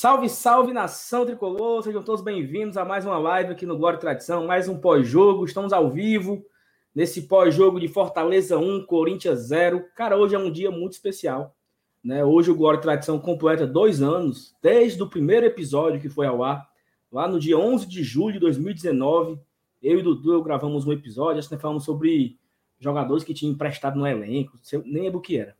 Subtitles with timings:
[0.00, 4.00] Salve, salve nação tricolor, sejam todos bem-vindos a mais uma live aqui no Glória e
[4.00, 5.44] Tradição, mais um pós-jogo.
[5.44, 6.46] Estamos ao vivo
[6.94, 9.84] nesse pós-jogo de Fortaleza 1, Corinthians 0.
[9.96, 11.52] Cara, hoje é um dia muito especial.
[12.00, 12.24] Né?
[12.24, 16.44] Hoje o Glória e Tradição completa dois anos, desde o primeiro episódio que foi ao
[16.44, 16.70] ar,
[17.10, 19.36] lá no dia 11 de julho de 2019.
[19.82, 22.38] Eu e Dudu gravamos um episódio, que falamos sobre
[22.78, 25.56] jogadores que tinham emprestado no elenco, nem lembro o que era.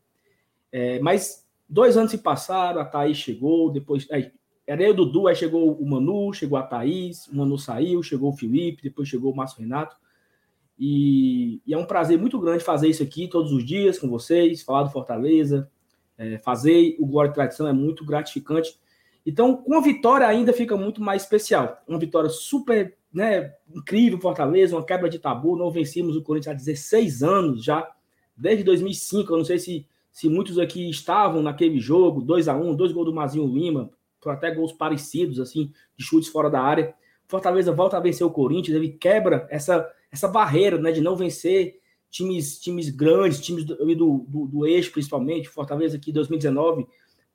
[0.71, 4.07] É, mas Dois anos se passaram, a Thaís chegou, depois.
[4.11, 4.31] Aí,
[4.65, 8.35] era eu, Dudu, aí chegou o Manu, chegou a Thaís, o Manu saiu, chegou o
[8.35, 9.95] Felipe, depois chegou o Márcio Renato.
[10.77, 14.63] E, e, é um prazer muito grande fazer isso aqui todos os dias com vocês,
[14.63, 15.69] falar do Fortaleza,
[16.17, 18.79] é, fazer o Glória e Tradição é muito gratificante.
[19.25, 21.83] Então, com a vitória ainda fica muito mais especial.
[21.87, 25.55] Uma vitória super né, incrível, Fortaleza, uma quebra de tabu.
[25.55, 27.87] Não vencemos o Corinthians há 16 anos já,
[28.35, 29.33] desde 2005.
[29.33, 32.91] Eu não sei se se muitos aqui estavam naquele jogo, 2 a 1 um, dois
[32.91, 33.89] gols do Mazinho Lima,
[34.25, 36.93] até gols parecidos, assim, de chutes fora da área.
[37.27, 41.79] Fortaleza volta a vencer o Corinthians, ele quebra essa, essa barreira né, de não vencer
[42.09, 45.47] times, times grandes, times do, do, do, eixo, principalmente.
[45.47, 46.87] Fortaleza aqui em 2019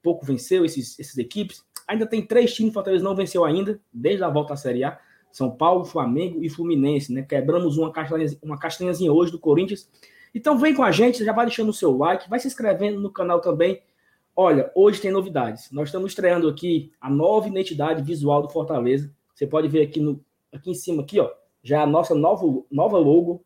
[0.02, 1.64] pouco venceu esses, essas equipes.
[1.86, 4.98] Ainda tem três times, Fortaleza não venceu ainda, desde a volta à Série A.
[5.30, 7.22] São Paulo, Flamengo e Fluminense, né?
[7.22, 9.88] Quebramos uma castanhazinha, uma castanhazinha hoje do Corinthians
[10.34, 13.10] então vem com a gente, já vai deixando o seu like, vai se inscrevendo no
[13.10, 13.82] canal também.
[14.34, 15.70] Olha, hoje tem novidades.
[15.70, 19.14] Nós estamos estreando aqui a nova identidade visual do Fortaleza.
[19.32, 21.30] Você pode ver aqui, no, aqui em cima, aqui, ó,
[21.62, 23.44] já a nossa nova, nova logo.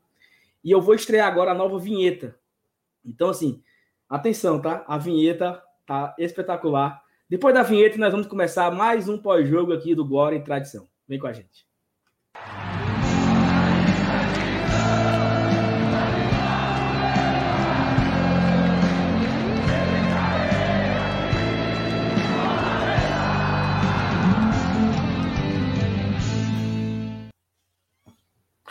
[0.64, 2.34] E eu vou estrear agora a nova vinheta.
[3.05, 3.62] Então, assim,
[4.09, 4.83] atenção, tá?
[4.89, 7.03] A vinheta tá espetacular.
[7.28, 10.89] Depois da vinheta, nós vamos começar mais um pós-jogo aqui do Glória e Tradição.
[11.06, 11.67] Vem com a gente.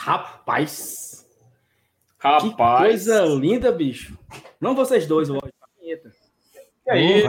[0.07, 1.28] Rapaz.
[2.18, 2.44] Rapaz.
[2.44, 4.18] Que coisa linda, bicho.
[4.57, 5.51] Não vocês dois, lógico.
[5.81, 6.00] E
[6.90, 7.23] aí?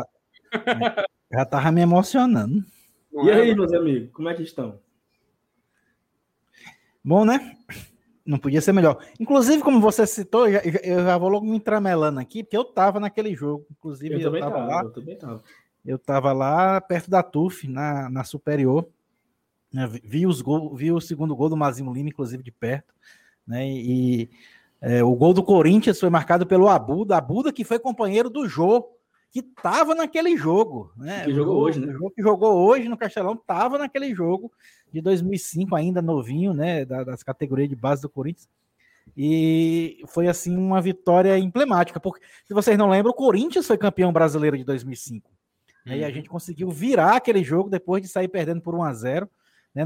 [1.28, 2.65] Já tava me emocionando.
[3.12, 4.78] e aí, meus amigos, como é que estão?
[7.03, 7.56] Bom, né?
[8.25, 9.05] Não podia ser melhor.
[9.19, 13.34] Inclusive, como você citou, eu já vou logo me entramelando aqui, porque eu tava naquele
[13.34, 13.66] jogo.
[13.72, 14.83] Inclusive, eu, eu tava, tava, lá.
[14.84, 15.43] Eu também tava.
[15.84, 18.89] Eu tava lá perto da TUF, na, na Superior.
[19.72, 22.94] Né, vi, os gol, vi o segundo gol do Mazimo Lima, inclusive, de perto.
[23.46, 24.30] Né, e
[24.80, 28.88] é, o gol do Corinthians foi marcado pelo Abuda, Abuda que foi companheiro do Jô,
[29.30, 30.92] que estava naquele jogo.
[30.96, 31.92] Né, que jogou hoje, né?
[31.92, 34.50] O Jô que jogou hoje no Castelão estava naquele jogo
[34.92, 36.84] de 2005, ainda novinho, né?
[36.84, 38.48] Das categorias de base do Corinthians.
[39.16, 44.12] E foi assim uma vitória emblemática, porque se vocês não lembram, o Corinthians foi campeão
[44.12, 45.30] brasileiro de 2005.
[45.86, 45.92] Uhum.
[45.92, 46.14] E a uhum.
[46.14, 49.30] gente conseguiu virar aquele jogo depois de sair perdendo por 1 a 0
[49.74, 49.84] né,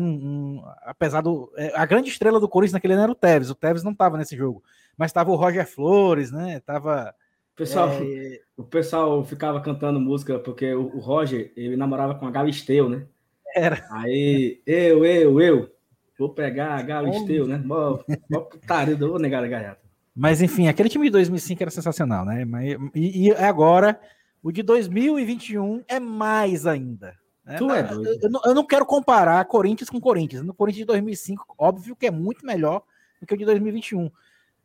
[0.83, 1.53] apesar do.
[1.57, 3.51] É, a grande estrela do Corinthians naquele ano era o Tevez.
[3.51, 4.63] O Tevez não estava nesse jogo.
[4.97, 6.61] Mas estava o Roger Flores, né?
[6.61, 7.15] Tava.
[7.53, 8.41] O pessoal, é...
[8.57, 13.07] o pessoal ficava cantando música porque o, o, Roger ele namorava com a Galisteu, né?
[13.55, 13.87] Era.
[13.91, 15.71] Aí, eu, eu, eu,
[16.19, 17.59] vou pegar a Galisteu, né?
[17.59, 17.99] Mó,
[18.31, 19.83] mó putaria, vou negar a gaiata.
[20.15, 22.47] Mas enfim, aquele time de 2005 era sensacional, né?
[22.95, 24.01] E, e agora,
[24.43, 27.15] o de 2021 é mais ainda.
[27.47, 28.19] É, tu é doido.
[28.23, 30.43] Eu, eu, não quero comparar Corinthians com Corinthians.
[30.43, 32.83] No Corinthians de 2005, óbvio que é muito melhor
[33.21, 34.11] do que o de 2021.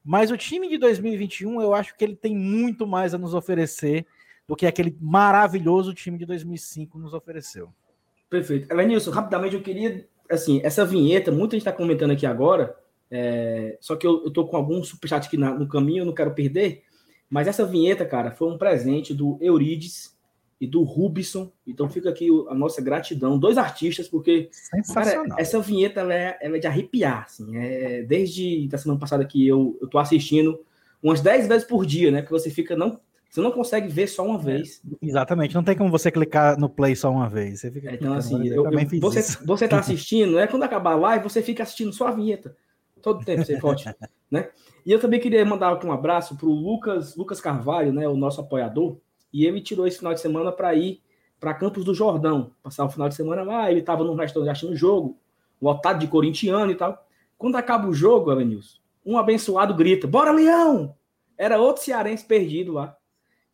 [0.04, 4.06] Mas o time de 2021, eu acho que ele tem muito mais a nos oferecer
[4.48, 7.70] do que aquele maravilhoso time de 2005 nos ofereceu.
[8.30, 8.72] Perfeito.
[8.72, 12.76] Elenilson, rapidamente eu queria, assim, essa vinheta, muita gente está comentando aqui agora,
[13.12, 16.14] é, só que eu, eu tô com algum superchat aqui na, no caminho, eu não
[16.14, 16.84] quero perder,
[17.30, 20.17] mas essa vinheta, cara, foi um presente do Eurides,
[20.60, 21.52] e do Rubson.
[21.66, 23.38] Então fica aqui a nossa gratidão.
[23.38, 24.50] Dois artistas, porque
[24.94, 27.26] cara, essa vinheta ela é, ela é, de arrepiar.
[27.26, 30.60] Assim, é, desde a semana passada que eu, eu tô assistindo
[31.02, 32.22] umas 10 vezes por dia, né?
[32.22, 32.76] Que você fica.
[32.76, 33.00] não
[33.30, 34.82] Você não consegue ver só uma vez.
[35.02, 37.62] Exatamente, não tem como você clicar no play só uma vez.
[37.62, 41.24] Você fica então, assim, eu, eu, você, você tá assistindo, é quando acabar a live,
[41.24, 42.56] você fica assistindo só a vinheta.
[43.02, 43.86] Todo tempo você pode,
[44.32, 44.50] né?
[44.84, 48.08] E eu também queria mandar aqui um abraço para o Lucas, Lucas Carvalho, né?
[48.08, 48.98] O nosso apoiador
[49.32, 51.02] e ele tirou esse final de semana para ir
[51.40, 53.70] para Campos do Jordão, passar o final de semana lá.
[53.70, 55.18] Ele estava num restaurante assistindo o jogo,
[55.62, 57.06] lotado de corintiano e tal.
[57.38, 60.96] Quando acaba o jogo, Elenilson, um abençoado grita: Bora, Leão!
[61.38, 62.98] Era outro cearense perdido lá,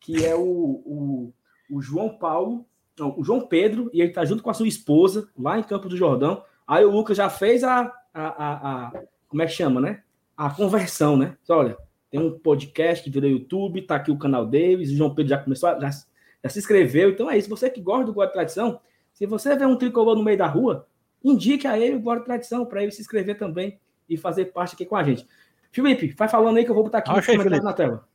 [0.00, 1.32] que é o, o,
[1.70, 2.64] o João Paulo,
[2.98, 5.90] não, o João Pedro, e ele está junto com a sua esposa lá em Campos
[5.90, 6.42] do Jordão.
[6.66, 10.02] Aí o Lucas já fez a, a, a, a como é que chama, né?
[10.34, 11.36] A conversão, né?
[11.48, 11.76] Olha,
[12.14, 15.38] tem um podcast que virou YouTube, tá aqui o canal deles, o João Pedro já
[15.38, 17.10] começou, a, já, já se inscreveu.
[17.10, 17.48] Então é isso.
[17.48, 18.80] Você que gosta do Guarda Tradição,
[19.12, 20.86] Se você vê um tricolor no meio da rua,
[21.24, 24.86] indique a ele o Bora Tradição, para ele se inscrever também e fazer parte aqui
[24.86, 25.26] com a gente.
[25.72, 28.06] Felipe, vai falando aí que eu vou botar aqui Achei, na tela.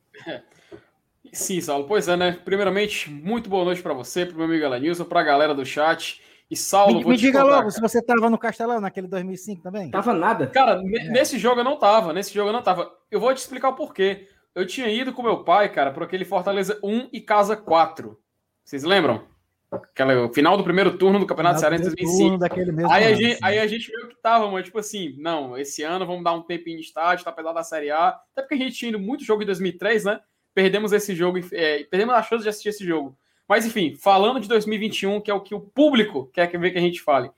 [1.30, 1.86] Sim, Saulo.
[1.86, 2.38] Pois é, né?
[2.42, 5.66] Primeiramente, muito boa noite para você, para o meu amigo Elenilson, para a galera do
[5.66, 6.22] chat.
[6.50, 7.70] E Saulo, me, me diga contar, logo cara.
[7.70, 9.90] se você tava no Castelão naquele 2005 também.
[9.90, 10.48] Tava nada.
[10.48, 11.08] Cara, é.
[11.08, 12.12] nesse jogo eu não tava.
[12.12, 12.90] Nesse jogo eu não tava.
[13.08, 14.26] Eu vou te explicar o porquê.
[14.52, 18.18] Eu tinha ido com meu pai, cara, por aquele Fortaleza 1 e Casa 4.
[18.64, 19.24] Vocês lembram?
[19.70, 22.38] Aquela, final do primeiro turno do Campeonato Cearense 2005.
[22.38, 25.56] Daquele mesmo aí, a gente, aí a gente viu que tava, mas tipo assim, não,
[25.56, 28.08] esse ano vamos dar um tempinho de estádio, tá pesado da Série A.
[28.08, 30.20] Até porque a gente tinha ido muito jogo em 2003, né?
[30.52, 33.16] Perdemos esse jogo, é, perdemos a chance de assistir esse jogo.
[33.50, 36.80] Mas enfim, falando de 2021, que é o que o público quer ver que a
[36.80, 37.32] gente fale.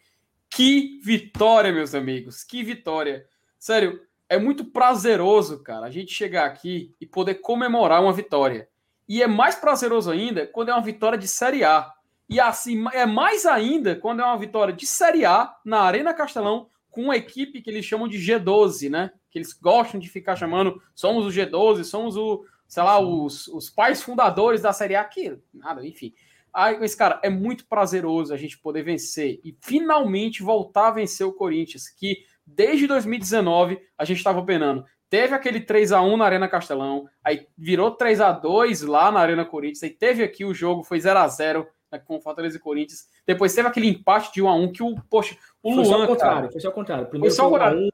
[0.51, 3.25] Que vitória, meus amigos, que vitória.
[3.59, 3.99] Sério,
[4.29, 8.69] é muito prazeroso, cara, a gente chegar aqui e poder comemorar uma vitória.
[9.09, 11.91] E é mais prazeroso ainda quando é uma vitória de Série A.
[12.29, 16.69] E assim, é mais ainda quando é uma vitória de Série A na Arena Castelão
[16.91, 19.13] com uma equipe que eles chamam de G12, né?
[19.31, 23.69] Que eles gostam de ficar chamando, somos o G12, somos o, sei lá, os, os
[23.69, 26.15] pais fundadores da Série A, que nada, enfim.
[26.51, 31.27] Aí, mas, cara, é muito prazeroso a gente poder vencer e finalmente voltar a vencer
[31.27, 34.87] o Corinthians, que desde 2019 a gente estava penando.
[35.11, 39.21] Teve aquele 3 a 1 na Arena Castelão, aí virou 3 a 2 lá na
[39.21, 42.61] Arena Corinthians, aí teve aqui o jogo, foi 0 a 0 né, com Fortaleza e
[42.61, 43.07] Corinthians.
[43.27, 46.05] Depois teve aquele empate de 1 a 1 que o, poxa, o foi Luan, só
[46.05, 47.07] o contrário, cara, foi só o contrário.
[47.07, 47.93] Primeiro foi só o contrário.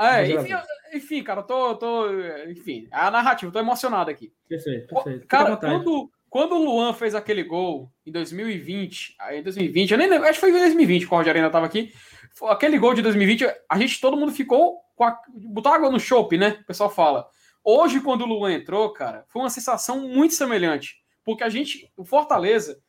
[0.00, 0.54] É, enfim,
[0.94, 2.06] enfim, cara, eu tô, tô.
[2.48, 4.32] Enfim, é a narrativa, tô emocionado aqui.
[4.48, 5.26] Perfeito, perfeito.
[5.26, 10.26] Cara, quando, quando o Luan fez aquele gol em 2020, em 2020, eu nem lembro,
[10.26, 11.92] acho que foi em 2020 que o Rogério ainda tava aqui.
[12.44, 15.18] Aquele gol de 2020, a gente, todo mundo ficou com a.
[15.28, 16.58] botar água no chope, né?
[16.62, 17.28] O pessoal fala.
[17.62, 20.96] Hoje, quando o Luan entrou, cara, foi uma sensação muito semelhante.
[21.22, 22.80] Porque a gente, o Fortaleza,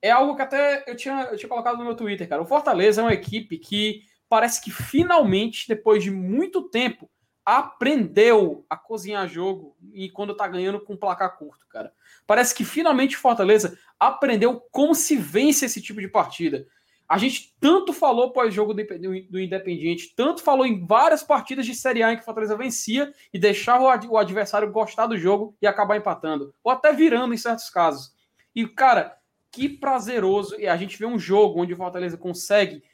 [0.00, 2.40] é algo que até eu tinha, eu tinha colocado no meu Twitter, cara.
[2.40, 7.10] O Fortaleza é uma equipe que parece que finalmente, depois de muito tempo,
[7.44, 11.92] aprendeu a cozinhar jogo e quando tá ganhando com placar curto, cara.
[12.26, 16.64] Parece que finalmente Fortaleza aprendeu como se vence esse tipo de partida.
[17.08, 22.12] A gente tanto falou pós-jogo do Independiente, tanto falou em várias partidas de Série A
[22.12, 26.70] em que Fortaleza vencia e deixava o adversário gostar do jogo e acabar empatando, ou
[26.70, 28.14] até virando em certos casos.
[28.54, 29.16] E, cara,
[29.50, 32.84] que prazeroso e a gente vê um jogo onde o Fortaleza consegue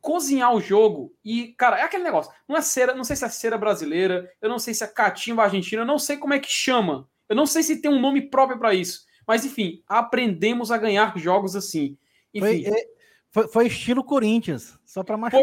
[0.00, 2.32] cozinhar o jogo e, cara, é aquele negócio.
[2.48, 5.42] Não é cera, não sei se é cera brasileira, eu não sei se é catimba
[5.42, 7.08] argentina, eu não sei como é que chama.
[7.28, 9.04] Eu não sei se tem um nome próprio para isso.
[9.26, 11.96] Mas enfim, aprendemos a ganhar jogos assim.
[12.34, 12.86] Enfim, Foi, é,
[13.32, 15.40] foi, foi, estilo Corinthians, só para machucar.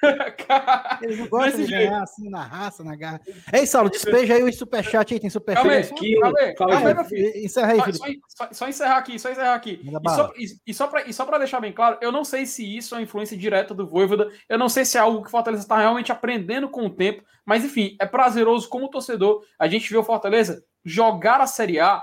[1.02, 3.20] Eles não gostam de ganhar assim na raça, na garra.
[3.52, 5.90] Ei, Saulo, despeja aí o superchat aí, tem superchat.
[5.90, 7.44] Calma aí, calma aí.
[7.44, 9.78] Encerra aí, só, só, só, encerrar aqui, só encerrar aqui.
[9.84, 13.02] E só, e, e só para deixar bem claro, eu não sei se isso é
[13.02, 16.10] influência direta do Voivoda, eu não sei se é algo que o Fortaleza está realmente
[16.10, 20.64] aprendendo com o tempo, mas enfim, é prazeroso como torcedor a gente vê o Fortaleza
[20.82, 22.02] jogar a Série A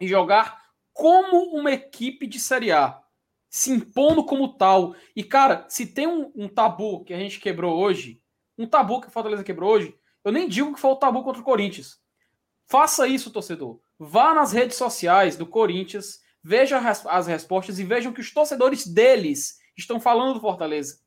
[0.00, 0.62] e jogar
[0.94, 3.01] como uma equipe de Série A
[3.52, 4.96] se impondo como tal.
[5.14, 8.22] E, cara, se tem um, um, tabu que a gente quebrou hoje,
[8.56, 11.42] um tabu que o Fortaleza quebrou hoje, eu nem digo que foi o tabu contra
[11.42, 12.00] o Corinthians.
[12.64, 13.78] Faça isso, torcedor.
[13.98, 19.58] Vá nas redes sociais do Corinthians, veja as respostas e vejam que os torcedores deles
[19.76, 21.00] estão falando do Fortaleza.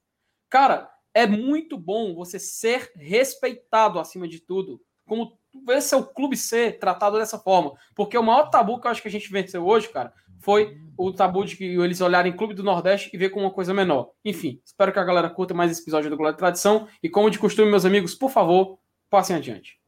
[0.47, 4.79] Cara, é muito bom você ser respeitado acima de tudo.
[5.07, 5.39] Como
[5.69, 7.73] esse é o clube ser tratado dessa forma.
[7.95, 10.13] Porque o maior tabu que eu acho que a gente venceu hoje, cara,
[10.45, 13.73] foi o tabu de que eles olharem Clube do Nordeste e ver como uma coisa
[13.73, 14.11] menor.
[14.23, 16.87] Enfim, espero que a galera curta mais esse episódio do Glória e Tradição.
[17.01, 18.77] E como de costume, meus amigos, por favor,
[19.09, 19.79] passem adiante.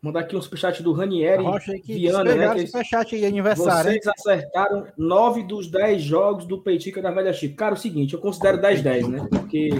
[0.00, 1.44] Mandar aqui um superchat do Ranieri
[1.84, 2.54] Viana, né?
[2.54, 3.90] Que superchat aí, aniversário.
[3.90, 7.54] Vocês acertaram nove dos dez jogos do Peitica da Velha Chico.
[7.54, 9.28] Cara, é o seguinte, eu considero 10-10, né?
[9.30, 9.70] Porque,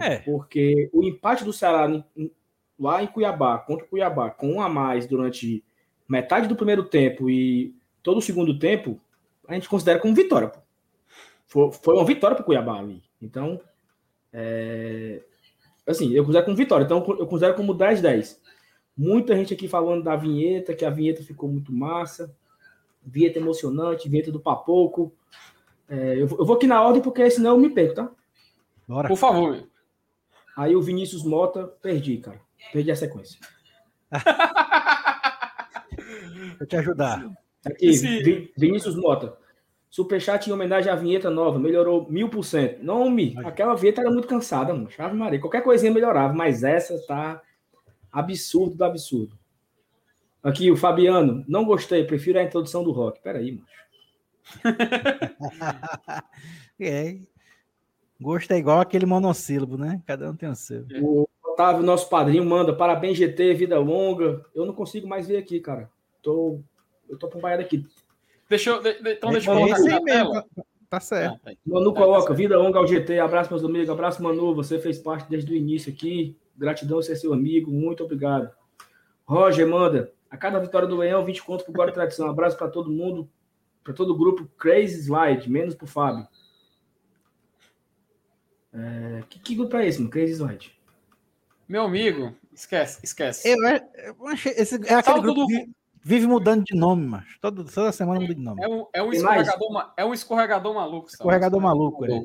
[0.00, 0.18] é.
[0.18, 1.88] porque o empate do Ceará
[2.78, 5.64] lá em Cuiabá, contra o Cuiabá, com um a mais durante
[6.08, 9.00] metade do primeiro tempo e todo o segundo tempo,
[9.48, 10.48] a gente considera como vitória.
[10.48, 10.60] Pô.
[11.46, 13.02] Foi, foi uma vitória para o Cuiabá ali.
[13.20, 13.60] Então,
[14.32, 15.22] é,
[15.86, 16.84] assim, eu considero como vitória.
[16.84, 18.38] Então, eu considero como 10-10.
[18.96, 22.34] Muita gente aqui falando da vinheta, que a vinheta ficou muito massa.
[23.04, 25.12] Vinheta emocionante, vinheta do Papoco.
[25.88, 28.10] É, eu, eu, vou aqui na ordem, porque senão eu me perco, tá?
[28.88, 29.08] Bora.
[29.08, 29.68] Por favor.
[30.56, 32.40] Aí o Vinícius Mota, perdi, cara.
[32.72, 33.40] Perdi a sequência.
[36.58, 37.32] Vou te ajudar.
[37.64, 38.52] Aqui, Esse...
[38.56, 39.36] Vinícius Mota.
[39.88, 42.82] Superchat em homenagem à vinheta nova, melhorou mil por cento.
[42.82, 44.90] Não, Mi, aquela vinheta era muito cansada, mano.
[44.90, 45.38] Chave Maria.
[45.38, 47.42] Qualquer coisinha melhorava, mas essa tá
[48.10, 49.38] absurdo do absurdo.
[50.42, 51.44] Aqui, o Fabiano.
[51.46, 53.20] Não gostei, prefiro a introdução do rock.
[53.22, 53.66] Peraí, mano.
[56.80, 57.18] é.
[58.20, 60.00] Gosto é igual aquele monossílabo, né?
[60.06, 60.86] Cada um tem o seu.
[61.02, 64.42] O Otávio, nosso padrinho, manda parabéns, GT, vida longa.
[64.54, 65.90] Eu não consigo mais ver aqui, cara.
[66.22, 66.60] Tô,
[67.12, 67.86] eu tô acompanhado aqui.
[68.48, 70.46] Deixa eu, de, de, então deixa eu colocar aqui mesmo, tela.
[70.56, 71.40] tá, tá certo.
[71.44, 71.56] Ah, tá.
[71.64, 75.52] Manu coloca, vida longa ao GT, abraço meus amigos, abraço Manu, você fez parte desde
[75.52, 78.50] o início aqui, gratidão ser seu amigo, muito obrigado.
[79.24, 82.90] Roger manda, a cada vitória do Leão, 20 contos pro Guarda Tradição, abraço para todo
[82.90, 83.28] mundo,
[83.84, 86.26] para todo o grupo Crazy Slide, menos pro Fábio.
[88.74, 90.10] É, que, que grupo é esse, mano?
[90.10, 90.72] Crazy Slide?
[91.68, 93.48] Meu amigo, esquece, esquece.
[93.48, 93.56] Eu,
[94.18, 95.70] eu achei- esse, é aquele grupo do- que
[96.02, 98.62] vive mudando de nome, mas Todo, toda semana muda de nome.
[98.62, 101.10] É um, é um escorregador, ma- é um escorregador maluco.
[101.10, 101.14] Saulo.
[101.14, 102.24] Escorregador maluco, é.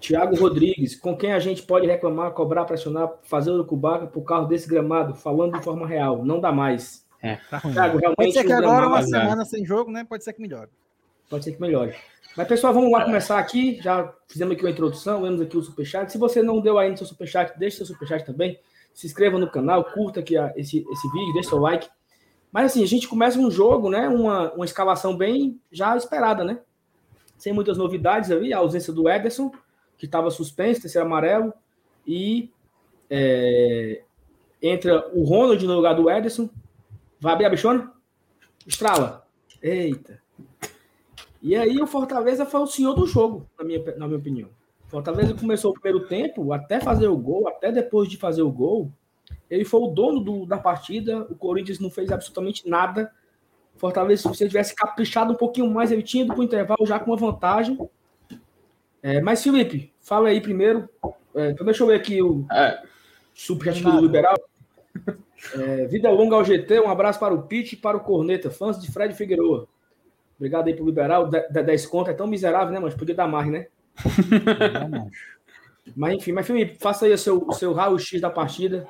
[0.00, 4.46] Tiago Rodrigues, com quem a gente pode reclamar, cobrar, pressionar, fazer o cubaca pro carro
[4.46, 7.04] desse gramado, falando de forma real, não dá mais.
[7.50, 7.72] Tá ruim.
[7.72, 10.04] Thiago, realmente Pode ser que agora, uma semana sem jogo, né?
[10.04, 10.70] Pode ser que melhore.
[11.28, 11.94] Pode ser que melhore.
[12.36, 13.80] Mas, pessoal, vamos lá começar aqui.
[13.82, 16.12] Já fizemos aqui uma introdução, lemos aqui o superchat.
[16.12, 18.58] Se você não deu ainda seu superchat, deixe seu superchat também.
[18.94, 21.88] Se inscreva no canal, curta aqui esse, esse vídeo, deixe seu like.
[22.52, 24.08] Mas, assim, a gente começa um jogo, né?
[24.08, 26.60] Uma, uma escalação bem já esperada, né?
[27.36, 28.52] Sem muitas novidades ali.
[28.52, 29.52] A ausência do Ederson,
[29.96, 31.52] que estava suspenso, terceiro amarelo.
[32.06, 32.50] E
[33.10, 34.02] é,
[34.62, 36.48] entra o Ronald no lugar do Ederson.
[37.20, 37.92] Vai abrir a bichona?
[38.66, 39.26] Estrala.
[39.62, 40.20] Eita.
[41.40, 44.48] E aí o Fortaleza foi o senhor do jogo, na minha, na minha opinião.
[44.86, 48.90] Fortaleza começou o primeiro tempo, até fazer o gol, até depois de fazer o gol,
[49.50, 53.12] ele foi o dono do- da partida, o Corinthians não fez absolutamente nada.
[53.74, 56.86] O Fortaleza, se você tivesse caprichado um pouquinho mais, ele tinha ido para o intervalo
[56.86, 57.78] já com uma vantagem.
[59.02, 60.88] É, mas, Felipe, fala aí primeiro.
[61.34, 62.82] É, então deixa eu ver aqui o É,
[63.34, 64.36] superchat do Liberal.
[65.54, 68.80] É, vida longa ao GT, um abraço para o Pete e para o Corneta, fãs
[68.80, 69.68] de Fred Figueroa.
[70.36, 71.28] Obrigado aí pro Liberal.
[71.28, 73.68] Da, da 10 conto é tão miserável, né, mas podia dar mais, né?
[75.96, 78.86] Mas enfim, mas Felipe, faça aí o seu, o seu raio-x da partida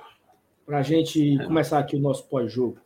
[0.68, 2.76] para a gente começar aqui o nosso pós-jogo.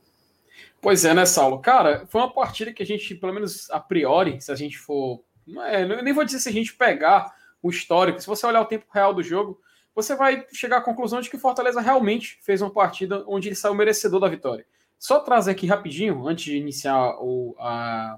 [0.81, 1.59] Pois é, né, Saulo?
[1.59, 5.21] Cara, foi uma partida que a gente, pelo menos a priori, se a gente for.
[5.45, 8.61] Não é, eu nem vou dizer se a gente pegar o histórico, se você olhar
[8.61, 9.61] o tempo real do jogo,
[9.97, 13.57] você vai chegar à conclusão de que o Fortaleza realmente fez uma partida onde ele
[13.57, 14.65] saiu merecedor da vitória.
[14.97, 18.17] Só trazer aqui rapidinho, antes de iniciar o, a,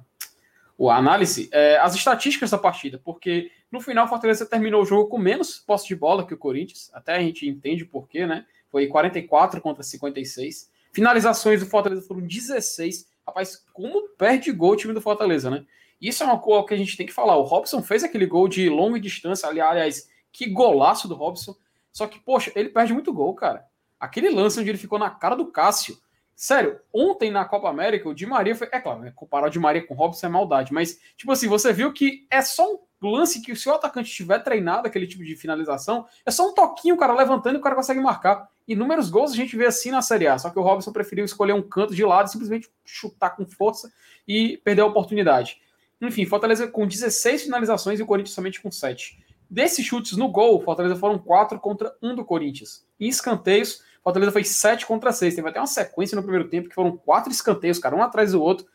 [0.78, 5.08] a análise, é, as estatísticas da partida, porque no final o Fortaleza terminou o jogo
[5.08, 8.44] com menos posse de bola que o Corinthians, até a gente entende por quê, né?
[8.74, 10.68] Foi 44 contra 56.
[10.92, 13.06] Finalizações do Fortaleza foram 16.
[13.24, 15.64] Rapaz, como perde gol o time do Fortaleza, né?
[16.00, 17.36] Isso é uma coisa que a gente tem que falar.
[17.36, 21.54] O Robson fez aquele gol de longa distância, ali, aliás, que golaço do Robson.
[21.92, 23.64] Só que, poxa, ele perde muito gol, cara.
[24.00, 25.96] Aquele lance onde ele ficou na cara do Cássio.
[26.34, 28.68] Sério, ontem na Copa América, o Di Maria foi.
[28.72, 31.46] É claro, né, comparar o Di Maria com o Robson é maldade, mas, tipo assim,
[31.46, 32.78] você viu que é só um
[33.08, 36.96] lance que, se o atacante tiver treinado aquele tipo de finalização, é só um toquinho,
[36.96, 38.52] o cara levantando e o cara consegue marcar.
[38.66, 41.52] Inúmeros gols a gente vê assim na Série A, só que o Robson preferiu escolher
[41.52, 43.92] um canto de lado, simplesmente chutar com força
[44.26, 45.60] e perder a oportunidade.
[46.00, 49.22] Enfim, Fortaleza com 16 finalizações e o Corinthians somente com 7.
[49.48, 52.86] Desses chutes no gol, Fortaleza foram 4 contra 1 do Corinthians.
[52.98, 55.34] Em escanteios, Fortaleza foi 7 contra 6.
[55.34, 58.42] Teve até uma sequência no primeiro tempo que foram quatro escanteios, cara, um atrás do
[58.42, 58.66] outro.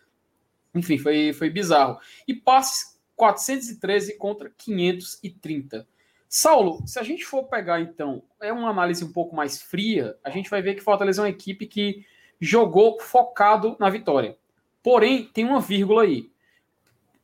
[0.73, 1.99] Enfim, foi, foi bizarro.
[2.27, 5.87] E passes 413 contra 530.
[6.31, 10.29] Saulo, se a gente for pegar então, é uma análise um pouco mais fria, a
[10.29, 12.05] gente vai ver que Fortaleza é uma equipe que
[12.39, 14.37] jogou focado na vitória.
[14.83, 16.31] Porém, tem uma vírgula aí.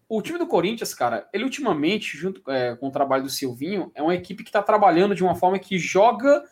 [0.10, 4.02] O time do Corinthians, cara, ele ultimamente, junto é, com o trabalho do Silvinho, é
[4.02, 6.44] uma equipe que está trabalhando de uma forma que joga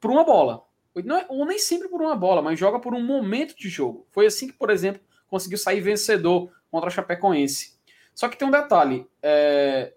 [0.00, 0.64] por uma bola.
[1.04, 4.06] Não é, ou nem sempre por uma bola, mas joga por um momento de jogo.
[4.12, 7.76] Foi assim que, por exemplo, conseguiu sair vencedor contra a Chapecoense.
[8.14, 9.94] Só que tem um detalhe: é,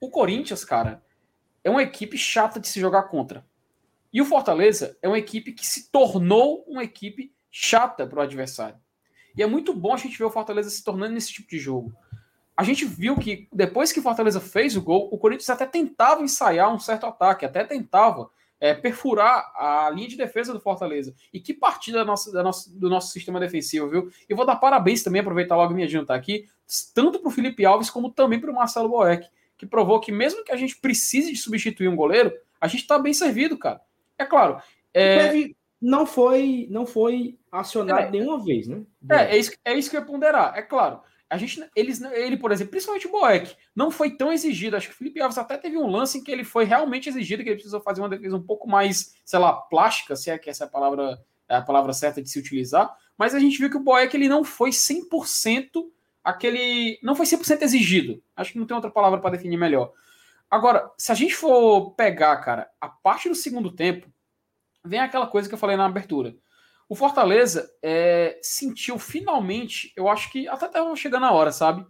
[0.00, 1.02] o Corinthians, cara,
[1.66, 3.44] é uma equipe chata de se jogar contra.
[4.12, 8.78] E o Fortaleza é uma equipe que se tornou uma equipe chata para o adversário.
[9.36, 11.92] E é muito bom a gente ver o Fortaleza se tornando nesse tipo de jogo.
[12.56, 16.22] A gente viu que depois que o Fortaleza fez o gol, o Corinthians até tentava
[16.22, 18.30] ensaiar um certo ataque, até tentava
[18.60, 21.16] é, perfurar a linha de defesa do Fortaleza.
[21.32, 24.08] E que partida da nossa, da nossa, do nosso sistema defensivo, viu?
[24.28, 26.46] E vou dar parabéns também, aproveitar logo minha adiantar aqui,
[26.94, 30.44] tanto para o Felipe Alves como também para o Marcelo Boeck, que provou que mesmo
[30.44, 33.80] que a gente precise de substituir um goleiro, a gente está bem servido, cara.
[34.18, 34.60] É claro.
[34.94, 38.10] É, Teve- não foi não foi acionado É.
[38.10, 38.82] nenhuma vez, né?
[39.10, 40.56] É, é isso, é isso que eu ia ponderar.
[40.56, 41.00] É claro.
[41.28, 44.76] A gente, eles, ele, por exemplo, principalmente o Boeck, não foi tão exigido.
[44.76, 47.42] Acho que o Felipe Alves até teve um lance em que ele foi realmente exigido,
[47.42, 50.48] que ele precisou fazer uma defesa um pouco mais, sei lá, plástica, se é que
[50.48, 52.96] essa é a palavra, é a palavra certa de se utilizar.
[53.18, 55.90] Mas a gente viu que o Boeck ele não foi 100%
[56.26, 56.98] aquele.
[57.02, 58.22] Não foi 100% exigido.
[58.34, 59.92] Acho que não tem outra palavra para definir melhor.
[60.50, 64.08] Agora, se a gente for pegar, cara, a parte do segundo tempo,
[64.84, 66.36] vem aquela coisa que eu falei na abertura.
[66.88, 71.84] O Fortaleza é, sentiu finalmente, eu acho que até estava chegando a hora, sabe?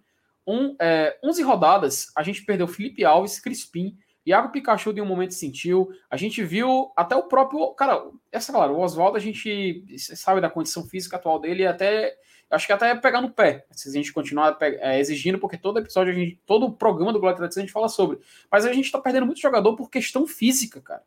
[0.47, 5.35] Um, é, 11 rodadas, a gente perdeu Felipe Alves, Crispim, Iago Pikachu de um momento
[5.35, 5.89] sentiu.
[6.11, 7.73] A gente viu até o próprio.
[7.75, 8.03] Cara,
[8.33, 12.13] essa, claro, o Oswaldo, a gente sabe da condição física atual dele até.
[12.49, 16.13] Acho que até pegar no pé, se a gente continuar é, exigindo, porque todo episódio,
[16.13, 18.21] gente, todo o programa do Glória Tradição a gente fala sobre.
[18.51, 21.03] Mas a gente tá perdendo muito jogador por questão física, cara.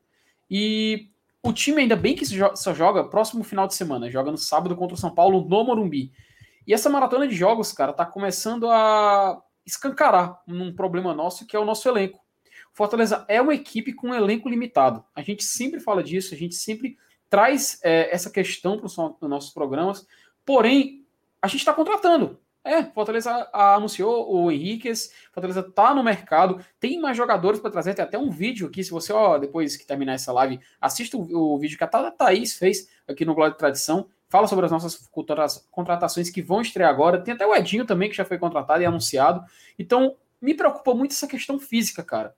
[0.51, 1.09] E
[1.41, 4.95] o time, ainda bem que só joga próximo final de semana, joga no sábado contra
[4.95, 6.11] o São Paulo no Morumbi.
[6.67, 11.59] E essa maratona de jogos, cara, tá começando a escancarar num problema nosso, que é
[11.59, 12.19] o nosso elenco.
[12.73, 15.03] Fortaleza é uma equipe com um elenco limitado.
[15.15, 16.97] A gente sempre fala disso, a gente sempre
[17.29, 20.05] traz é, essa questão para os nossos programas.
[20.45, 20.98] Porém,
[21.41, 22.39] a gente está contratando.
[22.63, 28.03] É, Fortaleza anunciou o Henriquez, Fortaleza está no mercado, tem mais jogadores para trazer, tem
[28.03, 31.57] até um vídeo aqui, se você, ó, depois que terminar essa live, assista o, o
[31.57, 35.09] vídeo que a Thaís fez aqui no Glória de Tradição, fala sobre as nossas
[35.71, 38.85] contratações que vão estrear agora, tem até o Edinho também, que já foi contratado e
[38.85, 39.43] anunciado,
[39.77, 42.35] então me preocupa muito essa questão física, cara.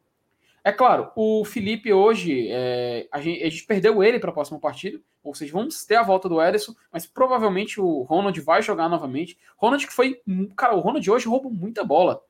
[0.63, 4.59] É claro, o Felipe hoje, é, a, gente, a, gente, perdeu ele para a próxima
[4.59, 8.87] partida, ou seja, vamos ter a volta do Ederson, mas provavelmente o Ronald vai jogar
[8.87, 9.37] novamente.
[9.57, 10.21] Ronald que foi,
[10.55, 12.21] cara, o Ronald hoje roubou muita bola.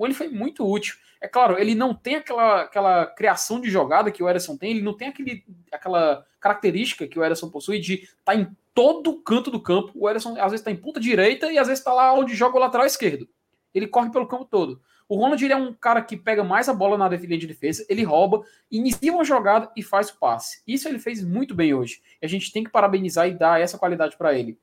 [0.00, 0.96] Ele foi muito útil.
[1.20, 4.82] É claro, ele não tem aquela, aquela criação de jogada que o Ederson tem, ele
[4.82, 9.50] não tem aquele, aquela característica que o Ederson possui de estar tá em todo canto
[9.50, 9.92] do campo.
[9.94, 12.56] O Ederson às vezes está em ponta direita e às vezes está lá onde joga
[12.56, 13.28] o lateral esquerdo.
[13.74, 14.80] Ele corre pelo campo todo.
[15.08, 17.84] O Ronald ele é um cara que pega mais a bola na linha de defesa,
[17.88, 20.62] ele rouba, inicia uma jogada e faz o passe.
[20.66, 22.00] Isso ele fez muito bem hoje.
[22.20, 24.58] E a gente tem que parabenizar e dar essa qualidade para ele.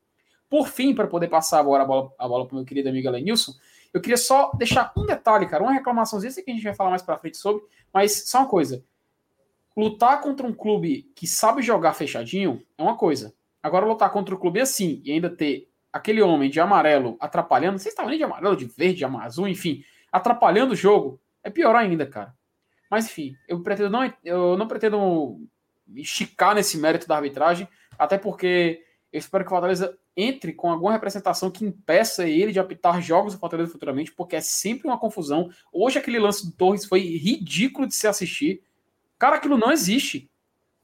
[0.50, 3.54] Por fim, para poder passar agora a bola, bola para o meu querido amigo Lenilson,
[3.94, 6.90] eu queria só deixar um detalhe, cara, uma reclamaçãozinha, sei que a gente vai falar
[6.90, 8.84] mais para frente sobre, mas só uma coisa.
[9.76, 13.34] Lutar contra um clube que sabe jogar fechadinho é uma coisa.
[13.62, 17.94] Agora lutar contra um clube assim e ainda ter aquele homem de amarelo atrapalhando, vocês
[17.94, 22.06] estavam nem de amarelo, de verde, de azul, enfim, atrapalhando o jogo, é pior ainda,
[22.06, 22.36] cara.
[22.90, 25.40] Mas enfim, eu pretendo não, eu não pretendo
[25.96, 30.92] esticar nesse mérito da arbitragem, até porque eu espero que o Fortaleza entre com alguma
[30.92, 35.50] representação que impeça ele de apitar jogos do Fortaleza futuramente, porque é sempre uma confusão.
[35.72, 38.62] Hoje aquele lance do Torres foi ridículo de se assistir.
[39.18, 40.30] Cara, aquilo não existe.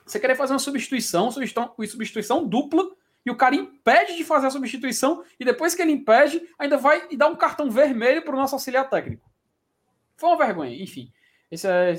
[0.05, 2.89] Você querer fazer uma substituição, substituição, substituição dupla,
[3.27, 7.07] e o cara impede de fazer a substituição, e depois que ele impede, ainda vai
[7.11, 9.29] e dá um cartão vermelho para o nosso auxiliar técnico.
[10.15, 11.11] Foi uma vergonha, enfim.
[11.51, 11.93] Esse é,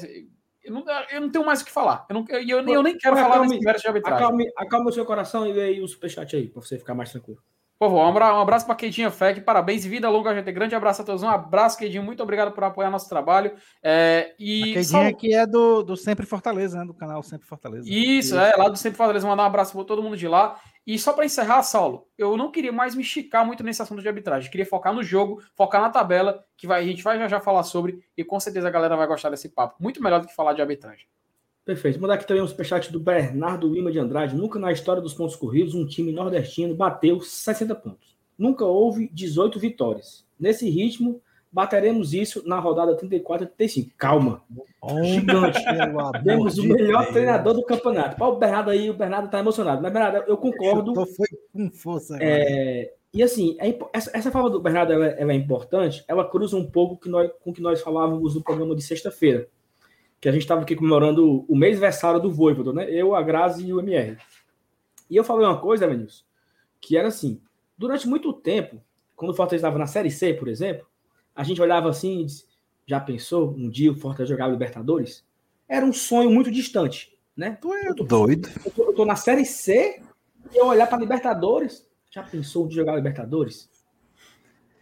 [0.65, 2.07] eu, não, eu não tenho mais o que falar.
[2.09, 4.25] Eu, não, eu, eu, nem quero falar desse mérito de arbitragem.
[4.25, 7.43] Acalme, acalme o seu coração e aí o superchat aí, para você ficar mais tranquilo.
[7.79, 10.51] Por favor, um abraço para Quedinha Fec, parabéns vida longa, gente.
[10.51, 11.23] Grande abraço a todos.
[11.23, 12.03] Um abraço, Quedinho.
[12.03, 13.53] Muito obrigado por apoiar nosso trabalho.
[13.81, 16.85] É, e a Quedinha que é do, do Sempre Fortaleza, né?
[16.85, 17.89] Do canal Sempre Fortaleza.
[17.89, 18.39] Isso, Isso.
[18.39, 19.29] é, lá do Sempre Fortaleza.
[19.29, 20.59] Mandar um abraço para todo mundo de lá.
[20.85, 24.09] E só para encerrar, Saulo, eu não queria mais me esticar muito nesse assunto de
[24.09, 24.51] arbitragem.
[24.51, 27.63] Queria focar no jogo, focar na tabela, que vai, a gente vai já já falar
[27.63, 29.77] sobre, e com certeza a galera vai gostar desse papo.
[29.79, 31.07] Muito melhor do que falar de arbitragem.
[31.69, 32.01] Perfeito.
[32.01, 34.35] Mandar aqui também um superchat do Bernardo Lima de Andrade.
[34.35, 38.17] Nunca na história dos pontos corridos um time nordestino bateu 60 pontos.
[38.39, 40.25] Nunca houve 18 vitórias.
[40.41, 41.21] Nesse ritmo,
[41.53, 43.91] bateremos isso na rodada 34 e 35.
[43.99, 44.43] Calma.
[44.81, 45.63] Oh, Gigante.
[46.25, 47.13] Temos o melhor Deus.
[47.13, 48.17] treinador do campeonato.
[48.17, 49.83] Para o Bernardo aí, o Bernardo tá emocionado.
[49.83, 50.95] Mas, Bernardo, eu concordo.
[50.99, 52.17] Eu foi com força.
[52.19, 56.03] É, e assim, é, essa, essa fala do Bernardo ela, ela, é importante.
[56.09, 59.47] Ela cruza um pouco que nós, com o que nós falávamos no programa de sexta-feira.
[60.21, 62.91] Que a gente estava aqui comemorando o mês versário do Voivodo, né?
[62.91, 64.17] Eu, a Grazi e o MR.
[65.09, 66.25] E eu falei uma coisa, Vinícius,
[66.81, 67.41] que era assim:
[67.79, 68.83] Durante muito tempo,
[69.15, 70.85] quando o Fortaleza estava na Série C, por exemplo,
[71.33, 72.45] a gente olhava assim e disse,
[72.85, 75.25] já pensou um dia o Fortaleza jogar Libertadores?
[75.69, 77.57] Era um sonho muito distante, né?
[77.61, 78.49] Tu é doido.
[78.65, 80.03] Eu tô, eu tô, na Série C
[80.53, 83.71] e eu olhar para Libertadores, já pensou de jogar Libertadores?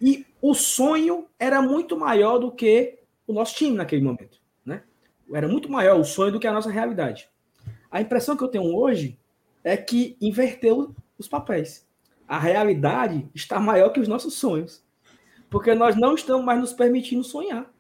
[0.01, 4.41] E o sonho era muito maior do que o nosso time naquele momento?
[5.33, 7.29] Era muito maior o sonho do que a nossa realidade.
[7.91, 9.19] A impressão que eu tenho hoje
[9.65, 11.87] é que inverteu os papéis
[12.29, 14.85] a realidade está maior que os nossos sonhos.
[15.49, 17.73] Porque nós não estamos mais nos permitindo sonhar.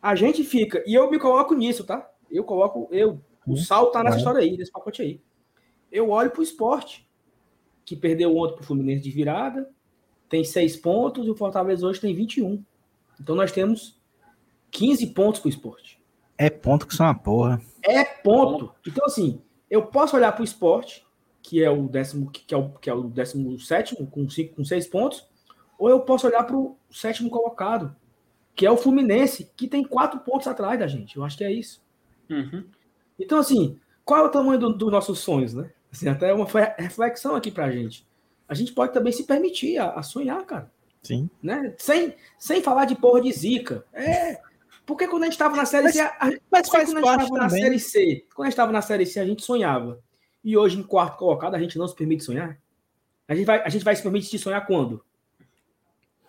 [0.00, 2.08] A gente fica, e eu me coloco nisso, tá?
[2.30, 3.56] Eu coloco, eu, o uhum.
[3.56, 5.20] Sal tá nessa história aí, nesse pacote aí.
[5.92, 7.08] Eu olho pro esporte,
[7.84, 9.70] que perdeu ontem pro Fluminense de virada,
[10.28, 12.64] tem seis pontos, e o Fortaleza hoje tem 21.
[13.20, 14.00] Então nós temos
[14.70, 15.95] 15 pontos pro esporte.
[16.38, 17.60] É ponto que são uma porra.
[17.82, 18.74] É ponto.
[18.86, 21.06] Então, assim, eu posso olhar pro esporte
[21.46, 24.64] que é o décimo, que é o, que é o décimo sétimo, com, cinco, com
[24.64, 25.28] seis pontos,
[25.78, 27.94] ou eu posso olhar para o sétimo colocado,
[28.52, 31.16] que é o Fluminense, que tem quatro pontos atrás da gente.
[31.16, 31.80] Eu acho que é isso.
[32.28, 32.64] Uhum.
[33.16, 35.70] Então, assim, qual é o tamanho dos do nossos sonhos, né?
[35.92, 38.04] Assim, até uma reflexão aqui pra gente.
[38.48, 40.68] A gente pode também se permitir a, a sonhar, cara.
[41.00, 41.30] Sim.
[41.40, 41.74] Né?
[41.78, 43.84] Sem, sem falar de porra de zica.
[43.92, 44.40] É.
[44.86, 46.00] Porque quando a gente estava na Série Mas- C.
[46.00, 47.48] A, a- Mas faz quando a gente estava na.
[47.50, 48.26] Série C.
[48.34, 50.00] Quando a gente estava na Série C, a gente sonhava.
[50.44, 52.56] E hoje, em quarto colocado, a gente não se permite sonhar.
[53.26, 55.04] A gente vai, a gente vai se permitir sonhar quando?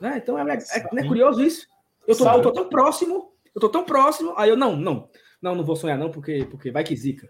[0.01, 0.17] Né?
[0.17, 1.67] Então, é, é- não é curioso isso?
[2.07, 5.07] Eu tô, eu tô tão próximo, eu tô tão próximo, aí eu, não, não,
[5.41, 7.29] não, não vou sonhar não, porque, porque vai que zica.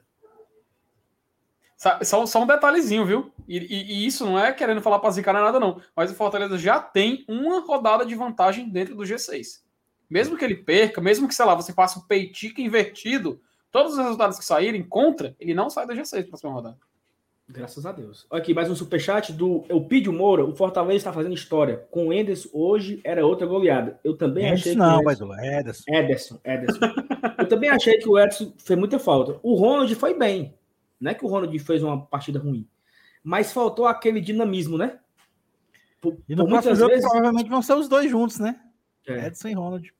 [2.04, 3.32] Só, só um detalhezinho, viu?
[3.48, 5.80] E, e- e isso não é querendo falar pra zicar nem nada, não.
[5.96, 9.62] Mas o Fortaleza já tem uma rodada de vantagem dentro do G6.
[10.10, 13.42] Mesmo que ele perca, mesmo que, sei lá, você faça o peitica invertido,
[13.72, 16.78] todos os resultados que saírem contra, ele não sai da G6 na próxima rodada.
[17.50, 18.28] Graças a Deus.
[18.30, 20.44] Aqui, mais um superchat do Eupídio Moura.
[20.46, 21.78] O Fortaleza está fazendo história.
[21.92, 23.98] Com o Enderson, hoje era outra goleada.
[24.04, 24.78] Eu também achei que.
[24.78, 25.84] não, o mas Edson- o Ederson.
[25.88, 26.80] Ederson, Ederson.
[27.38, 29.40] Eu também achei que o Edson fez muita falta.
[29.42, 30.54] O Ronald foi bem.
[31.00, 32.68] Não é que o Ronald fez uma partida ruim.
[33.24, 35.00] Mas faltou aquele dinamismo, né?
[36.02, 37.06] Por, E no por muitas jogo vezes.
[37.10, 38.60] provavelmente vão ser os dois juntos, né?
[39.08, 39.94] é, Edson e Ronald.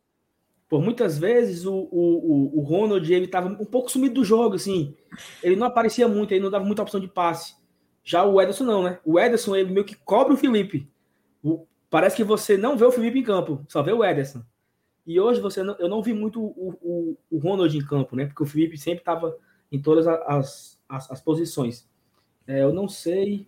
[0.70, 4.96] Por muitas vezes o, o, o, Ronald ele estava um pouco sumido do jogo, assim.
[5.42, 7.56] Ele não aparecia muito, ele não dava muita opção de passe.
[8.04, 9.00] Já o Ederson não, né?
[9.06, 10.90] O Ederson ele meio que cobra o Felipe.
[11.42, 14.44] O- parece que você não vê o Felipe em campo, só vê o Ederson.
[15.06, 18.26] E hoje você não- eu não vi muito o, o, o Ronald em campo, né?
[18.26, 19.38] Porque o Felipe sempre estava
[19.72, 21.88] em todas as, as, as posições.
[22.46, 23.48] É, eu não sei.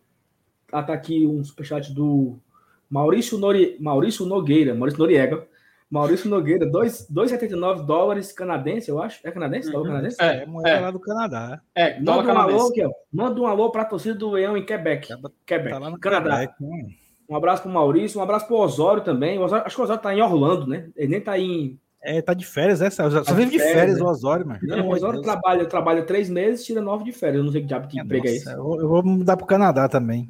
[0.72, 2.40] Ah, tá aqui um superchat do
[2.90, 3.76] Maurício, Nori...
[3.80, 5.48] Maurício Nogueira, Maurício Noriega.
[5.90, 9.20] Maurício Nogueira, dois- 2,79 dólares canadense, eu acho.
[9.26, 9.76] É canadense?
[9.76, 9.84] Uhum.
[9.84, 10.18] canadense?
[10.22, 10.80] É, É, moeda é.
[10.80, 11.62] lá do Canadá.
[11.74, 12.92] É, Manda um alô, aqui, ó.
[13.12, 15.08] Manda um alô para a torcida do Leão em Quebec.
[15.46, 16.40] Quebec, Tá lá no Canadá.
[16.48, 16.90] Quebec, né?
[17.28, 19.38] Um abraço pro Maurício, um abraço pro Osório também.
[19.40, 20.90] O Osório- acho que o Osório tá em Orlando, né?
[20.96, 21.80] Ele nem tá em.
[22.02, 23.10] É, tá de férias, essa.
[23.10, 24.04] Só Tá vive de férias, férias né?
[24.04, 24.60] o Osório, mano.
[24.64, 27.38] Não, o Osório trabalha, trabalha três meses, tira nove de férias.
[27.40, 28.50] Eu não sei que diabo que emprego é esse.
[28.52, 30.30] Eu vou- eu vou mudar pro Canadá também.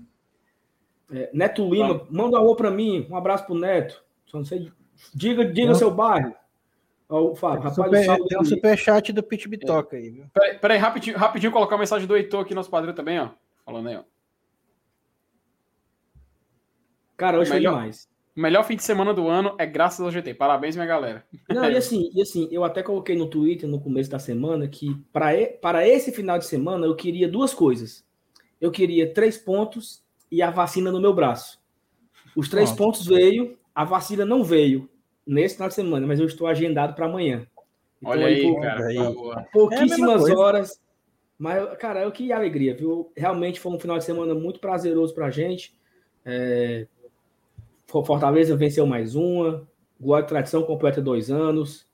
[1.13, 3.05] É, Neto Lima, manda um alô para mim.
[3.09, 4.01] Um abraço pro Neto.
[4.25, 4.71] Só não sei.
[5.13, 5.75] Diga, diga Não.
[5.75, 6.33] seu bairro.
[7.07, 10.25] Ó, o Fábio, rapaz, Super, o salve tem um superchat do Pit Bitoca aí, viu?
[10.33, 13.29] Peraí, peraí, rapidinho, rapidinho colocar a mensagem do Heitor aqui, nosso padrinho também, ó.
[13.65, 14.03] Falando aí, ó.
[17.17, 18.09] Cara, hoje Melhor- foi demais.
[18.37, 20.33] O melhor fim de semana do ano é graças ao GT.
[20.33, 21.25] Parabéns, minha galera.
[21.49, 24.95] Não, e assim, e assim, eu até coloquei no Twitter no começo da semana que
[25.11, 25.31] para
[25.61, 28.05] para esse final de semana eu queria duas coisas.
[28.61, 31.59] Eu queria três pontos e a vacina no meu braço.
[32.33, 32.77] Os três Pronto.
[32.93, 34.89] pontos veio, a vacina não veio
[35.25, 37.47] nesse final de semana, mas eu estou agendado para amanhã.
[38.01, 38.85] Então, Olha aí, por cara.
[38.87, 38.97] aí.
[38.97, 38.99] É
[39.39, 40.37] a pouquíssimas coisa.
[40.37, 40.81] horas.
[41.37, 43.09] Mas, cara, eu que alegria, viu?
[43.15, 45.79] Realmente foi um final de semana muito prazeroso pra gente.
[46.25, 46.87] É,
[47.87, 49.65] Fortaleza venceu mais uma.
[49.97, 51.87] Glória e Tradição completa dois anos.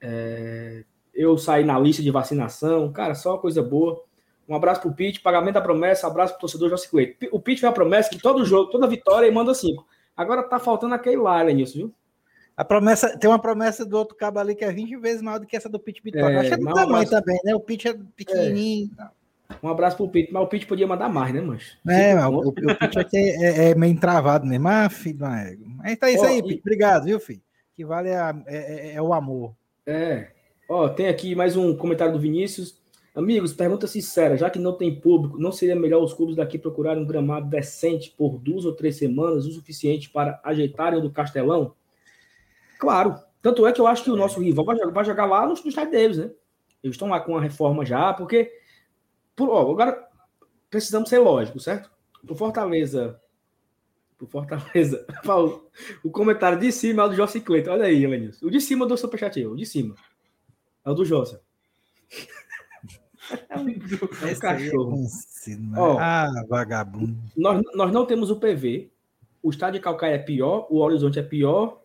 [0.00, 0.82] É,
[1.14, 2.90] Eu saí na lista de vacinação.
[2.92, 4.02] Cara, só coisa boa.
[4.48, 7.14] Um abraço pro Pete, pagamento da promessa, abraço pro torcedor José Coelho.
[7.30, 9.86] O Pete fez a promessa que todo jogo, toda vitória, ele manda cinco.
[10.16, 11.94] Agora tá faltando aquele lá, Lenilson, viu?
[12.56, 15.46] A promessa, tem uma promessa do outro cabo ali que é 20 vezes maior do
[15.46, 16.30] que essa do Pit Bitoca.
[16.30, 17.54] É, Acho que é do tamanho mas- também, né?
[17.54, 18.90] O Pit é pequenininho.
[19.62, 21.76] Um abraço pro Pete, mas o Pete podia mandar mais, né, mancho?
[21.88, 24.68] É, mas o, o, Pit aqui é, é meio entravado mesmo.
[24.68, 25.64] Ah, filho do ego.
[25.78, 26.60] Mas tá isso aí, Pit.
[26.60, 27.42] Obrigado, viu, filho?
[27.74, 29.52] Que vale é, a- é- é- é o amor.
[29.84, 30.28] É.
[30.68, 32.80] Ó, tem aqui mais um comentário do Vinícius.
[33.14, 37.00] Amigos, pergunta sincera, já que não tem público, não seria melhor os clubes daqui procurarem
[37.00, 41.76] um gramado decente por duas ou três semanas, o suficiente para ajeitarem o do Castelão?
[42.76, 43.14] Claro.
[43.40, 45.92] Tanto é que eu acho que o nosso rival vai jogar, lá no, no estádio
[45.92, 46.30] deles, né?
[46.82, 48.50] Eles estão lá com a reforma já, porque.
[49.36, 50.08] Por, ó, agora
[50.68, 51.90] precisamos ser lógicos, certo?
[52.26, 53.20] Pro Fortaleza.
[54.18, 55.06] Pro Fortaleza.
[55.24, 55.70] Paulo,
[56.02, 57.70] o comentário de cima é o do Jossi Cleiton.
[57.70, 58.46] Olha aí, Lenilson.
[58.46, 59.94] O de cima do Superchat, o de cima.
[60.84, 61.40] É o do Jossa.
[63.48, 64.96] É um, é um é cachorro.
[64.96, 65.78] né?
[65.78, 65.98] Ó.
[65.98, 67.16] Ah, vagabundo.
[67.36, 68.90] Nós, nós não temos o PV.
[69.42, 70.66] O estádio de Calcaia é pior.
[70.70, 71.82] O Horizonte é pior.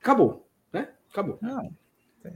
[0.00, 0.46] Acabou.
[0.72, 0.88] Né?
[1.10, 1.38] Acabou.
[1.40, 1.70] Não.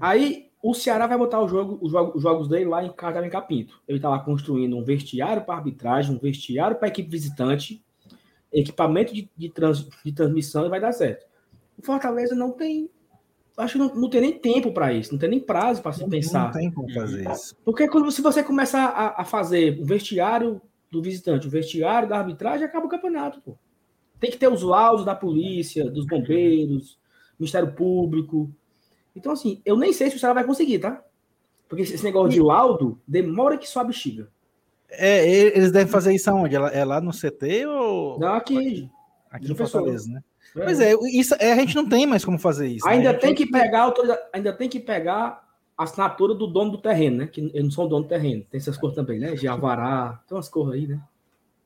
[0.00, 3.24] Aí o Ceará vai botar o jogo, os, jogos, os jogos dele lá em Casa
[3.24, 3.80] em Capinto.
[3.86, 7.84] Ele está lá construindo um vestiário para arbitragem, um vestiário para equipe visitante,
[8.52, 11.26] equipamento de, de, trans, de transmissão e vai dar certo.
[11.78, 12.90] O Fortaleza não tem.
[13.56, 16.02] Acho que não, não tem nem tempo para isso, não tem nem prazo para se
[16.02, 16.44] Não, pensar.
[16.46, 17.56] não tem como fazer isso.
[17.64, 22.18] Porque quando, se você começar a, a fazer o vestiário do visitante, o vestiário da
[22.18, 23.40] arbitragem, acaba o campeonato.
[23.40, 23.56] Pô.
[24.20, 26.98] Tem que ter os laudos da polícia, dos bombeiros,
[27.38, 28.50] Ministério Público.
[29.14, 31.02] Então, assim, eu nem sei se o Ceará vai conseguir, tá?
[31.68, 34.28] Porque esse negócio de laudo demora que só a bexiga.
[34.88, 36.54] É, eles devem fazer isso aonde?
[36.54, 38.88] É lá- É no CT ou Não, aqui.
[39.30, 39.56] aqui no.
[39.56, 40.22] Fortaleza, né?
[40.64, 42.86] Pois é, isso, é, a gente não tem mais como fazer isso.
[42.86, 42.92] né?
[42.92, 43.18] Ainda né?
[43.18, 43.92] tem que pegar
[44.32, 45.44] ainda tem que pegar
[45.76, 47.26] a assinatura do dono do terreno, né?
[47.26, 48.44] Que eles não são dono do terreno.
[48.50, 49.34] Tem essas cores também, né?
[49.34, 51.00] De Avará, tem umas cores aí, né?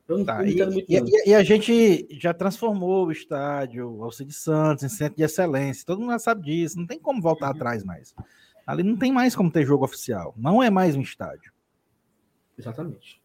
[0.09, 4.83] Eu não, tá, e, muito e, e, a gente já transformou o estádio Alcide Santos
[4.83, 5.87] em centro de excelência.
[5.87, 6.77] Todo mundo já sabe disso.
[6.77, 7.53] Não tem como voltar uhum.
[7.53, 8.13] atrás mais.
[8.67, 10.35] Ali não tem mais como ter jogo oficial.
[10.37, 11.53] Não é mais um estádio.
[12.59, 13.20] Exatamente.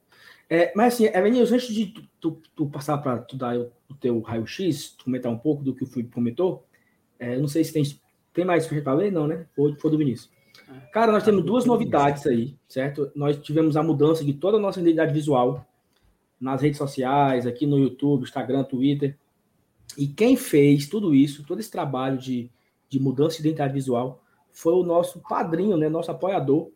[0.49, 4.19] É, mas assim, Evanilson, antes de tu, tu, tu passar para tu dar o, teu
[4.19, 6.65] raio-x, comentar um pouco do que o Felipe comentou,
[7.17, 7.83] é, não sei se tem,
[8.33, 9.47] tem mais para ler, não, né?
[9.57, 10.29] Ou foi do Vinícius.
[10.91, 13.11] Cara, nós temos duas novidades aí, certo?
[13.15, 15.65] Nós tivemos a mudança de toda a nossa identidade visual
[16.39, 19.17] nas redes sociais, aqui no YouTube, Instagram, Twitter.
[19.97, 22.49] E quem fez tudo isso, todo esse trabalho de,
[22.89, 25.89] de mudança de identidade visual, foi o nosso padrinho, né?
[25.89, 26.71] Nosso apoiador,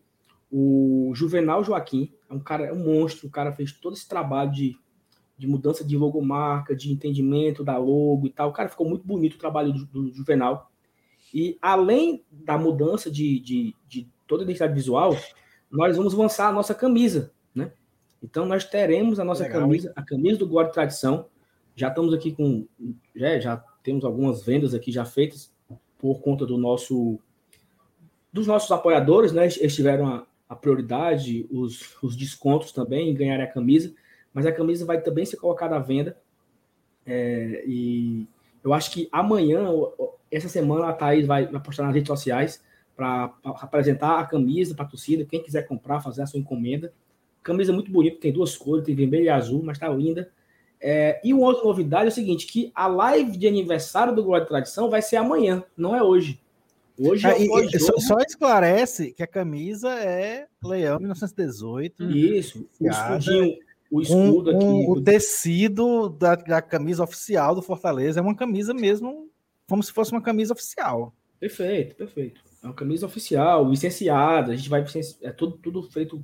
[0.51, 2.13] o Juvenal Joaquim.
[2.30, 3.28] É um cara, é um monstro.
[3.28, 4.78] O cara fez todo esse trabalho de,
[5.38, 8.50] de mudança de logomarca, de entendimento da logo e tal.
[8.50, 10.72] O cara ficou muito bonito o trabalho do, do Juvenal.
[11.34, 15.15] E além da mudança de, de, de toda a identidade visual,
[15.70, 17.72] nós vamos lançar a nossa camisa, né?
[18.22, 19.94] Então nós teremos a nossa Legal, camisa, hein?
[19.96, 21.28] a camisa do Guarda Tradição.
[21.76, 22.68] Já estamos aqui com,
[23.15, 25.54] já, já temos algumas vendas aqui já feitas
[25.98, 27.20] por conta do nosso
[28.32, 29.46] dos nossos apoiadores, né?
[29.60, 33.93] Eles tiveram a, a prioridade, os, os descontos também ganhar a camisa,
[34.33, 36.17] mas a camisa vai também ser colocada à venda.
[37.05, 38.27] É, e
[38.63, 39.67] eu acho que amanhã,
[40.31, 42.63] essa semana, a Thaís vai, vai postar nas redes sociais
[42.95, 45.23] para apresentar a camisa para a torcida.
[45.23, 46.91] Quem quiser comprar, fazer a sua encomenda.
[47.43, 50.31] Camisa muito bonita, tem duas cores, tem vermelho e azul, mas está linda.
[50.81, 54.43] É, e uma outra novidade é o seguinte: que a live de aniversário do Glória
[54.43, 56.41] de Tradição vai ser amanhã, não é hoje.
[56.99, 62.03] Hoje é ah, só, só, esclarece que a camisa é Leão 1918.
[62.12, 63.57] Isso, o escudinho,
[63.89, 64.85] o escudo com, aqui.
[64.85, 69.29] Com o tecido da, da, camisa oficial do Fortaleza é uma camisa mesmo,
[69.67, 71.13] como se fosse uma camisa oficial.
[71.39, 72.41] Perfeito, perfeito.
[72.62, 74.51] É uma camisa oficial, licenciada.
[74.51, 74.83] A gente vai.
[75.21, 76.21] É tudo, tudo feito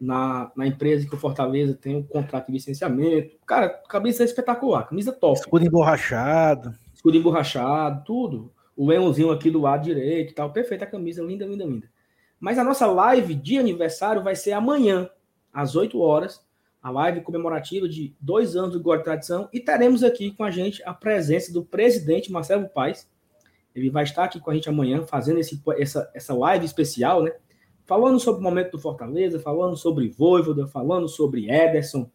[0.00, 3.36] na, na empresa que o Fortaleza tem um contrato de licenciamento.
[3.46, 5.38] Cara, camisa é espetacular, camisa top.
[5.38, 6.74] Escudo emborrachado.
[6.92, 8.52] Escudo emborrachado, tudo.
[8.78, 10.52] O leãozinho aqui do lado direito e tal.
[10.52, 11.90] Perfeita a camisa, linda, linda, linda.
[12.38, 15.10] Mas a nossa live de aniversário vai ser amanhã,
[15.52, 16.46] às 8 horas.
[16.80, 19.48] A live comemorativa de dois anos do de Tradição.
[19.52, 23.10] E teremos aqui com a gente a presença do presidente Marcelo Paes.
[23.74, 27.32] Ele vai estar aqui com a gente amanhã, fazendo esse, essa, essa live especial, né?
[27.88, 32.08] falando sobre o momento do Fortaleza, falando sobre Voivoda, falando sobre Ederson,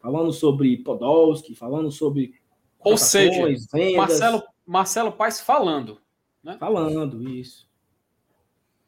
[0.00, 2.34] falando sobre Podolski, falando sobre.
[2.78, 3.96] Ou seja, vendas.
[3.96, 5.98] Marcelo, Marcelo Paes falando.
[6.46, 6.56] Né?
[6.60, 7.68] Falando, isso.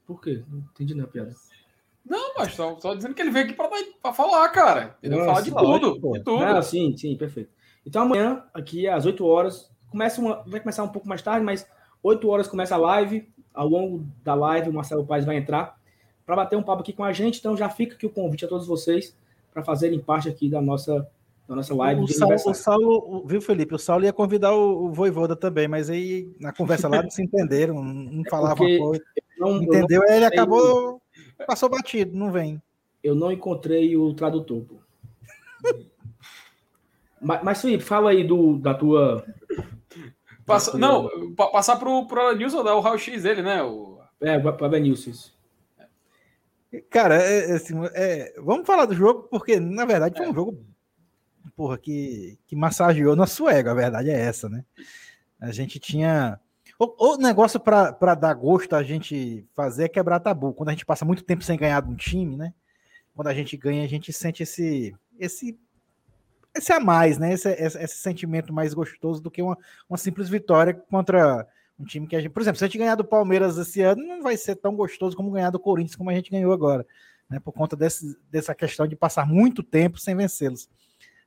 [0.07, 0.45] Por quê?
[0.49, 1.35] Não entendi na piada.
[2.07, 3.55] Não, mas só, só, dizendo que ele veio aqui
[4.01, 4.97] para falar, cara.
[5.03, 6.45] Ele vai falar de tudo, de tudo.
[6.45, 7.51] Ah, sim, sim, perfeito.
[7.85, 11.69] Então amanhã, aqui às 8 horas, começa uma, vai começar um pouco mais tarde, mas
[12.01, 13.29] 8 horas começa a live.
[13.53, 15.77] Ao longo da live, o Marcelo Paes vai entrar
[16.25, 17.41] para bater um papo aqui com a gente.
[17.41, 19.19] Então já fica aqui o convite a todos vocês
[19.53, 21.11] para fazerem parte aqui da nossa,
[21.49, 22.03] da nossa live.
[22.03, 23.75] O, Saulo, o Saulo, viu, Felipe?
[23.75, 27.23] O Saulo ia convidar o, o Voivoda também, mas aí na conversa lá não se
[27.23, 29.03] entenderam, não é falavam coisa.
[29.39, 30.03] Não, Entendeu?
[30.03, 31.01] Aí ele acabou,
[31.47, 32.61] passou batido, não vem.
[33.03, 34.63] Eu não encontrei o tradutor.
[37.21, 39.25] mas, mas, Felipe, fala aí do, da tua.
[40.45, 41.11] Passa, da tua...
[41.11, 43.63] Não, passar pro, pro Nilson dar o raio-x dele, né?
[43.63, 43.99] O...
[44.21, 45.39] É, para o Nilson, isso.
[46.91, 50.35] Cara, é, é, assim, é, vamos falar do jogo, porque na verdade foi um é.
[50.35, 50.63] jogo
[51.57, 54.65] porra, que, que massageou nosso ego, a verdade é essa, né?
[55.41, 56.39] A gente tinha.
[56.79, 60.53] O, o negócio para dar gosto a gente fazer é quebrar tabu.
[60.53, 62.53] Quando a gente passa muito tempo sem ganhar de um time, né?
[63.15, 65.59] Quando a gente ganha, a gente sente esse, esse,
[66.55, 67.33] esse a mais, né?
[67.33, 71.47] Esse, esse, esse sentimento mais gostoso do que uma, uma simples vitória contra
[71.79, 74.05] um time que a gente, por exemplo, se a gente ganhar do Palmeiras esse ano,
[74.05, 76.87] não vai ser tão gostoso como ganhar do Corinthians, como a gente ganhou agora,
[77.31, 77.39] né?
[77.39, 80.69] Por conta desse, dessa questão de passar muito tempo sem vencê-los.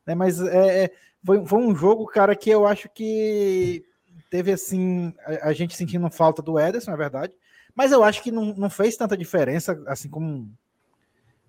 [0.05, 0.15] Né?
[0.15, 0.91] Mas é, é,
[1.23, 3.85] foi, foi um jogo, cara, que eu acho que
[4.29, 7.33] teve assim, a, a gente sentindo falta do Ederson, é verdade.
[7.75, 10.51] Mas eu acho que não, não fez tanta diferença, assim como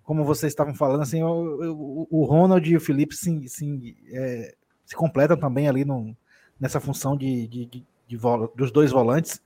[0.03, 4.53] como vocês estavam falando, assim, o, Ronald e o Felipe se, se, é,
[4.85, 6.15] se completam também ali no,
[6.59, 8.17] nessa função de, de, de
[8.53, 9.41] dos dois volantes.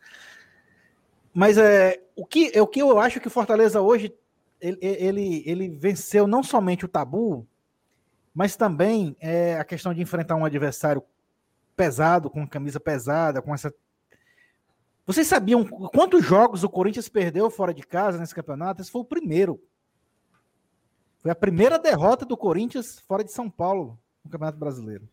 [1.31, 4.11] Mas é, o, que, é, o que eu acho que o Fortaleza hoje
[4.59, 7.45] ele, ele, ele venceu não somente o tabu,
[8.37, 11.01] mas também é, a questão de enfrentar um adversário
[11.75, 13.73] pesado, com camisa pesada, com essa.
[15.07, 18.79] Vocês sabiam quantos jogos o Corinthians perdeu fora de casa nesse campeonato?
[18.79, 19.59] Esse foi o primeiro.
[21.19, 25.09] Foi a primeira derrota do Corinthians fora de São Paulo no Campeonato Brasileiro.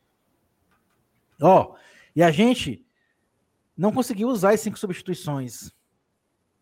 [1.41, 1.77] Ó, oh,
[2.15, 2.85] e a gente
[3.75, 5.73] não conseguiu usar as cinco substituições.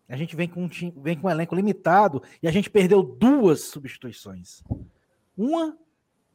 [0.09, 3.03] A gente vem com, um time, vem com um elenco limitado e a gente perdeu
[3.03, 4.63] duas substituições.
[5.37, 5.77] Uma,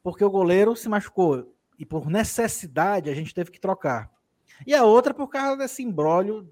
[0.02, 4.10] porque o goleiro se machucou e por necessidade a gente teve que trocar.
[4.66, 6.48] E a outra por causa desse embrólio,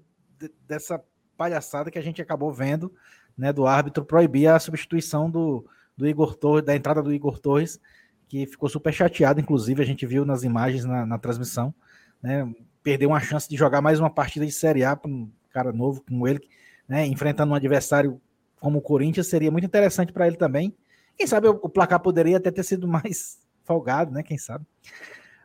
[0.67, 1.03] dessa
[1.35, 2.93] palhaçada que a gente acabou vendo,
[3.37, 7.79] né, do árbitro proibir a substituição do, do Igor Torres, da entrada do Igor Torres,
[8.27, 11.73] que ficou super chateado, inclusive a gente viu nas imagens na, na transmissão,
[12.21, 15.71] né, perdeu uma chance de jogar mais uma partida de Série A para um cara
[15.71, 16.41] novo como ele,
[16.87, 18.19] né, enfrentando um adversário
[18.59, 20.75] como o Corinthians, seria muito interessante para ele também.
[21.17, 24.21] Quem sabe o, placar poderia até ter sido mais folgado, né?
[24.21, 24.65] Quem sabe.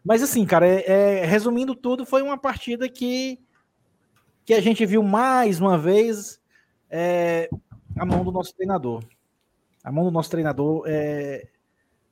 [0.05, 3.41] Mas assim, cara, é, é, resumindo tudo, foi uma partida que,
[4.45, 6.41] que a gente viu mais uma vez
[6.91, 7.49] é,
[7.97, 9.03] a mão do nosso treinador.
[9.83, 11.49] A mão do nosso treinador é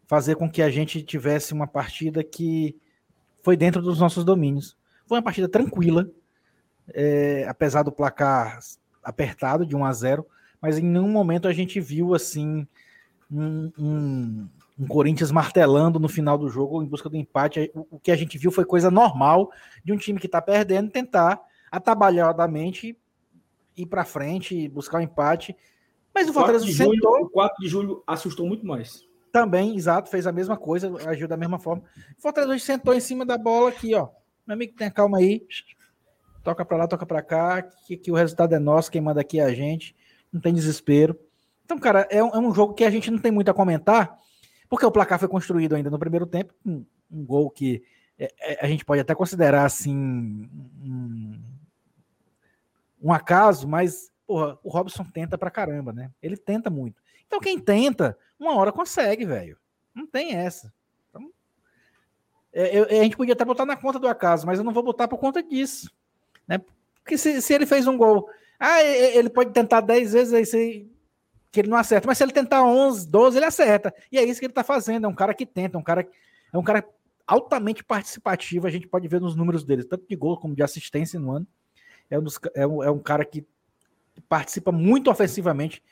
[0.06, 2.76] fazer com que a gente tivesse uma partida que
[3.42, 4.76] foi dentro dos nossos domínios.
[5.06, 6.10] Foi uma partida tranquila,
[6.92, 8.58] é, apesar do placar
[9.02, 10.26] apertado de 1 a 0,
[10.60, 12.66] mas em nenhum momento a gente viu assim
[13.30, 17.70] um, um, um Corinthians martelando no final do jogo em busca do empate.
[17.74, 19.50] O, o que a gente viu foi coisa normal
[19.84, 21.40] de um time que está perdendo tentar
[21.70, 22.96] atabalhadamente
[23.76, 25.56] ir para frente, buscar o um empate.
[26.14, 27.22] Mas o, Fortaleza de julho, sentou...
[27.22, 29.08] O 4 de julho assustou muito mais.
[29.32, 31.84] Também, exato, fez a mesma coisa, agiu da mesma forma.
[32.18, 34.08] O Fortaleza sentou em cima da bola aqui, ó.
[34.46, 35.46] Meu amigo, tenha calma aí.
[36.42, 39.38] Toca para lá, toca para cá, que, que, o resultado é nosso, quem manda aqui
[39.38, 39.94] é a gente.
[40.32, 41.16] Não tem desespero.
[41.70, 44.18] Então, cara, é um, é um, jogo que a gente não tem muito a comentar,
[44.68, 47.80] porque o placar foi construído ainda no primeiro tempo, um, um gol que
[48.18, 51.40] é, é, a gente pode até considerar assim um,
[53.00, 56.10] um acaso, mas porra, o Robson tenta pra caramba, né?
[56.20, 57.00] Ele tenta muito.
[57.24, 59.56] Então, quem tenta, uma hora consegue, velho.
[59.94, 60.72] Não tem essa.
[62.52, 64.82] É, eu, a gente podia até botar na conta do acaso, mas eu não vou
[64.82, 65.88] botar por conta disso.
[66.48, 66.60] Né?
[66.96, 68.28] Porque se, se ele fez um gol,
[68.58, 70.90] ah, ele pode tentar 10 vezes aí se,
[71.50, 73.92] que ele não acerta, mas se ele tentar 11, 12, ele acerta.
[74.10, 75.04] E é isso que ele está fazendo.
[75.06, 76.06] É um cara que tenta, um cara,
[76.52, 76.86] é um cara
[77.26, 78.66] altamente participativo.
[78.66, 81.46] A gente pode ver nos números dele, tanto de gol como de assistência no ano.
[82.08, 83.44] É um, dos, é um, é um cara que
[84.28, 85.82] participa muito ofensivamente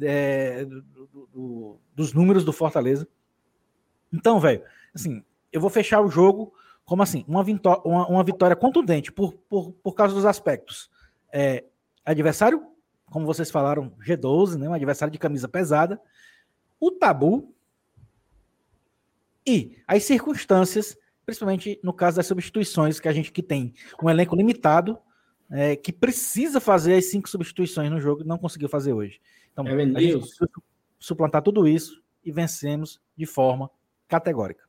[0.00, 0.82] é, do,
[1.32, 3.06] do, dos números do Fortaleza.
[4.12, 4.62] Então, velho,
[4.94, 5.22] assim,
[5.52, 6.52] eu vou fechar o jogo
[6.84, 7.44] como assim, uma,
[7.84, 10.90] uma, uma vitória contundente por, por, por causa dos aspectos.
[11.32, 11.64] É,
[12.04, 12.66] adversário,
[13.12, 16.00] como vocês falaram, G12, né, um adversário de camisa pesada,
[16.80, 17.54] o tabu
[19.46, 24.34] e as circunstâncias, principalmente no caso das substituições, que a gente que tem um elenco
[24.34, 24.98] limitado,
[25.50, 29.20] é, que precisa fazer as cinco substituições no jogo e não conseguiu fazer hoje.
[29.52, 30.26] Então, é a gente
[30.98, 33.70] suplantar tudo isso e vencemos de forma
[34.08, 34.64] categórica.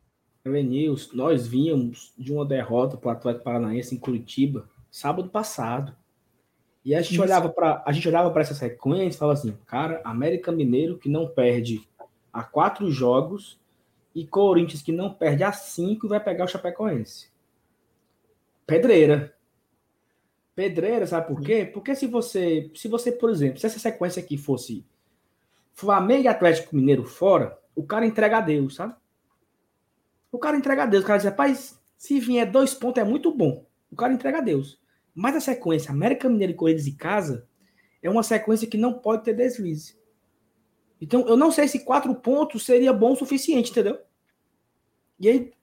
[0.45, 5.95] News, nós vínhamos de uma derrota para o Atlético Paranaense em Curitiba sábado passado.
[6.85, 7.21] E a gente Isso.
[7.21, 11.07] olhava para a gente olhava para essa sequência e falava assim, cara, América Mineiro que
[11.07, 11.87] não perde
[12.31, 13.59] a quatro jogos
[14.13, 17.31] e Corinthians que não perde a cinco vai pegar o Chapecoense.
[18.65, 19.35] Pedreira.
[20.55, 21.65] Pedreira, sabe por quê?
[21.65, 24.85] Porque se você, se você, por exemplo, se essa sequência aqui fosse
[25.73, 28.93] Flamengo e Atlético Mineiro fora, o cara entrega a Deus, sabe?
[30.31, 31.03] O cara entrega a Deus.
[31.03, 33.65] O cara diz, rapaz, se vier dois pontos é muito bom.
[33.91, 34.79] O cara entrega a Deus.
[35.13, 37.47] Mas a sequência América Mineiro e Corinthians e Casa
[38.01, 39.95] é uma sequência que não pode ter deslize.
[40.99, 43.99] Então, eu não sei se quatro pontos seria bom o suficiente, entendeu?
[45.19, 45.53] E aí,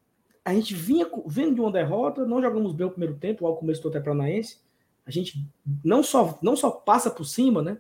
[0.45, 3.83] a gente vinha vendo de uma derrota, não jogamos bem o primeiro tempo, ao começo
[3.83, 4.59] do até Paranaense.
[5.05, 5.47] A gente
[5.85, 7.79] não só, não só passa por cima, né?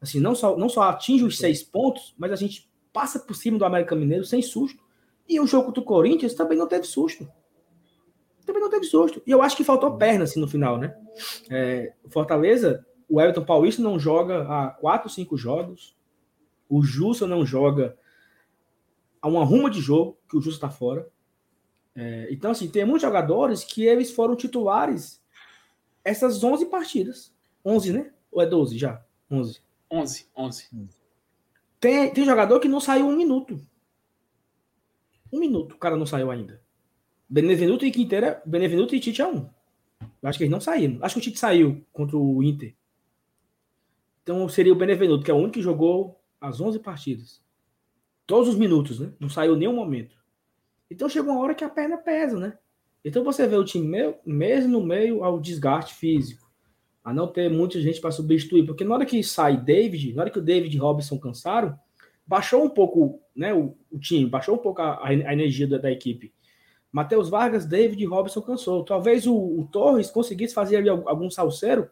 [0.00, 3.58] Assim, não só, não só atinge os seis pontos, mas a gente passa por cima
[3.58, 4.82] do América Mineiro sem susto.
[5.28, 7.28] E o jogo do Corinthians também não teve susto.
[8.48, 9.22] Também não teve susto.
[9.26, 10.96] E eu acho que faltou perna assim no final, né?
[11.50, 15.94] É, Fortaleza, o Everton Paulista não joga há quatro, cinco jogos.
[16.66, 17.94] O Jussa não joga
[19.20, 21.06] há uma ruma de jogo, que o Jussa está fora.
[21.94, 25.22] É, então, assim, tem muitos jogadores que eles foram titulares
[26.02, 27.30] essas 11 partidas.
[27.62, 28.12] 11, né?
[28.32, 29.04] Ou é 12 já?
[29.30, 29.60] 11.
[29.90, 30.68] 11, 11.
[31.78, 33.60] Tem, tem jogador que não saiu um minuto.
[35.30, 36.66] Um minuto o cara não saiu ainda.
[37.28, 39.48] Benevenuto e Quinteira, Benevenuto e Tite é um.
[40.00, 40.98] Eu acho que eles não saíram.
[41.02, 42.74] Acho que o Tite saiu contra o Inter.
[44.22, 47.42] Então seria o Benevenuto, que é o único que jogou as 11 partidas.
[48.26, 49.12] Todos os minutos, né?
[49.18, 50.16] Não saiu nenhum momento.
[50.90, 52.58] Então chegou uma hora que a perna pesa, né?
[53.04, 56.50] Então você vê o time mesmo no meio ao desgaste físico,
[57.04, 60.30] a não ter muita gente para substituir, porque na hora que sai David, na hora
[60.30, 61.78] que o David e Robson cansaram,
[62.26, 65.90] baixou um pouco né, o, o time, baixou um pouco a, a energia da, da,
[65.90, 66.34] equipe.
[66.90, 68.84] Matheus Vargas, David Robson cansou.
[68.84, 71.88] Talvez o, o Torres conseguisse fazer ali algum salseiro,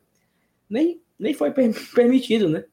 [0.69, 2.65] nem, nem foi per permitido, né?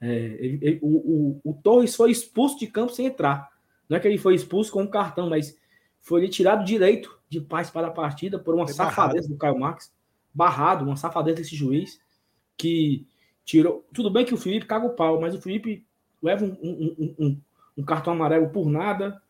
[0.00, 3.50] É, ele, ele, o, o, o, Torres foi expulso de campo sem entrar.
[3.88, 5.56] Não é que ele foi expulso com um cartão, mas
[6.00, 9.28] foi tirado direito de paz para a partida por uma foi safadeza barrado.
[9.28, 9.92] do Caio Marques.
[10.32, 12.00] Barrado, uma safadeza desse juiz
[12.56, 13.06] que
[13.44, 13.86] tirou.
[13.92, 15.84] Tudo bem que o Felipe caga o pau, mas o Felipe
[16.22, 17.40] leva um, um, um,
[17.78, 19.20] um cartão amarelo por nada.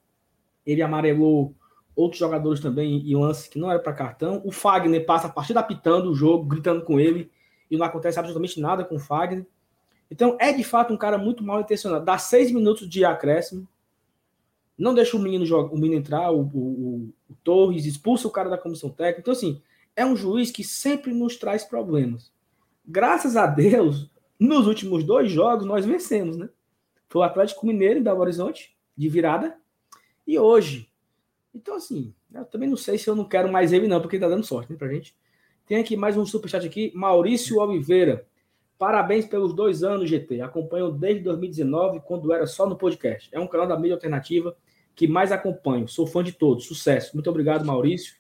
[0.65, 1.55] Ele amarelou
[2.01, 4.41] outros jogadores também em lance que não era para cartão.
[4.45, 7.31] O Fagner passa a partida apitando o jogo, gritando com ele,
[7.71, 9.47] e não acontece absolutamente nada com o Fagner.
[10.11, 12.05] Então, é de fato um cara muito mal intencionado.
[12.05, 13.69] Dá seis minutos de acréscimo,
[14.77, 18.49] não deixa o menino, jogar, o menino entrar, o, o, o, Torres, expulsa o cara
[18.49, 19.21] da comissão técnica.
[19.21, 19.61] Então, assim,
[19.95, 22.33] é um juiz que sempre nos traz problemas.
[22.85, 26.49] Graças a Deus, nos últimos dois jogos, nós vencemos, né?
[27.09, 29.57] Foi o Atlético Mineiro em Belo Horizonte, de virada,
[30.27, 30.90] e hoje,
[31.55, 34.29] então, assim, eu também não sei se eu não quero mais ele, não, porque tá
[34.29, 35.15] dando sorte, né, pra gente.
[35.67, 38.27] Tem aqui mais um superchat aqui, Maurício Oliveira.
[38.79, 40.41] Parabéns pelos dois anos, GT.
[40.41, 43.29] Acompanho desde 2019, quando era só no podcast.
[43.31, 44.57] É um canal da mídia alternativa
[44.95, 45.87] que mais acompanho.
[45.87, 46.67] Sou fã de todos.
[46.67, 47.15] Sucesso.
[47.15, 48.17] Muito obrigado, Maurício.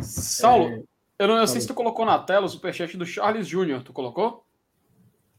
[0.00, 0.82] Saulo, é...
[1.18, 3.82] eu não eu sei se tu colocou na tela o superchat do Charles Júnior.
[3.82, 4.44] Tu colocou?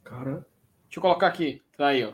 [0.04, 0.46] Cara.
[0.86, 1.62] Deixa eu colocar aqui.
[1.76, 2.14] Tá aí, ó.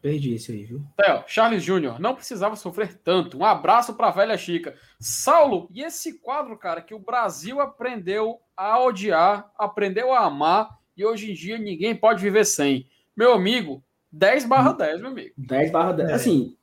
[0.00, 0.82] Perdi esse aí, viu?
[0.96, 3.38] Theo, Charles Júnior, não precisava sofrer tanto.
[3.38, 4.74] Um abraço para a velha Chica.
[4.98, 11.04] Saulo, e esse quadro, cara, que o Brasil aprendeu a odiar, aprendeu a amar, e
[11.04, 12.88] hoje em dia ninguém pode viver sem.
[13.14, 15.34] Meu amigo, 10 barra 10, meu amigo.
[15.36, 16.08] 10 barra 10.
[16.08, 16.12] É.
[16.14, 16.56] Assim,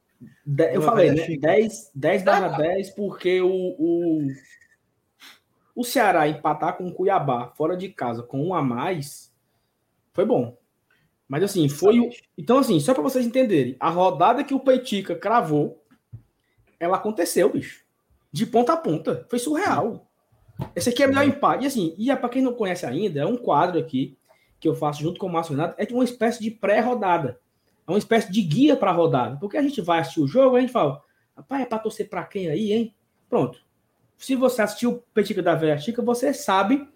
[0.74, 1.28] eu falei, né?
[1.38, 4.28] 10, 10 barra 10, porque o, o,
[5.76, 9.32] o Ceará empatar com o Cuiabá fora de casa com um a mais
[10.12, 10.58] foi bom.
[11.28, 12.00] Mas assim, foi.
[12.00, 12.10] O...
[12.38, 15.84] Então, assim, só para vocês entenderem, a rodada que o Peitica cravou,
[16.80, 17.84] ela aconteceu, bicho.
[18.32, 19.26] De ponta a ponta.
[19.30, 20.08] Foi surreal.
[20.76, 21.64] Esse aqui é o melhor empate.
[21.64, 24.18] E assim, e é para quem não conhece ainda, é um quadro aqui
[24.60, 27.40] que eu faço junto com o Márcio Renato, é uma espécie de pré-rodada.
[27.88, 29.38] É uma espécie de guia para a rodada.
[29.38, 31.02] Porque a gente vai assistir o jogo, a gente fala,
[31.36, 32.96] rapaz, é para torcer para quem aí, hein?
[33.30, 33.60] Pronto.
[34.18, 36.88] Se você assistiu o Petica da Velha Chica, você sabe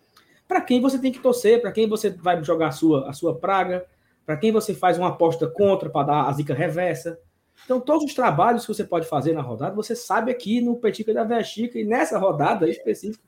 [0.47, 3.35] para quem você tem que torcer, para quem você vai jogar a sua, a sua
[3.35, 3.85] praga,
[4.31, 7.19] para quem você faz uma aposta contra para dar a zica reversa.
[7.65, 11.13] Então, todos os trabalhos que você pode fazer na rodada, você sabe aqui no Petica
[11.13, 13.21] da Velha Chica, e nessa rodada específica,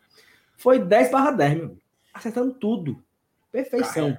[0.55, 1.81] foi 10 barra 10, meu amigo.
[2.13, 3.03] Acertando tudo.
[3.51, 4.17] Perfeição.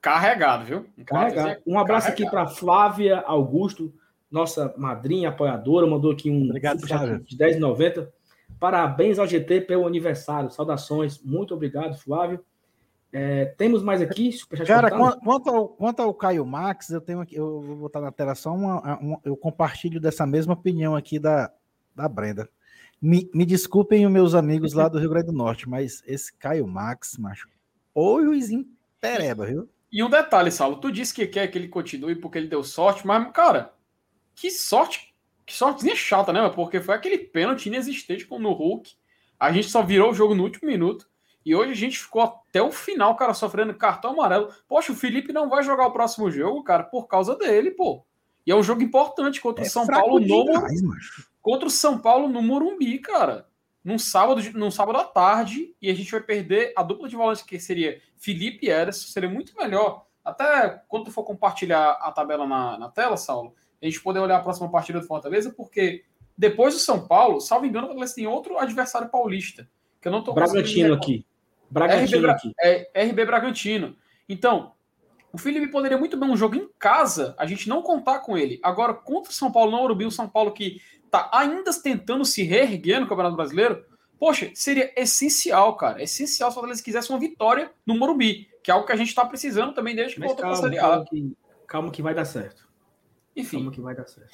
[0.00, 0.86] Carregado, viu?
[1.04, 1.60] Carregado.
[1.66, 2.28] Um abraço Carregado.
[2.28, 3.92] aqui para Flávia Augusto,
[4.30, 6.78] nossa madrinha, apoiadora, mandou aqui um obrigado,
[7.24, 8.08] de 10,90.
[8.60, 10.48] Parabéns ao GT pelo aniversário.
[10.48, 11.20] Saudações.
[11.24, 12.38] Muito obrigado, Flávio.
[13.12, 14.30] É, temos mais aqui?
[14.66, 18.34] Cara, quanto ao, quanto ao Caio Max, eu tenho aqui, eu vou botar na tela
[18.34, 21.52] só uma, uma, eu compartilho dessa mesma opinião aqui da,
[21.94, 22.48] da Brenda.
[23.02, 26.66] Me, me desculpem os meus amigos lá do Rio Grande do Norte, mas esse Caio
[26.68, 27.48] Max, macho,
[27.94, 28.66] ou juizinho
[29.00, 29.68] pereba, viu?
[29.90, 33.04] E um detalhe, Saulo, tu disse que quer que ele continue porque ele deu sorte,
[33.04, 33.72] mas, cara,
[34.36, 35.12] que sorte,
[35.44, 36.48] que sortezinha chata, né?
[36.50, 38.92] Porque foi aquele pênalti inexistente no Hulk.
[39.38, 41.09] A gente só virou o jogo no último minuto.
[41.44, 44.52] E hoje a gente ficou até o final, cara, sofrendo cartão amarelo.
[44.68, 48.04] Poxa, o Felipe não vai jogar o próximo jogo, cara, por causa dele, pô.
[48.46, 50.44] E é um jogo importante contra é o São Paulo no
[51.40, 53.46] contra o São Paulo no Morumbi, cara.
[53.82, 57.42] Num sábado, num sábado à tarde, e a gente vai perder a dupla de volantes
[57.42, 58.96] que seria Felipe e Eres.
[58.96, 60.04] Seria muito melhor.
[60.22, 64.36] Até quando tu for compartilhar a tabela na, na tela, Saulo, a gente poder olhar
[64.36, 66.04] a próxima partida do Fortaleza, porque
[66.36, 69.66] depois do São Paulo, salvo engano, o Fortaleza tem outro adversário paulista.
[70.00, 71.24] Que eu não tô Bragantino aqui.
[71.70, 72.52] Bragantino RB, aqui.
[72.60, 73.96] É, RB Bragantino.
[74.28, 74.72] Então,
[75.32, 78.58] o Felipe poderia muito bem um jogo em casa, a gente não contar com ele.
[78.62, 82.42] Agora, contra o São Paulo no Morumbi, o São Paulo que tá ainda tentando se
[82.42, 83.84] reerguer no Campeonato Brasileiro,
[84.18, 86.02] poxa, seria essencial, cara.
[86.02, 89.14] Essencial se o Fortaleza quisesse uma vitória no Morumbi, que é algo que a gente
[89.14, 90.82] tá precisando também desde que voltou para a Série A.
[90.82, 92.68] Calma que, calma que vai dar certo.
[93.36, 93.58] Enfim.
[93.58, 94.30] Calma que vai dar certo.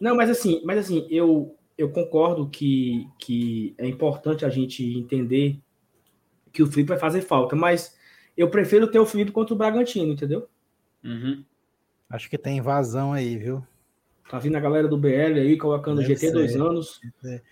[0.00, 5.60] Não, mas assim, mas assim, eu, eu concordo que, que é importante a gente entender
[6.52, 7.96] que o Felipe vai fazer falta, mas
[8.36, 10.48] eu prefiro ter o Felipe contra o Bragantino, entendeu?
[11.04, 11.44] Uhum.
[12.08, 13.62] Acho que tem invasão aí, viu?
[14.30, 16.32] Tá vindo a galera do BL aí, colocando Deve GT ser.
[16.32, 17.00] dois anos.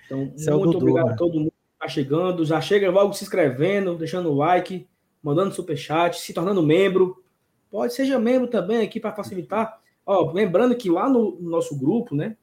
[0.07, 2.45] Então, Esse muito é obrigado a todo mundo que tá chegando.
[2.45, 4.87] Já chega logo se inscrevendo, deixando o like,
[5.23, 7.23] mandando superchat, se tornando membro.
[7.71, 9.81] Pode, seja membro também aqui para facilitar.
[10.05, 12.37] Ó, lembrando que lá no, no nosso grupo, né?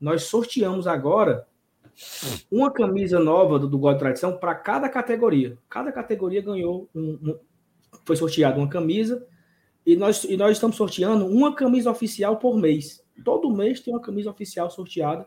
[0.00, 1.46] Nós sorteamos agora
[2.50, 5.58] uma camisa nova do, do God Tradição para cada categoria.
[5.68, 7.38] Cada categoria ganhou um, um,
[8.04, 9.26] foi sorteado uma camisa
[9.84, 13.02] e nós, e nós estamos sorteando uma camisa oficial por mês.
[13.24, 15.26] Todo mês tem uma camisa oficial sorteada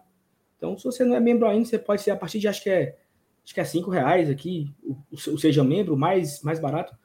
[0.57, 2.70] Então, se você não é membro ainda, você pode ser a partir de acho que
[2.70, 2.97] é
[3.43, 4.72] acho que é cinco reais aqui,
[5.11, 6.95] o, seja membro mais mais barato,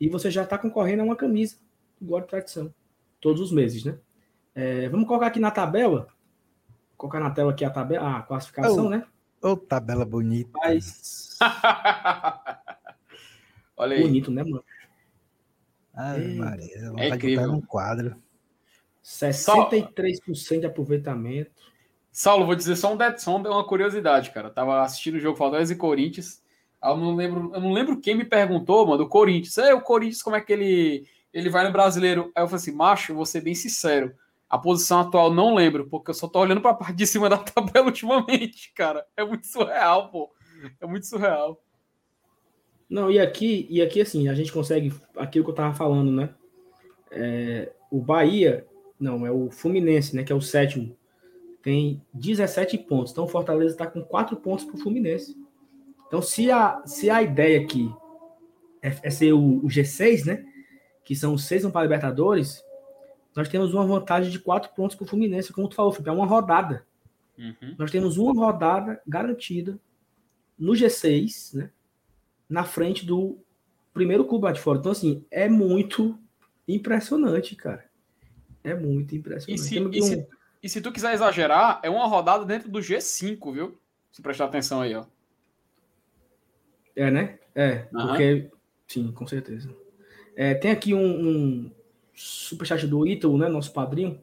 [0.00, 1.56] e você já está concorrendo a uma camisa
[2.00, 2.72] do Guarda Tradição
[3.20, 3.98] todos os meses, né?
[4.54, 6.08] É, vamos colocar aqui na tabela,
[6.98, 9.06] colocar na tela aqui a tabela, a classificação, oh, né?
[9.40, 10.50] Ô, oh, tabela bonita.
[10.52, 11.38] Mas...
[13.76, 14.02] Olha aí.
[14.02, 14.64] Bonito, né, mano?
[15.94, 17.52] Ai, Maria, é incrível.
[17.52, 18.16] um quadro.
[19.02, 21.50] 63% de aproveitamento.
[22.10, 24.48] Saulo, vou dizer só um dead som, uma curiosidade, cara.
[24.48, 26.42] Eu tava assistindo o jogo Fortaleza e Corinthians.
[26.82, 29.56] Eu não lembro, eu não lembro quem me perguntou, mano, o Corinthians.
[29.58, 32.32] É, o Corinthians, como é que ele, ele vai no brasileiro?
[32.34, 34.14] Aí eu falei assim, macho, vou ser bem sincero.
[34.48, 37.36] A posição atual não lembro, porque eu só tô olhando pra parte de cima da
[37.38, 39.04] tabela ultimamente, cara.
[39.16, 40.30] É muito surreal, pô.
[40.80, 41.62] É muito surreal.
[42.88, 46.34] Não, e aqui, e aqui assim, a gente consegue aquilo que eu tava falando, né?
[47.10, 48.66] É, o Bahia,
[48.98, 50.24] não, é o Fluminense, né?
[50.24, 50.96] Que é o sétimo.
[51.62, 53.12] Tem 17 pontos.
[53.12, 55.36] Então o Fortaleza está com 4 pontos para o Fluminense.
[56.06, 57.92] Então, se a, se a ideia aqui
[58.82, 60.44] é, é ser o, o, G6, né?
[61.04, 62.62] Que são os seis para Libertadores,
[63.38, 66.12] nós temos uma vantagem de 4 pontos para o Fluminense, como tu falou, Felipe, é
[66.12, 66.84] uma rodada.
[67.38, 67.76] Uhum.
[67.78, 69.78] Nós temos uma rodada garantida
[70.58, 71.70] no G6, né?
[72.48, 73.38] Na frente do
[73.94, 74.80] primeiro clube lá de fora.
[74.80, 76.18] Então, assim, é muito
[76.66, 77.88] impressionante, cara.
[78.64, 79.60] É muito impressionante.
[79.60, 80.28] E se, e, se,
[80.64, 83.80] e se, tu quiser exagerar, é uma rodada dentro do G5, viu?
[84.10, 85.06] Se prestar atenção aí, ó.
[86.96, 87.38] É, né?
[87.54, 88.08] É, uhum.
[88.08, 88.50] porque.
[88.88, 89.72] Sim, com certeza.
[90.34, 91.77] É, tem aqui um, um
[92.18, 93.48] superchat do Ítalo, né?
[93.48, 94.20] Nosso padrinho.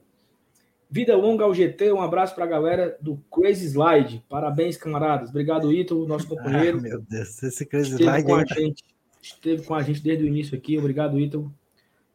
[0.90, 4.24] Vida longa ao GT, um abraço para a galera do Crazy Slide.
[4.30, 5.30] Parabéns, camaradas.
[5.30, 6.78] Obrigado, Ítalo, nosso companheiro.
[6.78, 8.28] Ah, meu Deus, esse Crazy esteve Slide.
[8.28, 8.84] Com a gente,
[9.22, 10.78] esteve com a gente desde o início aqui.
[10.78, 11.54] Obrigado, Ítalo.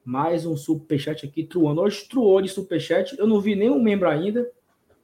[0.05, 1.81] Mais um superchat aqui, truando.
[1.81, 3.19] Hoje truou de superchat.
[3.19, 4.49] Eu não vi nenhum membro ainda.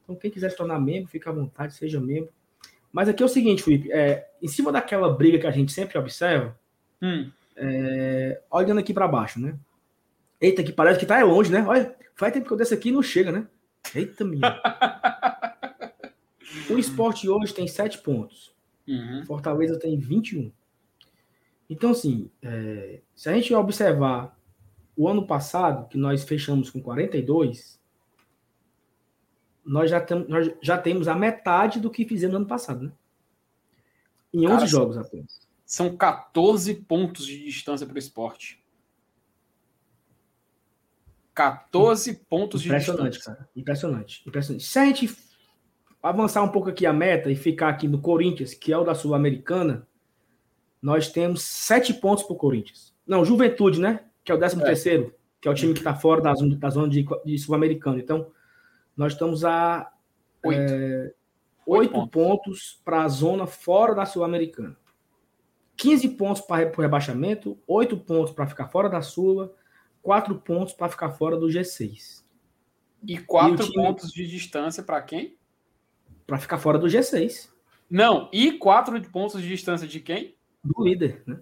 [0.04, 2.30] Então, quem quiser se tornar membro, fica à vontade, seja membro.
[2.92, 3.90] Mas aqui é o seguinte, Felipe.
[3.90, 6.56] É, em cima daquela briga que a gente sempre observa,
[7.02, 7.28] hum.
[7.56, 9.58] é, olhando aqui para baixo, né?
[10.40, 11.64] Eita, que parece que tá longe, né?
[11.66, 13.48] Olha, faz tempo que eu desço aqui e não chega, né?
[13.94, 14.40] Eita, minha.
[16.70, 18.54] o esporte hoje tem 7 pontos.
[18.86, 19.24] Uhum.
[19.26, 20.52] Fortaleza tem 21.
[21.68, 24.36] Então, assim, é, se a gente observar
[24.96, 27.80] o ano passado, que nós fechamos com 42,
[29.64, 32.92] nós já, tem, nós já temos a metade do que fizemos no ano passado, né?
[34.32, 35.40] Em 11 Cara, jogos apenas.
[35.64, 38.62] São 14 pontos de distância para o esporte.
[41.36, 42.68] 14 pontos de.
[42.68, 43.48] Impressionante, cara.
[43.54, 44.22] Impressionante.
[44.26, 44.64] Impressionante.
[44.64, 45.14] Se a gente
[46.02, 48.94] avançar um pouco aqui a meta e ficar aqui no Corinthians, que é o da
[48.94, 49.86] Sul-Americana,
[50.80, 52.94] nós temos 7 pontos para o Corinthians.
[53.06, 54.00] Não, Juventude, né?
[54.26, 54.64] que é o 13 é.
[54.64, 57.98] terceiro, que é o time que está fora da zona, da zona de, de sul-americano.
[57.98, 58.32] Então,
[58.96, 59.92] nós estamos a
[60.42, 61.12] oito, é,
[61.64, 64.76] oito pontos, pontos para a zona fora da sul-americana.
[65.76, 69.54] 15 pontos para o rebaixamento, 8 pontos para ficar fora da Sula,
[70.06, 72.22] 4 pontos para ficar fora do G6.
[73.02, 73.74] E 4 time...
[73.74, 75.36] pontos de distância para quem?
[76.24, 77.50] Para ficar fora do G6.
[77.90, 80.36] Não, e 4 pontos de distância de quem?
[80.62, 81.40] Do líder, né?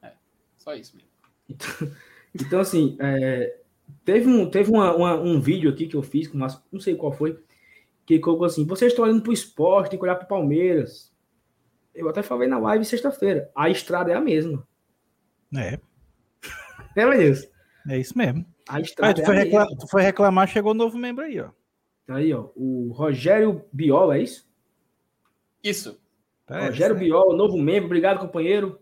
[0.00, 0.12] É,
[0.56, 1.10] só isso mesmo.
[1.46, 1.68] Então,
[2.34, 3.58] então assim, é,
[4.06, 6.94] teve, um, teve uma, uma, um vídeo aqui que eu fiz, com uma, não sei
[6.94, 7.38] qual foi,
[8.06, 11.12] que colocou assim: vocês estão olhando para o esporte, tem que olhar para o Palmeiras.
[11.94, 14.66] Eu até falei na live sexta-feira: a estrada é a mesma.
[15.54, 15.78] É.
[16.96, 17.48] É isso.
[17.88, 18.44] É isso mesmo.
[18.68, 21.40] A estrada tu, é foi a reclamar, tu foi reclamar, chegou um novo membro aí,
[21.40, 21.50] ó.
[22.08, 22.48] Aí, ó.
[22.54, 24.46] O Rogério Biola, é isso?
[25.62, 26.00] Isso.
[26.48, 27.86] É, Rogério Biola, novo membro.
[27.86, 28.78] Obrigado, companheiro.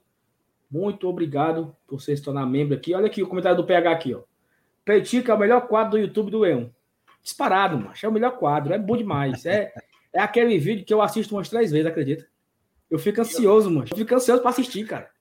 [0.71, 2.95] Muito obrigado por você se tornar membro aqui.
[2.95, 4.23] Olha aqui o comentário do PH aqui, ó.
[4.85, 6.75] Petica é o melhor quadro do YouTube do Leão.
[7.23, 8.05] Disparado, macho.
[8.05, 8.73] É o melhor quadro.
[8.73, 9.47] É bom demais.
[9.47, 9.73] É,
[10.13, 12.27] é aquele vídeo que eu assisto umas três vezes, acredita?
[12.91, 13.87] Eu fico ansioso, mano.
[13.91, 15.12] Eu fico ansioso para assistir, cara.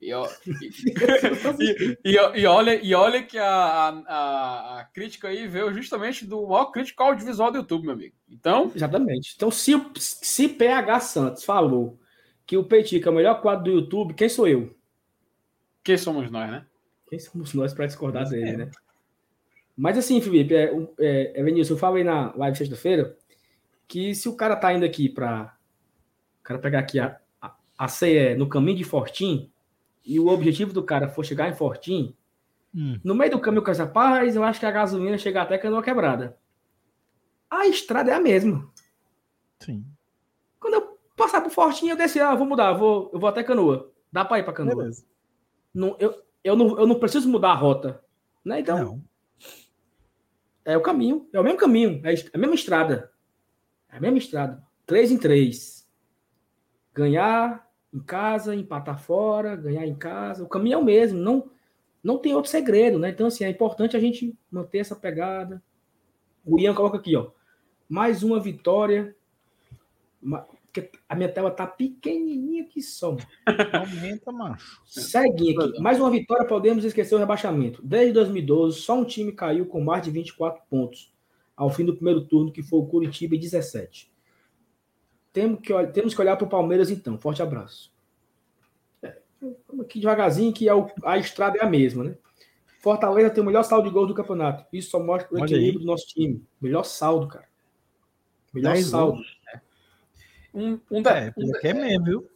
[0.00, 0.10] E,
[1.60, 3.44] e, e, e, olha, e olha que a,
[4.06, 8.14] a, a, crítica aí veio justamente do maior crítico audiovisual do YouTube, meu amigo.
[8.28, 8.72] Então.
[8.74, 9.34] Exatamente.
[9.36, 11.98] Então, se, se PH Santos falou
[12.46, 14.74] que o Petica é o melhor quadro do YouTube, quem sou eu?
[15.84, 16.66] Quem somos nós, né?
[17.08, 18.56] Quem somos nós para discordar Mas dele, é.
[18.56, 18.70] né?
[19.76, 23.16] Mas assim, Felipe, é, é, é Vinícius, eu falei na live sexta-feira
[23.88, 25.56] que se o cara tá indo aqui para
[26.40, 29.49] o cara pegar aqui a, a, a CE no caminho de Fortim
[30.04, 32.16] e o objetivo do cara for chegar em Fortim,
[32.74, 32.98] hum.
[33.04, 35.82] no meio do caminho com essa paz, eu acho que a gasolina chega até canoa
[35.82, 36.36] quebrada.
[37.50, 38.70] A estrada é a mesma.
[39.58, 39.84] Sim.
[40.58, 43.92] Quando eu Passar pro Fortinho, eu desci, ah, vou mudar, vou, eu vou até Canoa.
[44.10, 44.74] Dá para ir para Canoa.
[44.74, 45.04] Beleza.
[45.74, 48.02] Não, eu, eu, não, eu não preciso mudar a rota.
[48.42, 48.60] Né?
[48.60, 49.04] Então, não.
[50.64, 53.12] é o caminho, é o mesmo caminho, é a mesma estrada.
[53.90, 54.62] É a mesma estrada.
[54.86, 55.86] Três em três.
[56.94, 60.44] Ganhar em casa, empatar fora, ganhar em casa.
[60.44, 61.18] O caminho é o mesmo.
[61.18, 61.50] Não,
[62.02, 63.10] não tem outro segredo, né?
[63.10, 65.62] Então, assim, é importante a gente manter essa pegada.
[66.44, 67.30] O Ian coloca aqui, ó.
[67.88, 69.14] Mais uma vitória.
[70.72, 73.16] Porque a minha tela tá pequenininha aqui só.
[73.72, 74.80] Aumenta, macho.
[74.86, 75.80] Segue aqui.
[75.80, 77.82] Mais uma vitória, podemos esquecer o rebaixamento.
[77.82, 81.12] Desde 2012, só um time caiu com mais de 24 pontos
[81.56, 84.10] ao fim do primeiro turno, que foi o Curitiba 17.
[85.32, 87.18] Temos que, temos que olhar para o Palmeiras então.
[87.18, 87.92] Forte abraço.
[89.02, 89.16] É,
[89.68, 92.16] vamos aqui devagarzinho, que é o, a estrada é a mesma, né?
[92.80, 94.64] Fortaleza tem o melhor saldo de gols do campeonato.
[94.72, 96.42] Isso só mostra o equilíbrio do nosso time.
[96.60, 97.46] Melhor saldo, cara.
[98.54, 99.16] Melhor saldo.
[99.16, 99.40] Gols.
[100.52, 102.30] Um, um da, é, um, é mesmo, viu?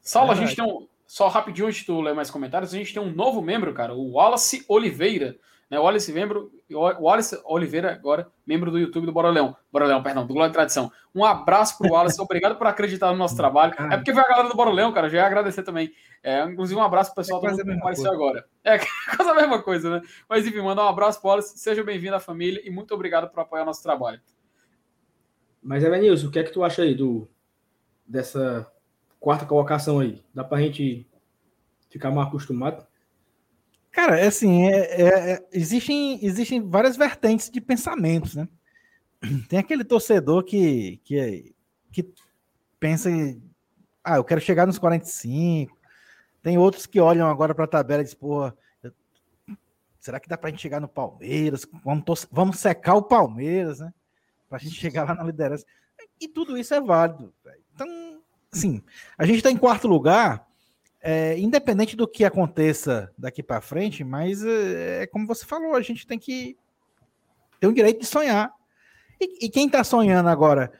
[0.00, 0.88] Saulo, a gente tem um.
[1.06, 3.94] Só rapidinho antes de tu ler mais comentários, a gente tem um novo membro, cara,
[3.94, 5.36] o Wallace Oliveira.
[5.68, 5.78] Né?
[5.78, 9.56] O Wallace, membro, Wallace Oliveira, agora, membro do YouTube do Bora Leão.
[9.70, 10.90] Bora Leão, perdão, do Glória e Tradição.
[11.14, 13.74] Um abraço pro Wallace, obrigado por acreditar no nosso trabalho.
[13.90, 15.92] É porque foi a galera do Bora Leão, cara, já ia agradecer também.
[16.22, 18.44] É, inclusive, um abraço pro pessoal é do que apareceu agora.
[18.64, 18.78] É
[19.16, 20.02] quase a mesma coisa, né?
[20.28, 23.40] Mas enfim, mandar um abraço pro Wallace, seja bem-vindo à família e muito obrigado por
[23.40, 24.20] apoiar nosso trabalho.
[25.62, 27.28] Mas, Evanilson, o que é que tu acha aí do,
[28.04, 28.66] dessa
[29.20, 30.22] quarta colocação aí?
[30.34, 31.06] Dá pra gente
[31.88, 32.84] ficar mais acostumado?
[33.92, 38.48] Cara, é assim, é, é, é, existem, existem várias vertentes de pensamentos, né?
[39.48, 41.54] Tem aquele torcedor que, que,
[41.92, 42.12] que
[42.80, 43.10] pensa,
[44.02, 45.76] ah, eu quero chegar nos 45.
[46.42, 48.56] Tem outros que olham agora para a tabela e dizem, porra,
[50.00, 51.66] será que dá para a gente chegar no Palmeiras?
[51.84, 53.92] Vamos, vamos secar o Palmeiras, né?
[54.52, 55.64] para a gente chegar lá na liderança.
[56.20, 57.32] E tudo isso é válido.
[57.74, 58.22] Então,
[58.52, 58.82] assim,
[59.16, 60.46] a gente está em quarto lugar,
[61.02, 65.82] é, independente do que aconteça daqui para frente, mas é, é, como você falou, a
[65.82, 66.56] gente tem que
[67.58, 68.54] ter o direito de sonhar.
[69.20, 70.72] E, e quem está sonhando agora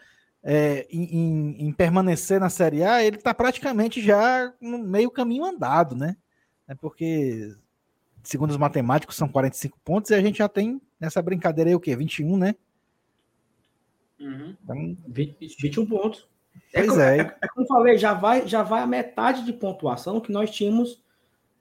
[0.44, 5.96] é, em, em, permanecer na Série A, ele está praticamente já no meio caminho andado,
[5.96, 6.16] né?
[6.68, 7.54] É porque,
[8.22, 11.80] segundo os matemáticos, são 45 pontos e a gente já tem nessa brincadeira aí o
[11.80, 11.96] quê?
[11.96, 12.54] 21, né?
[14.20, 14.56] Uhum.
[14.62, 16.31] Então, 20, 21 pontos.
[16.72, 17.18] É, como, é.
[17.18, 20.50] É, é como eu falei, já vai, já vai a metade de pontuação que nós
[20.50, 21.02] tínhamos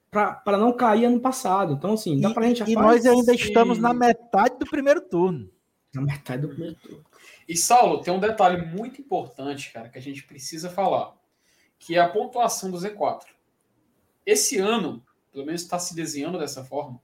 [0.09, 1.73] para não cair ano passado.
[1.73, 2.69] Então, assim, dá para a gente.
[2.69, 5.49] E nós ainda estamos na metade do primeiro turno.
[5.93, 7.03] Na metade do primeiro turno.
[7.47, 11.13] E, Saulo, tem um detalhe muito importante, cara, que a gente precisa falar,
[11.79, 13.23] que é a pontuação do Z4.
[14.25, 17.01] Esse ano, pelo menos está se desenhando dessa forma,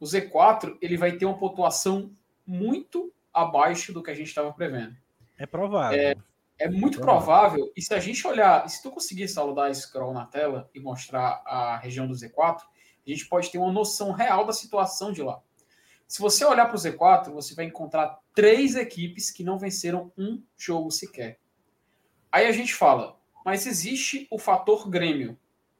[0.00, 2.10] o Z4 ele vai ter uma pontuação
[2.46, 4.96] muito abaixo do que a gente estava prevendo.
[5.38, 5.98] É provável.
[5.98, 6.14] É,
[6.58, 7.72] é muito provável.
[7.76, 11.78] E se a gente olhar, se tu conseguir saludar scroll na tela e mostrar a
[11.78, 12.60] região do Z4,
[13.06, 15.40] a gente pode ter uma noção real da situação de lá.
[16.06, 20.42] Se você olhar para o Z4, você vai encontrar três equipes que não venceram um
[20.56, 21.38] jogo sequer.
[22.32, 25.38] Aí a gente fala, mas existe o fator Grêmio.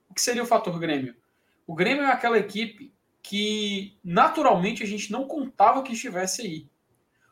[0.09, 1.15] O que seria o fator Grêmio?
[1.67, 6.69] O Grêmio é aquela equipe que naturalmente a gente não contava que estivesse aí.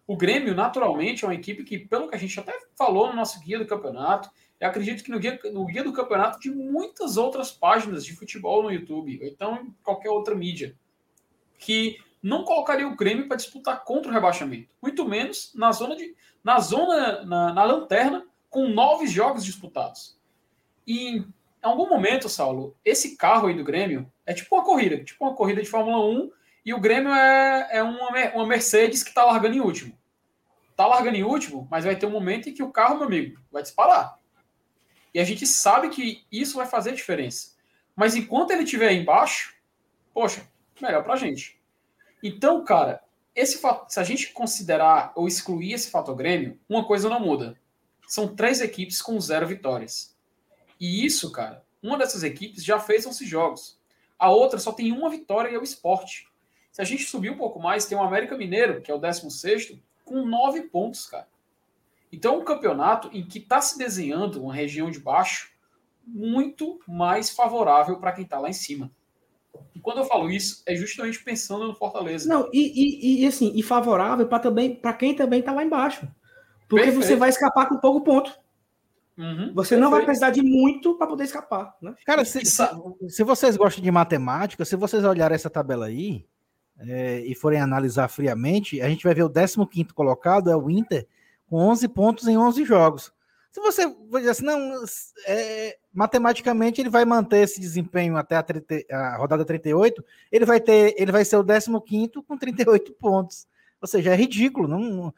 [0.06, 3.40] O Grêmio, naturalmente, é uma equipe que, pelo que a gente até falou no nosso
[3.40, 4.30] guia do campeonato,
[4.60, 8.62] eu acredito que no guia, no guia do campeonato de muitas outras páginas de futebol
[8.62, 10.76] no YouTube, ou então em qualquer outra mídia,
[11.58, 14.74] que não colocaria o Grêmio para disputar contra o rebaixamento.
[14.80, 16.14] Muito menos na zona de.
[16.42, 20.18] na zona, na, na lanterna, com nove jogos disputados.
[20.86, 21.24] E em
[21.62, 25.60] algum momento, Saulo, esse carro aí do Grêmio é tipo uma corrida, tipo uma corrida
[25.60, 26.30] de Fórmula 1
[26.66, 29.96] e o Grêmio é, é uma, uma Mercedes que está largando em último.
[30.68, 33.40] Está largando em último, mas vai ter um momento em que o carro, meu amigo,
[33.52, 34.18] vai disparar.
[35.14, 37.54] E a gente sabe que isso vai fazer diferença.
[37.94, 39.54] Mas enquanto ele estiver embaixo,
[40.12, 40.44] poxa,
[40.82, 41.56] melhor para a gente.
[42.20, 43.00] Então, cara,
[43.32, 47.56] esse se a gente considerar ou excluir esse fator Grêmio, uma coisa não muda.
[48.08, 50.16] São três equipes com zero vitórias.
[50.80, 53.80] E isso, cara, uma dessas equipes já fez 11 jogos.
[54.18, 56.28] A outra só tem uma vitória e é o esporte.
[56.76, 59.78] Se a gente subir um pouco mais, tem o América Mineiro, que é o 16,
[60.04, 61.26] com nove pontos, cara.
[62.12, 65.50] Então, é um campeonato em que está se desenhando uma região de baixo
[66.06, 68.90] muito mais favorável para quem está lá em cima.
[69.74, 72.28] E quando eu falo isso, é justamente pensando no Fortaleza.
[72.28, 76.06] Não, e, e, e assim, e favorável para também para quem também está lá embaixo.
[76.68, 77.06] Porque Perfeito.
[77.06, 78.38] você vai escapar com pouco ponto.
[79.16, 81.74] Uhum, você não vai precisar de muito para poder escapar.
[81.80, 81.94] Né?
[82.04, 82.62] Cara, se, se,
[83.08, 86.26] se, vocês gostam de matemática, se vocês olharem essa tabela aí,
[86.80, 91.06] é, e forem analisar friamente, a gente vai ver o 15 colocado é o Inter,
[91.48, 93.12] com 11 pontos em 11 jogos.
[93.50, 94.84] Se você dizer assim, não,
[95.26, 100.60] é, matematicamente ele vai manter esse desempenho até a, 30, a, rodada 38, ele vai
[100.60, 103.48] ter, ele vai ser o 15 com 38 pontos.
[103.80, 104.68] Ou seja, é ridículo.
[104.68, 105.14] Não,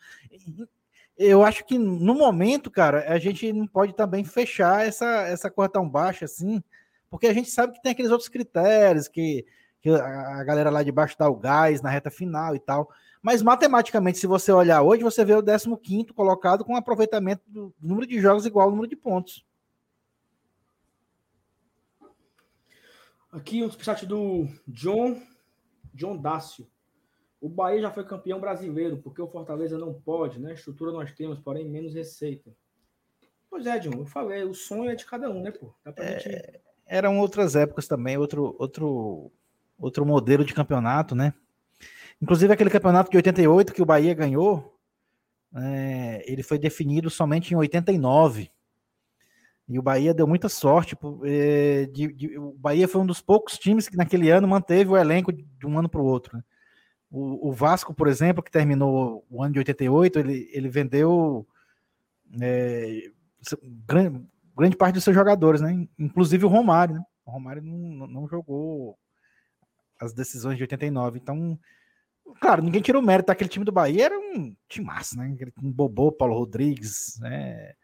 [1.16, 5.68] eu acho que no momento, cara, a gente não pode também fechar essa, essa cor
[5.68, 6.62] tão baixa assim,
[7.10, 9.44] porque a gente sabe que tem aqueles outros critérios, que,
[9.88, 12.90] que a galera lá de baixo dá o gás na reta final e tal.
[13.22, 17.74] Mas matematicamente, se você olhar hoje, você vê o 15 colocado com um aproveitamento do
[17.80, 19.44] número de jogos igual ao número de pontos.
[23.30, 25.20] Aqui um superchat do John,
[25.92, 26.66] John Dácio.
[27.40, 30.54] O Bahia já foi campeão brasileiro, porque o Fortaleza não pode, né?
[30.54, 32.50] Estrutura nós temos, porém menos receita.
[33.50, 35.74] Pois é, John, eu falei, o sonho é de cada um, né, pô?
[35.96, 36.60] É.
[36.86, 39.30] Eram outras épocas também, outro, outro,
[39.78, 41.32] outro modelo de campeonato, né?
[42.20, 44.76] Inclusive aquele campeonato de 88 que o Bahia ganhou,
[45.54, 48.50] é, ele foi definido somente em 89.
[49.68, 50.96] E o Bahia deu muita sorte.
[51.24, 54.96] É, de, de, o Bahia foi um dos poucos times que naquele ano manteve o
[54.96, 56.36] elenco de um ano para o outro.
[56.36, 56.42] Né?
[57.10, 61.46] O, o, Vasco, por exemplo, que terminou o ano de 88, ele, ele vendeu
[62.40, 63.10] é,
[63.86, 64.26] grande,
[64.56, 65.86] grande, parte dos seus jogadores, né?
[65.98, 66.94] inclusive o Romário.
[66.94, 67.02] Né?
[67.26, 68.98] O Romário não, não jogou
[69.98, 71.18] as decisões de 89.
[71.18, 71.58] Então,
[72.40, 75.36] claro, ninguém tirou mérito daquele time do Bahia, era um time massa, né?
[75.62, 77.74] Um Bobô, Paulo Rodrigues, né?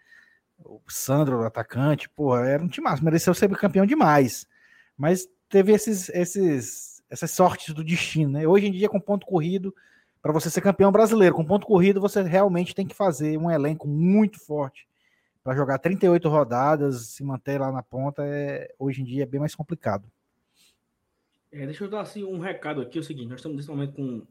[0.58, 4.46] o Sandro, o atacante, porra, era um time massa, mereceu ser campeão demais.
[4.96, 8.46] Mas teve esses, esses, essas sortes do destino, né?
[8.46, 9.74] Hoje em dia, com ponto corrido,
[10.22, 13.86] para você ser campeão brasileiro, com ponto corrido, você realmente tem que fazer um elenco
[13.86, 14.88] muito forte.
[15.42, 19.40] Para jogar 38 rodadas, se manter lá na ponta, é, hoje em dia é bem
[19.40, 20.10] mais complicado.
[21.54, 23.94] É, deixa eu dar assim, um recado aqui: é o seguinte, nós estamos nesse momento
[23.94, 24.26] com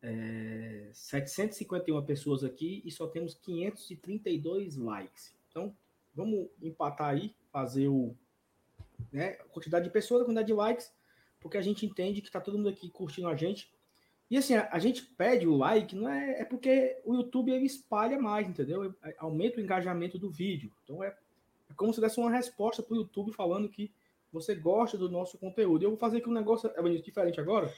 [0.00, 5.34] é, 751 pessoas aqui e só temos 532 likes.
[5.50, 5.76] Então,
[6.14, 8.16] vamos empatar aí, fazer o.
[9.10, 10.92] Né, quantidade de pessoas, quantidade de likes,
[11.40, 13.68] porque a gente entende que está todo mundo aqui curtindo a gente.
[14.30, 17.66] E assim, a, a, gente pede o like, não é, é porque o YouTube ele
[17.66, 18.94] espalha mais, entendeu?
[19.02, 20.72] É, aumenta o engajamento do vídeo.
[20.84, 23.92] Então é, é como se desse uma resposta para o YouTube falando que
[24.32, 25.84] você gosta do nosso conteúdo.
[25.84, 27.72] Eu vou fazer aqui um negócio é diferente agora.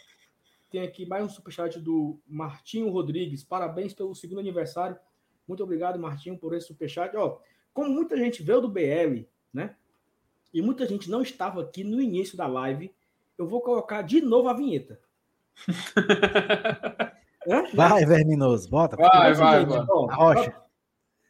[0.71, 3.43] Tem aqui mais um superchat do Martinho Rodrigues.
[3.43, 4.97] Parabéns pelo segundo aniversário.
[5.49, 7.17] Muito obrigado, Martinho, por esse superchat.
[7.17, 7.39] Ó,
[7.73, 9.75] como muita gente veio do BL, né?
[10.53, 12.95] E muita gente não estava aqui no início da live,
[13.37, 15.01] eu vou colocar de novo a vinheta.
[17.75, 18.97] vai, Verminoso, bota.
[18.97, 19.87] Vai, vai, vai.
[19.89, 20.57] Ó, rocha.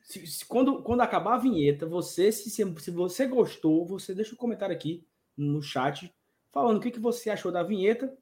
[0.03, 4.39] Se, se, quando, quando acabar a vinheta, você, se, se você gostou, você deixa um
[4.39, 5.07] comentário aqui
[5.37, 6.13] no chat
[6.53, 8.17] falando o que, que você achou da vinheta.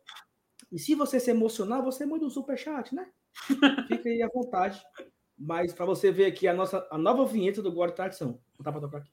[0.71, 3.07] E se você se emocionar, você manda um super chat, né?
[3.89, 4.83] Fica aí à vontade.
[5.39, 8.41] Mas para você ver aqui a nossa a nova vinheta do Guarda Tradição.
[8.59, 9.11] Não tá para tocar aqui.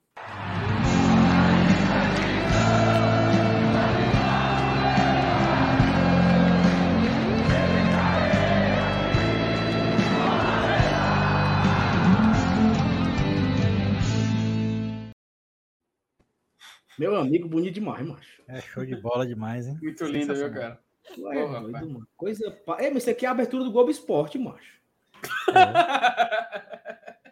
[16.99, 18.43] Meu amigo, bonito demais, macho.
[18.45, 19.79] É show de bola demais, hein?
[19.81, 20.77] Muito lindo, viu, cara?
[21.17, 22.07] Ué, Porra, doido, mano.
[22.17, 22.61] Coisa.
[22.77, 24.79] É, mas isso aqui é a abertura do Globo Esporte, macho.
[25.55, 26.79] É.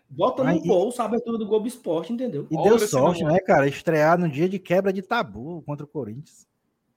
[0.10, 2.48] Bota no bolso a abertura do Globo Esporte, entendeu?
[2.50, 3.68] E Olha deu sorte, né, cara?
[3.68, 6.48] Estrear no dia de quebra de tabu contra o Corinthians.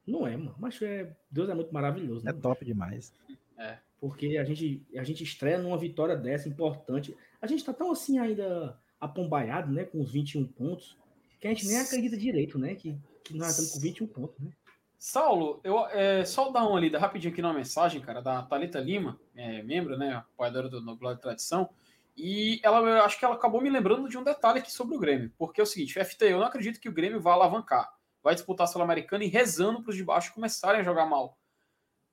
[0.07, 0.55] Não é, mano.
[0.57, 1.13] Mas é...
[1.29, 2.25] Deus é muito maravilhoso.
[2.25, 3.13] Né, é top demais.
[3.59, 3.79] É.
[4.01, 7.17] Porque a gente, a gente estreia numa vitória dessa importante.
[7.43, 9.85] A gente tá tão assim ainda apombaiado, né?
[9.85, 10.97] Com os 21 pontos,
[11.41, 12.75] que a gente nem acredita direito, né?
[12.75, 14.51] Que, que nós estamos com 21 pontos, né?
[14.99, 19.19] Saulo, eu é, só dar uma lida rapidinho aqui numa mensagem, cara, da Talita Lima,
[19.35, 21.71] é, membro, né, apoiadora do No Glória Tradição,
[22.15, 24.99] e ela, eu acho que ela acabou me lembrando de um detalhe aqui sobre o
[24.99, 27.91] Grêmio, porque é o seguinte, FT, eu não acredito que o Grêmio vá alavancar,
[28.23, 31.39] vai disputar a Sul-Americana e rezando para os de baixo começarem a jogar mal.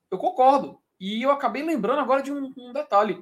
[0.10, 3.22] Eu concordo, e eu acabei lembrando agora de um, um detalhe.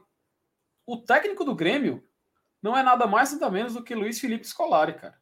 [0.86, 2.08] O técnico do Grêmio
[2.62, 5.20] não é nada mais nada menos do que Luiz Felipe Scolari, cara.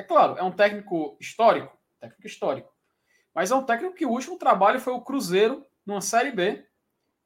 [0.00, 2.70] É claro, é um técnico histórico, técnico histórico
[3.34, 6.66] mas é um técnico que o último trabalho foi o Cruzeiro numa Série B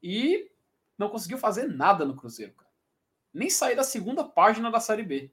[0.03, 0.51] e
[0.99, 2.71] não conseguiu fazer nada no Cruzeiro, cara.
[3.33, 5.33] Nem sair da segunda página da Série B.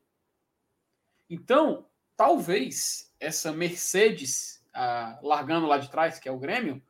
[1.29, 6.81] Então, talvez essa Mercedes ah, largando lá de trás, que é o Grêmio,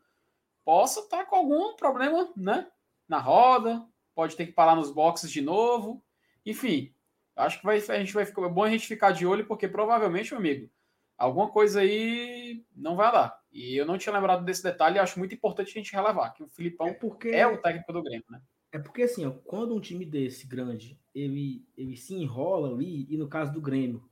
[0.63, 2.71] possa estar tá com algum problema, né?
[3.07, 3.85] Na roda,
[4.15, 6.03] pode ter que parar nos boxes de novo.
[6.45, 6.93] Enfim,
[7.35, 9.67] acho que vai, a gente vai ficar é bom a gente ficar de olho, porque
[9.67, 10.69] provavelmente, meu amigo,
[11.17, 13.39] alguma coisa aí não vai dar.
[13.51, 16.43] E eu não tinha lembrado desse detalhe e acho muito importante a gente relevar que
[16.43, 17.29] o Filipão é, porque...
[17.29, 18.41] é o técnico do Grêmio, né?
[18.71, 23.17] É porque assim, ó, quando um time desse grande, ele, ele se enrola ali, e
[23.17, 24.09] no caso do Grêmio,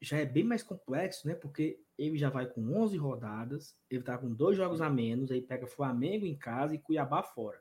[0.00, 1.34] já é bem mais complexo, né?
[1.34, 5.40] Porque ele já vai com 11 rodadas, ele tá com dois jogos a menos, aí
[5.40, 7.60] pega Flamengo em casa e Cuiabá fora.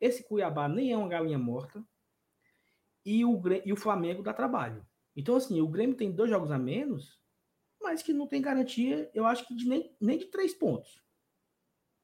[0.00, 1.84] Esse Cuiabá nem é uma galinha morta,
[3.04, 4.84] e o, e o Flamengo dá trabalho.
[5.16, 7.20] Então, assim, o Grêmio tem dois jogos a menos,
[7.80, 11.02] mas que não tem garantia, eu acho que de nem, nem de três pontos.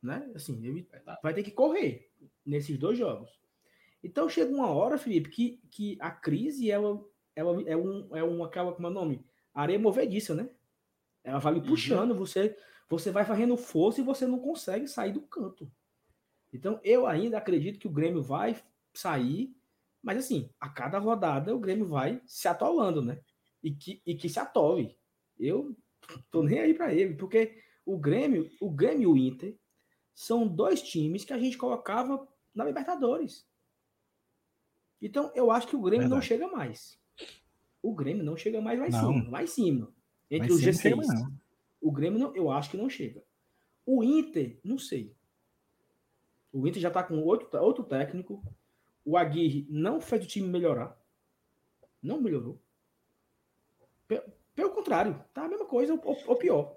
[0.03, 0.31] Né?
[0.35, 0.89] Assim, ele
[1.23, 2.11] vai ter que correr
[2.45, 3.41] nesses dois jogos.
[4.03, 7.05] Então chega uma hora, Felipe, que, que a crise ela,
[7.37, 9.25] ela é um é um aquela como é o nome?
[9.53, 10.49] Areia movediça, né?
[11.23, 11.67] Ela vai me uhum.
[11.67, 12.17] puxando, uhum.
[12.17, 12.57] você
[12.89, 15.71] você vai fazendo força e você não consegue sair do canto.
[16.53, 18.61] Então eu ainda acredito que o Grêmio vai
[18.95, 19.55] sair,
[20.03, 23.21] mas assim, a cada rodada o Grêmio vai se atolando, né?
[23.63, 24.99] E que, e que se atole.
[25.39, 25.77] Eu
[26.31, 29.59] tô nem aí para ele, porque o Grêmio, o Grêmio e o Inter
[30.15, 33.47] são dois times que a gente colocava na Libertadores.
[35.01, 36.15] Então, eu acho que o Grêmio Verdade.
[36.15, 36.99] não chega mais.
[37.83, 39.13] O Grêmio não chega mais lá em não.
[39.15, 39.31] cima.
[39.31, 39.95] Lá em cima.
[40.31, 41.07] Entre os G6.
[41.81, 43.25] O Grêmio, não, eu acho que não chega.
[43.87, 45.17] O Inter, não sei.
[46.53, 48.43] O Inter já está com outro, outro técnico.
[49.05, 50.99] O Aguirre não fez o time melhorar.
[52.03, 52.61] Não melhorou.
[54.55, 56.77] Pelo contrário, tá a mesma coisa ou, pior.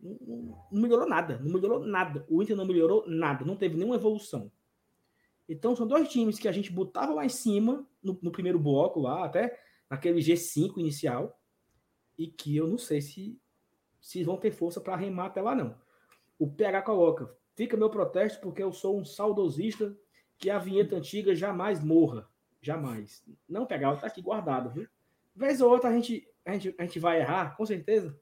[0.00, 1.38] Não, não, não melhorou nada.
[1.38, 2.24] Não melhorou nada.
[2.28, 3.44] O Inter não melhorou nada.
[3.44, 4.50] Não teve nenhuma evolução.
[5.48, 9.00] Então, são dois times que a gente botava lá em cima, no, no, primeiro bloco,
[9.00, 9.58] lá, até
[9.88, 11.40] naquele G5 inicial,
[12.18, 13.40] e que eu não sei se,
[14.00, 15.74] se vão ter força para remar até lá, não.
[16.38, 19.96] O PH coloca: fica meu protesto porque eu sou um saudosista
[20.38, 22.28] que a vinheta antiga jamais morra.
[22.60, 23.22] Jamais.
[23.48, 24.88] Não pegar, tá aqui guardado, viu?
[25.34, 28.18] Vez ou outra a gente, a gente, a gente vai errar, com certeza,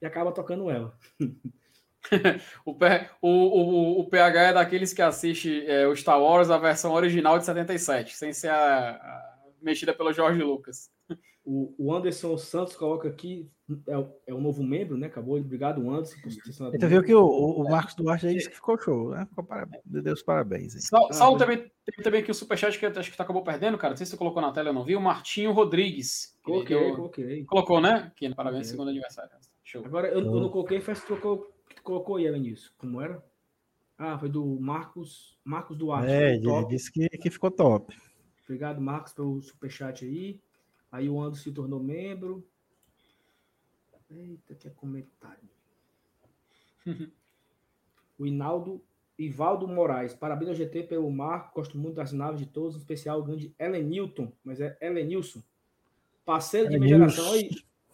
[0.00, 0.96] e acaba tocando ela.
[2.64, 2.72] o,
[3.22, 7.38] o, o, o, PH é daqueles que assiste é, o Star Wars, a versão original
[7.38, 10.90] de 77, sem ser a, a mexida pelo Jorge Lucas.
[11.46, 13.48] O, o, Anderson Santos coloca aqui,
[13.86, 15.06] é, é um novo membro, né?
[15.06, 15.38] Acabou.
[15.38, 16.16] Obrigado, Anderson.
[16.20, 19.24] Por Você viu que o, o, Marcos Duarte aí disse que ficou show, né?
[19.26, 19.82] Ficou parabéns.
[19.86, 20.74] Deus parabéns.
[20.74, 20.80] Aí.
[20.82, 23.92] Saulo, ah, também teve também aqui o Superchat que acho que tu acabou perdendo, cara.
[23.92, 24.96] Não sei se você colocou na tela, eu não vi.
[24.96, 26.36] O Martinho Rodrigues.
[26.42, 27.44] Coloquei, coloquei.
[27.44, 28.10] Colocou, né?
[28.12, 29.30] Aqui, parabéns, segundo aniversário.
[29.62, 29.84] Show.
[29.84, 32.74] Agora, eu, eu não coloquei, faz trocou colocou ele nisso?
[32.76, 33.24] Como era?
[33.96, 36.10] Ah, foi do Marcos, Marcos Duarte.
[36.10, 37.96] É, ele disse que, que ficou top.
[38.44, 40.40] Obrigado, Marcos, pelo superchat aí.
[40.96, 42.42] Aí o Anderson se tornou membro.
[44.10, 45.50] Eita, que é comentário.
[48.18, 48.82] o Inaldo
[49.18, 50.14] Ivaldo Moraes.
[50.14, 51.54] Parabéns ao GT pelo marco.
[51.54, 55.42] Gosto muito das naves de todos, em especial o grande Elenilton, mas é Elenilson.
[56.24, 57.26] Parceiro de minha geração.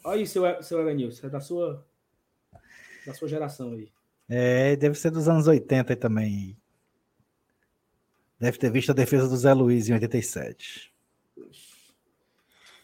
[0.04, 1.26] Olha aí, seu, seu Elenilson.
[1.26, 1.84] É da sua
[3.04, 3.90] da sua geração aí.
[4.28, 6.56] É, deve ser dos anos 80 também.
[8.38, 10.92] Deve ter visto a defesa do Zé Luiz em 87.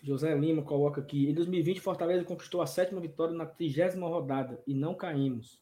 [0.02, 4.74] José Lima coloca aqui: em 2020, Fortaleza conquistou a sétima vitória na trigésima rodada e
[4.74, 5.60] não caímos.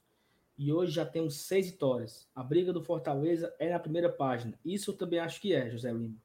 [0.59, 2.29] E hoje já temos seis vitórias.
[2.35, 4.59] A briga do Fortaleza é na primeira página.
[4.65, 6.17] Isso eu também acho que é, José Lima.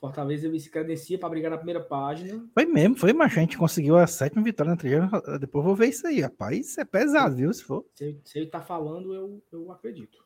[0.00, 2.44] Fortaleza ele se credencia para brigar na primeira página.
[2.52, 5.22] Foi mesmo, foi, mas a gente conseguiu a sétima vitória na trigésima.
[5.38, 6.58] Depois vou ver isso aí, rapaz.
[6.58, 7.52] Isso é pesado, viu?
[7.52, 7.86] Se for.
[7.94, 10.24] Se, se ele tá falando, eu, eu acredito.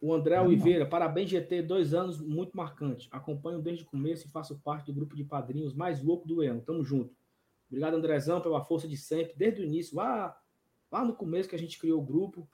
[0.00, 0.90] O André é Oliveira, não.
[0.90, 3.06] parabéns, GT, dois anos muito marcante.
[3.10, 6.60] Acompanho desde o começo e faço parte do grupo de padrinhos mais louco do Leão.
[6.60, 7.14] Tamo junto.
[7.68, 10.36] Obrigado, Andrezão, pela força de sempre, desde o início, lá,
[10.90, 12.48] lá no começo que a gente criou o grupo,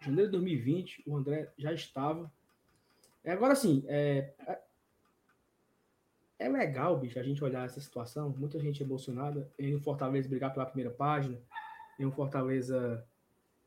[0.00, 2.32] janeiro de 2020, o André já estava.
[3.22, 4.32] É, agora sim, é,
[6.38, 10.52] é legal, bicho, a gente olhar essa situação, muita gente emocionada em um Fortaleza brigar
[10.52, 11.38] pela primeira página,
[11.98, 13.04] em um Fortaleza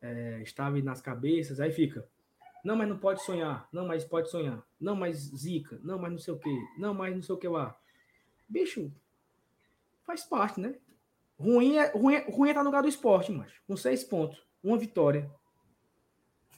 [0.01, 2.07] é, estava nas cabeças, aí fica,
[2.63, 6.19] não, mas não pode sonhar, não, mas pode sonhar, não, mas zica, não, mas não
[6.19, 7.75] sei o que, não, mas não sei o que lá.
[8.47, 8.91] Bicho,
[10.05, 10.75] faz parte, né?
[11.39, 14.41] Ruim é, ruim é, ruim é estar no lugar do esporte, mas com seis pontos,
[14.63, 15.29] uma vitória.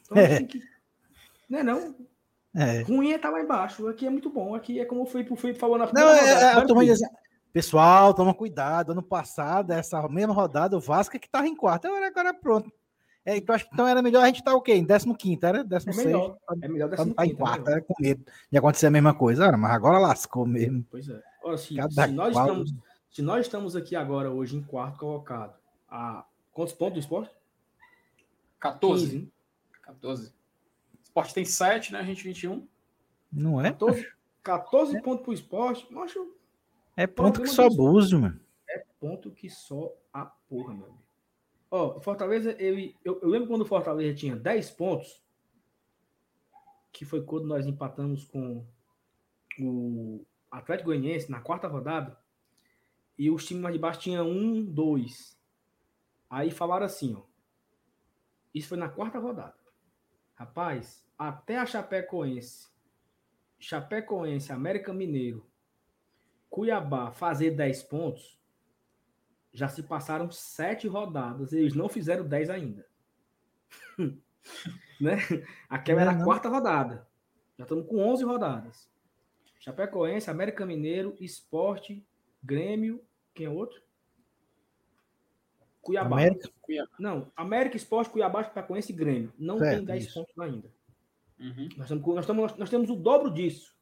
[0.02, 0.44] Então, é.
[0.44, 0.62] que,
[1.50, 1.96] né, não?
[2.56, 2.82] É.
[2.82, 3.88] Ruim é estar tá lá embaixo.
[3.88, 4.54] Aqui é muito bom.
[4.54, 7.06] Aqui é como o Felipe, o Felipe falou na Não, é, é, assim,
[7.52, 8.92] pessoal, toma cuidado.
[8.92, 11.88] Ano passado, essa mesma rodada, o Vasco é que estava em quarto.
[11.88, 12.72] Agora, agora pronto.
[13.26, 14.74] É, então, acho que então era melhor a gente estar tá, o quê?
[14.74, 15.64] Em 15, era?
[15.64, 15.98] 16.
[15.98, 17.10] É melhor, é melhor 15.
[17.10, 19.46] Estar em quarto, era com medo de acontecer a mesma coisa.
[19.46, 20.86] Era, mas agora lascou mesmo.
[20.92, 21.22] Pois é.
[21.44, 22.74] Ora, se, se nós estamos,
[23.10, 25.56] se nós estamos aqui agora, hoje, em quarto colocado,
[25.90, 27.32] a quantos pontos do esporte?
[28.60, 29.10] 14.
[29.10, 29.32] 15,
[29.82, 30.34] 14
[31.14, 32.00] esporte tem 7, né?
[32.00, 32.68] A gente 21.
[33.32, 33.72] Não é?
[33.72, 34.08] 14,
[34.42, 35.02] 14 é.
[35.02, 35.88] pontos pro esporte.
[35.98, 36.36] Acho,
[36.98, 38.40] é ponto que só abuso, mano.
[38.68, 41.03] É ponto que só a porra, meu amigo.
[41.76, 45.20] Ó, Fortaleza, ele, eu, eu lembro quando o Fortaleza tinha 10 pontos,
[46.92, 48.64] que foi quando nós empatamos com
[49.60, 52.16] o Atlético Goianiense na quarta rodada,
[53.18, 55.36] e os times mais de baixo tinham um, dois.
[56.30, 57.24] Aí falaram assim, ó.
[58.54, 59.58] Isso foi na quarta rodada.
[60.36, 62.68] Rapaz, até a Chapecoense,
[63.58, 65.44] Chapecoense, América Mineiro
[66.52, 68.40] Cuiabá fazer 10 pontos,
[69.54, 71.54] já se passaram sete rodadas.
[71.54, 72.86] Eles não fizeram 10 ainda.
[75.00, 75.18] né?
[75.70, 76.24] Aquela era a uhum.
[76.24, 77.08] quarta rodada.
[77.58, 78.90] Já estamos com 11 rodadas.
[79.60, 82.06] Chapecoense, América Mineiro, Esporte,
[82.42, 83.02] Grêmio.
[83.34, 83.82] Quem é outro?
[85.82, 86.18] Cuiabá.
[86.18, 86.50] América?
[86.98, 89.32] Não, América, Esporte, Cuiabá, Chapecoense e Grêmio.
[89.38, 90.14] Não certo, tem 10 isso.
[90.16, 90.72] pontos ainda.
[91.40, 91.70] Uhum.
[91.78, 93.76] Nós, estamos, nós, estamos, nós temos o dobro disso.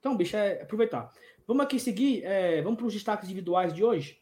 [0.00, 1.12] Então, bicho, é aproveitar.
[1.46, 2.24] Vamos aqui seguir.
[2.24, 4.20] É, vamos para os destaques individuais de hoje.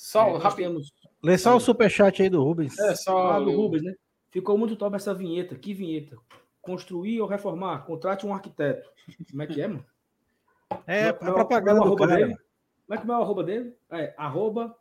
[0.00, 0.94] Só, é, temos...
[1.22, 2.78] Lê só o superchat aí do Rubens.
[2.78, 3.94] É, só ah, do Rubens, né?
[4.30, 5.54] Ficou muito top essa vinheta.
[5.54, 6.16] Que vinheta?
[6.62, 7.84] Construir ou reformar?
[7.84, 8.90] Contrate um arquiteto.
[9.30, 9.84] Como é que é, mano?
[10.86, 12.16] É, a propaganda do cara.
[12.16, 12.34] Dele?
[12.86, 13.76] Como é que é o arroba dele?
[13.90, 14.74] É, arroba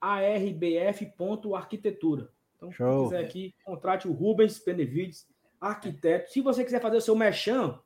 [0.00, 2.30] arbf.arquitetura.
[2.56, 3.04] Então, Show.
[3.04, 5.28] se quiser aqui, contrate o Rubens Benevides,
[5.60, 6.32] arquiteto.
[6.32, 7.78] Se você quiser fazer o seu mechan,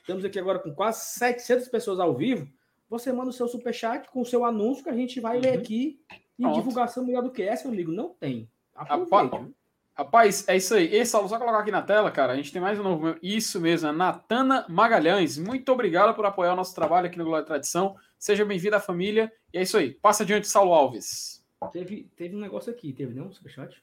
[0.00, 2.50] estamos aqui agora com quase 700 pessoas ao vivo,
[2.88, 5.42] você manda o seu superchat com o seu anúncio que a gente vai uhum.
[5.42, 6.00] ler aqui.
[6.38, 6.54] E Pronto.
[6.54, 8.48] divulgação melhor do que essa, meu amigo, não tem.
[8.74, 9.52] Aproveite.
[9.92, 10.94] Rapaz, é isso aí.
[10.94, 12.32] Esse, Saulo, só colocar aqui na tela, cara.
[12.32, 13.16] A gente tem mais um novo.
[13.20, 15.36] Isso mesmo, a Natana Magalhães.
[15.36, 17.96] Muito obrigado por apoiar o nosso trabalho aqui no Glória Tradição.
[18.16, 19.32] Seja bem-vindo à família.
[19.52, 19.94] E é isso aí.
[19.94, 21.44] Passa adiante, Saulo Alves.
[21.72, 23.32] Teve, teve um negócio aqui, teve, não?
[23.32, 23.82] Superchat?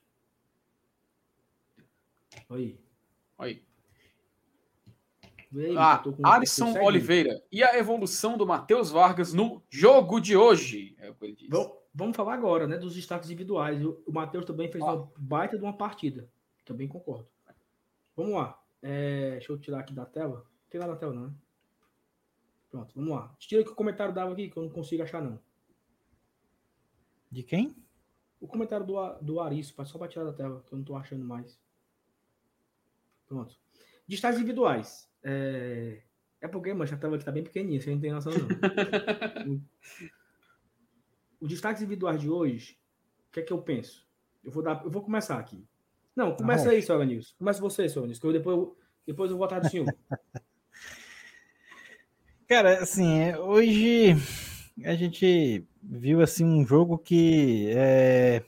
[2.49, 2.79] Oi.
[3.37, 3.61] Oi.
[5.77, 7.41] Ah, Alisson Oliveira.
[7.51, 10.95] E a evolução do Matheus Vargas no jogo de hoje?
[10.99, 11.49] É o que ele disse.
[11.49, 12.77] Bom, vamos falar agora, né?
[12.77, 13.83] Dos destaques individuais.
[13.83, 14.93] O, o Matheus também fez ah.
[14.93, 16.29] uma baita de uma partida.
[16.63, 17.27] Também concordo.
[18.15, 18.61] Vamos lá.
[18.81, 20.37] É, deixa eu tirar aqui da tela.
[20.37, 21.27] Não tem nada na tela, não.
[21.27, 21.33] Né?
[22.69, 23.33] Pronto, vamos lá.
[23.39, 25.39] Tira aqui o comentário dava aqui, que eu não consigo achar, não.
[27.31, 27.75] De quem?
[28.39, 31.23] O comentário do, do Arisco, só para tirar da tela, que eu não estou achando
[31.23, 31.59] mais.
[33.27, 33.57] Pronto.
[34.07, 35.09] Destaques individuais.
[35.27, 36.03] É,
[36.39, 39.61] é porque, mancha, a tela aqui está bem pequenininha, você não tem noção, não.
[41.41, 42.77] Os destaques individuais de hoje,
[43.27, 44.07] o que é que eu penso?
[44.43, 45.67] Eu vou, dar, eu vou começar aqui.
[46.15, 47.03] Não, começa ah, aí, Sr.
[47.05, 47.35] Nilson.
[47.37, 48.01] Começa você, Sr.
[48.05, 48.69] Nilson, que eu depois,
[49.05, 49.87] depois eu vou votar do senhor.
[52.47, 54.15] Cara, assim, hoje
[54.83, 58.43] a gente viu assim um jogo que é...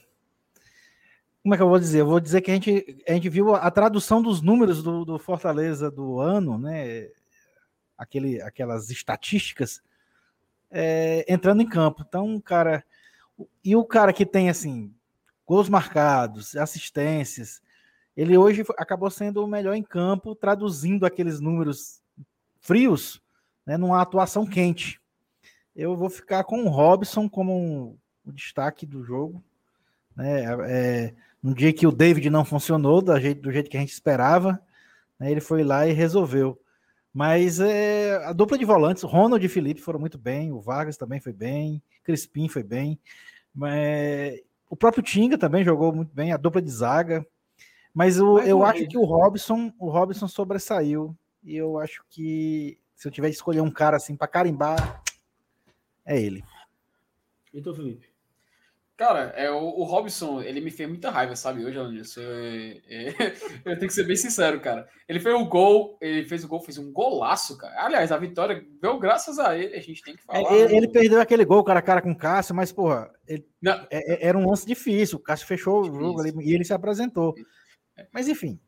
[1.48, 2.00] como é que eu vou dizer?
[2.00, 5.18] Eu vou dizer que a gente, a gente viu a tradução dos números do, do
[5.18, 7.08] Fortaleza do ano, né?
[7.96, 9.80] Aquele, aquelas estatísticas
[10.70, 12.04] é, entrando em campo.
[12.06, 12.84] Então, cara,
[13.64, 14.94] e o cara que tem assim
[15.46, 17.62] gols marcados, assistências,
[18.14, 22.02] ele hoje acabou sendo o melhor em campo, traduzindo aqueles números
[22.60, 23.22] frios,
[23.64, 25.00] né, numa atuação quente
[25.78, 27.96] eu vou ficar com o Robson como um,
[28.26, 29.40] o destaque do jogo.
[30.16, 30.42] Né?
[30.66, 33.92] É, no dia que o David não funcionou do jeito, do jeito que a gente
[33.92, 34.60] esperava,
[35.18, 35.30] né?
[35.30, 36.60] ele foi lá e resolveu.
[37.12, 41.20] Mas é, a dupla de volantes, Ronald e Felipe foram muito bem, o Vargas também
[41.20, 42.98] foi bem, Crispim foi bem,
[43.54, 47.26] mas, o próprio Tinga também jogou muito bem, a dupla de zaga.
[47.94, 51.16] Mas o, eu acho que o Robson, o Robson sobressaiu.
[51.42, 55.02] E eu acho que se eu tiver que escolher um cara assim para carimbar,
[56.04, 56.44] é ele.
[57.52, 58.07] E tu, Felipe?
[58.98, 62.20] Cara, é, o, o Robson, ele me fez muita raiva, sabe, hoje, Alanilson.
[62.20, 63.08] É, é,
[63.64, 64.88] eu tenho que ser bem sincero, cara.
[65.08, 67.80] Ele fez o gol, ele fez o gol, fez um golaço, cara.
[67.80, 70.52] Aliás, a vitória veio graças a ele, a gente tem que falar.
[70.52, 73.46] É, ele, ele, perdeu aquele gol cara a cara com o Cássio, mas, porra, ele,
[73.64, 75.18] é, é, era um lance difícil.
[75.18, 77.36] O Cássio fechou o jogo ali e ele se apresentou.
[78.12, 78.58] Mas, enfim.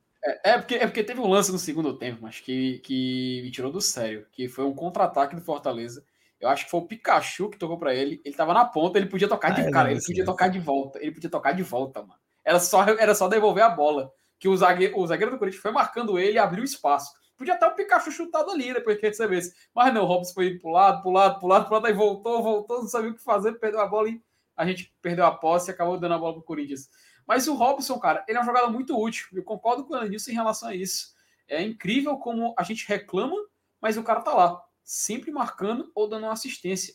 [0.45, 3.72] É, porque, é porque teve um lance no segundo tempo, mas que, que me tirou
[3.72, 6.05] do sério, que foi um contra-ataque do Fortaleza
[6.41, 8.20] eu acho que foi o Pikachu que tocou para ele.
[8.24, 10.99] Ele tava na ponta, ele podia tocar de ah, cara, ele podia tocar de volta.
[10.99, 12.18] Ele podia tocar de volta, mano.
[12.43, 14.11] Era só, era só devolver a bola.
[14.38, 17.12] Que o zagueiro, o zagueiro do Corinthians foi marcando ele e abriu espaço.
[17.36, 19.55] Podia até o Pikachu chutado ali depois que recebesse.
[19.74, 22.43] Mas não, o Robson foi pro lado, pro lado, pro lado, pro lado, aí voltou,
[22.43, 24.22] voltou, não sabia o que fazer, perdeu a bola e
[24.57, 26.88] a gente perdeu a posse e acabou dando a bola pro Corinthians.
[27.26, 29.26] Mas o Robson, cara, ele é uma jogada muito útil.
[29.34, 31.14] Eu concordo com o Anilson em relação a isso.
[31.47, 33.36] É incrível como a gente reclama,
[33.80, 36.93] mas o cara tá lá sempre marcando ou dando uma assistência.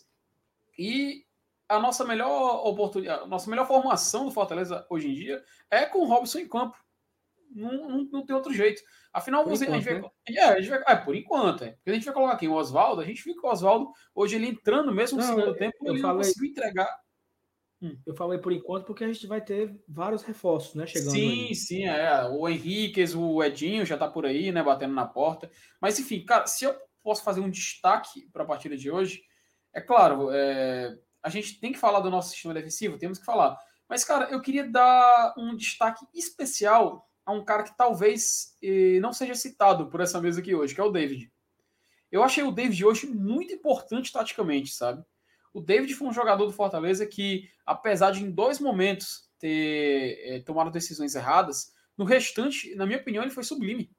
[0.78, 1.24] E
[1.70, 5.42] a nossa melhor oportunidade, a nossa melhor formação do Fortaleza hoje em dia
[5.72, 6.78] é com o Robson em campo.
[7.50, 8.82] Não, não, não tem outro jeito.
[9.14, 10.10] Afinal, você, enquanto, a, gente vai, né?
[10.28, 10.84] é, a gente vai.
[10.86, 11.72] É, por enquanto, é.
[11.72, 14.36] Porque a gente vai colocar aqui o Oswaldo, a gente viu que o Oswaldo, hoje
[14.36, 16.94] ele entrando mesmo no segundo eu, tempo, eu ele falei, não conseguiu entregar.
[17.82, 17.98] Hum.
[18.06, 20.86] Eu falei por enquanto porque a gente vai ter vários reforços, né?
[20.86, 21.56] Chegando sim, aí.
[21.56, 22.26] sim, é.
[22.26, 24.62] O Henriquez, o Edinho já tá por aí, né?
[24.62, 25.50] Batendo na porta.
[25.80, 26.76] Mas enfim, cara, se eu
[27.06, 29.22] posso fazer um destaque para a partida de hoje.
[29.72, 33.56] É claro, é, a gente tem que falar do nosso sistema defensivo, temos que falar.
[33.88, 39.14] Mas, cara, eu queria dar um destaque especial a um cara que talvez eh, não
[39.14, 41.32] seja citado por essa mesa aqui hoje, que é o David.
[42.12, 45.04] Eu achei o David hoje muito importante taticamente, sabe?
[45.54, 50.40] O David foi um jogador do Fortaleza que, apesar de em dois momentos ter é,
[50.40, 53.92] tomado decisões erradas, no restante, na minha opinião, ele foi sublime.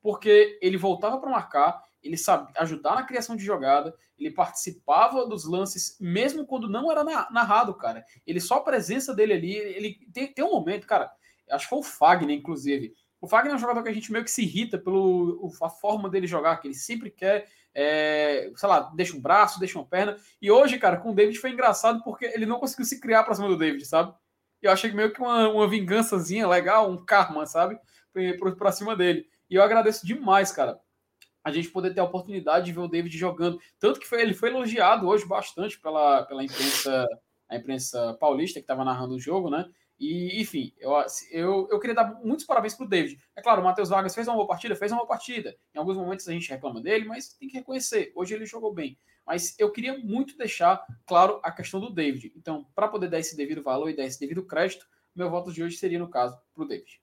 [0.00, 5.44] Porque ele voltava para marcar, ele sabia ajudar na criação de jogada, ele participava dos
[5.44, 8.04] lances, mesmo quando não era narrado, cara.
[8.26, 11.10] Ele só a presença dele ali, ele tem, tem um momento, cara,
[11.50, 12.94] acho que foi o Fagner, inclusive.
[13.20, 16.26] O Fagner é um jogador que a gente meio que se irrita pela forma dele
[16.26, 20.16] jogar, que ele sempre quer, é, sei lá, deixa um braço, deixa uma perna.
[20.40, 23.34] E hoje, cara, com o David foi engraçado porque ele não conseguiu se criar pra
[23.34, 24.12] cima do David, sabe?
[24.60, 27.78] Eu achei meio que uma, uma vingançazinha legal, um karma, sabe?
[28.38, 29.26] Pra, pra cima dele.
[29.48, 30.80] E eu agradeço demais, cara,
[31.44, 33.60] a gente poder ter a oportunidade de ver o David jogando.
[33.78, 37.06] Tanto que foi, ele foi elogiado hoje bastante pela, pela imprensa,
[37.48, 39.68] a imprensa paulista que estava narrando o jogo, né?
[39.98, 40.92] E, enfim, eu,
[41.30, 43.22] eu, eu queria dar muitos parabéns para o David.
[43.36, 45.56] É claro, o Matheus Vargas fez uma boa partida, fez uma boa partida.
[45.74, 48.12] Em alguns momentos a gente reclama dele, mas tem que reconhecer.
[48.16, 48.98] Hoje ele jogou bem.
[49.24, 52.32] Mas eu queria muito deixar claro a questão do David.
[52.36, 55.62] Então, para poder dar esse devido valor e dar esse devido crédito, meu voto de
[55.62, 57.00] hoje seria, no caso, para o David.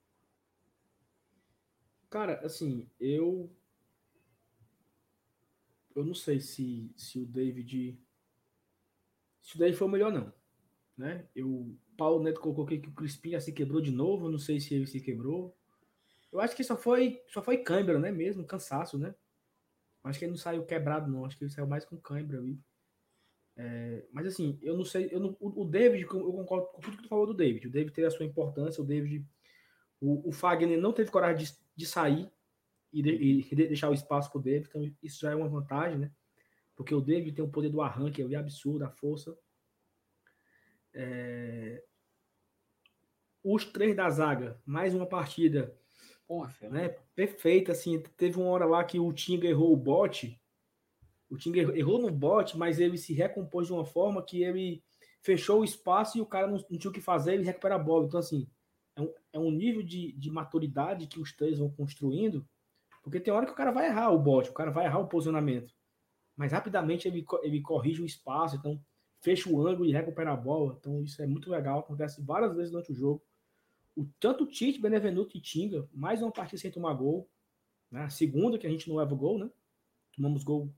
[2.10, 3.48] Cara, assim, eu.
[5.94, 7.98] Eu não sei se, se o David.
[9.42, 10.32] Se o David foi o melhor, não.
[10.96, 11.26] Né?
[11.34, 14.30] Eu, Paulo Neto colocou aqui que o Crispim já se quebrou de novo.
[14.30, 15.56] Não sei se ele se quebrou.
[16.30, 18.12] Eu acho que só foi, só foi câimbra, né?
[18.12, 19.14] Mesmo, cansaço, né?
[20.04, 21.24] Acho que ele não saiu quebrado, não.
[21.24, 22.58] Acho que ele saiu mais com câimbra ali.
[23.56, 25.08] É, mas assim, eu não sei.
[25.10, 27.66] Eu não, o, o David, eu concordo com tudo que tu falou do David.
[27.66, 28.82] O David teve a sua importância.
[28.82, 29.26] O David.
[30.00, 32.30] O, o Fagner não teve coragem de, de sair
[32.92, 35.98] e, de, e deixar o espaço para o David, então isso já é uma vantagem,
[35.98, 36.12] né?
[36.74, 39.36] Porque o David tem o poder do arranque, é absurdo, a força.
[40.94, 41.82] É...
[43.42, 45.74] Os três da zaga, mais uma partida
[46.30, 46.90] Porra, né?
[47.12, 50.40] perfeita, assim, teve uma hora lá que o Tinga errou o bote,
[51.28, 54.80] o Tinga errou no bote, mas ele se recompôs de uma forma que ele
[55.20, 57.78] fechou o espaço e o cara não, não tinha o que fazer, ele recupera a
[57.80, 58.06] bola.
[58.06, 58.48] Então, assim,
[58.94, 62.46] é um, é um nível de, de maturidade que os três vão construindo,
[63.02, 65.08] porque tem hora que o cara vai errar o bote, o cara vai errar o
[65.08, 65.74] posicionamento.
[66.36, 68.82] Mas rapidamente ele, ele corrige o espaço, então
[69.20, 70.76] fecha o ângulo e recupera a bola.
[70.78, 73.22] Então isso é muito legal, acontece várias vezes durante o jogo.
[73.96, 77.28] O, tanto o Tite, Benevenuto e Tinga, mais uma partida sem tomar gol.
[77.90, 78.02] Né?
[78.02, 79.50] A segunda que a gente não leva gol, né?
[80.14, 80.72] Tomamos gol.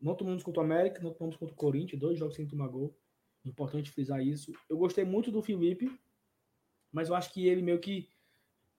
[0.00, 2.96] Não tomamos contra o América, não tomamos contra o Corinthians, dois jogos sem tomar gol.
[3.44, 4.52] Importante frisar isso.
[4.68, 5.90] Eu gostei muito do Felipe,
[6.92, 8.08] mas eu acho que ele meio que.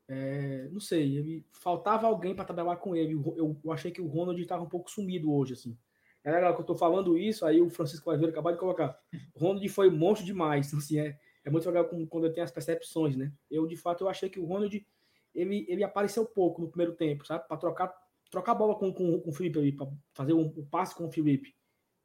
[0.08, 3.14] É, não sei, ele faltava alguém para trabalhar com ele.
[3.14, 5.78] Eu, eu, achei que o Ronald estava um pouco sumido hoje, assim.
[6.24, 8.98] É legal que eu tô falando isso, aí o Francisco Oliveira acabou de colocar.
[9.36, 10.68] Ronald foi monstro demais.
[10.74, 13.32] Então, assim, é, é muito legal quando tenho as percepções, né?
[13.50, 14.86] Eu, de fato, eu achei que o Ronald
[15.34, 17.48] ele, ele apareceu pouco no primeiro tempo, sabe?
[17.48, 17.94] Para trocar,
[18.30, 21.12] trocar bola com, com, com o Felipe ali, para fazer um, um, passe com o
[21.12, 21.56] Felipe.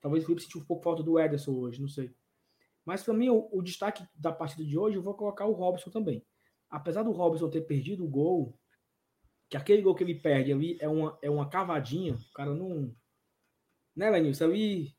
[0.01, 2.11] Talvez o Felipe sentiu um pouco falta do Ederson hoje, não sei.
[2.85, 5.91] Mas para mim, o, o, destaque da partida de hoje, eu vou colocar o Robson
[5.91, 6.25] também.
[6.71, 8.59] Apesar do Robson ter perdido o gol,
[9.49, 12.95] que aquele gol que ele perde ali é uma, é uma cavadinha, o cara não.
[13.97, 14.45] Né, Lenilson?
[14.45, 14.95] Ali,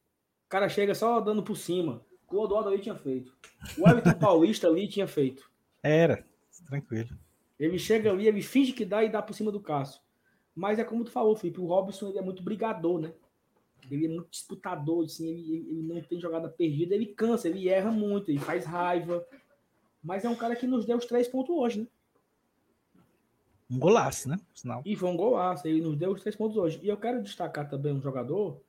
[0.45, 2.03] o cara chega só dando por cima.
[2.27, 3.35] O Odoaldo ali tinha feito.
[3.77, 5.49] O Everton Paulista ali tinha feito.
[5.81, 6.25] Era,
[6.67, 7.17] tranquilo.
[7.59, 10.01] Ele chega ali, ele finge que dá e dá por cima do Cássio.
[10.55, 13.13] Mas é como tu falou, Felipe, o Robson ele é muito brigador, né?
[13.89, 17.91] Ele é muito disputador, assim, ele, ele não tem jogada perdida, ele cansa, ele erra
[17.91, 19.25] muito, ele faz raiva.
[20.03, 21.87] Mas é um cara que nos deu os três pontos hoje, né?
[23.69, 24.39] Um golaço, né?
[24.53, 24.81] Sinal.
[24.85, 26.79] E foi um golaço, ele nos deu os três pontos hoje.
[26.81, 28.61] E eu quero destacar também um jogador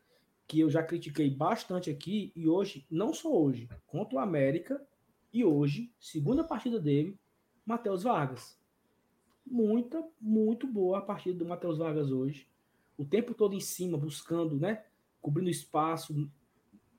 [0.47, 4.85] que eu já critiquei bastante aqui, e hoje, não só hoje, contra o América,
[5.33, 7.17] e hoje, segunda partida dele,
[7.65, 8.59] Matheus Vargas.
[9.47, 12.49] Muita, muito boa a partida do Matheus Vargas hoje.
[12.99, 14.85] O tempo todo em cima, buscando, né?
[15.21, 16.29] cobrindo espaço.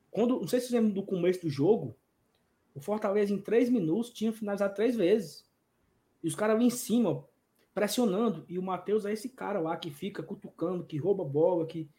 [0.09, 1.95] Quando, não sei se você lembra do começo do jogo,
[2.73, 5.45] o Fortaleza em três minutos tinha finalizado três vezes.
[6.23, 7.25] E os caras ali em cima,
[7.73, 8.45] pressionando.
[8.47, 11.65] E o Matheus é esse cara lá que fica cutucando, que rouba bola.
[11.65, 11.89] que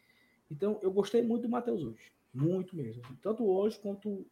[0.49, 2.11] Então eu gostei muito do Matheus hoje.
[2.33, 3.03] Muito mesmo.
[3.21, 4.25] Tanto hoje quanto,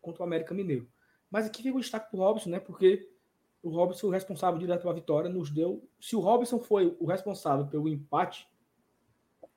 [0.00, 0.88] quanto o América Mineiro.
[1.30, 2.60] Mas aqui fica o destaque pro Robson, né?
[2.60, 3.08] Porque
[3.62, 5.86] o Robson, o responsável direto pela vitória, nos deu.
[6.00, 8.48] Se o Robson foi o responsável pelo empate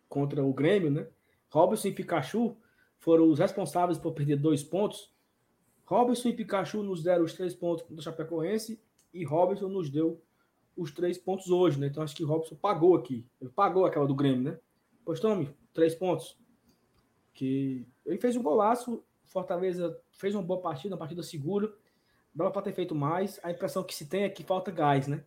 [0.07, 1.07] contra o Grêmio, né?
[1.49, 2.57] Robson e Pikachu
[2.99, 5.13] foram os responsáveis por perder dois pontos.
[5.85, 8.81] Robson e Pikachu nos deram os três pontos do Chapecoense
[9.13, 10.21] e Robson nos deu
[10.75, 11.87] os três pontos hoje, né?
[11.87, 13.25] Então acho que Robson pagou aqui.
[13.39, 14.59] Ele pagou aquela do Grêmio, né?
[15.03, 16.37] Pois tome, três pontos.
[17.33, 21.73] Que ele fez um golaço, Fortaleza fez uma boa partida, uma partida segura.
[22.33, 23.39] Dava para ter feito mais.
[23.43, 25.23] A impressão que se tem é que falta gás, né?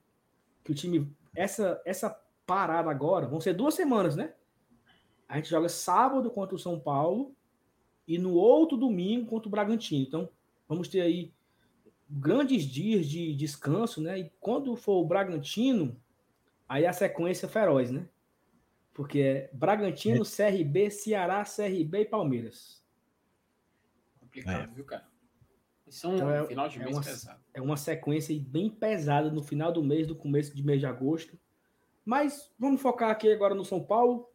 [0.64, 2.10] Que o time essa essa
[2.46, 4.32] parada agora, vão ser duas semanas, né?
[5.28, 7.36] a gente joga sábado contra o São Paulo
[8.06, 10.02] e no outro domingo contra o Bragantino.
[10.02, 10.28] Então,
[10.68, 11.32] vamos ter aí
[12.08, 14.18] grandes dias de descanso, né?
[14.18, 16.00] E quando for o Bragantino,
[16.68, 18.08] aí a sequência é feroz, né?
[18.92, 20.50] Porque é Bragantino, é.
[20.50, 22.84] CRB, Ceará, CRB e Palmeiras.
[24.20, 24.74] Complicado, é.
[24.74, 25.06] viu, cara?
[25.86, 27.40] Isso é um então é, final de mês é uma, pesado.
[27.54, 31.38] É uma sequência bem pesada no final do mês, no começo de mês de agosto.
[32.04, 34.28] Mas vamos focar aqui agora no São Paulo.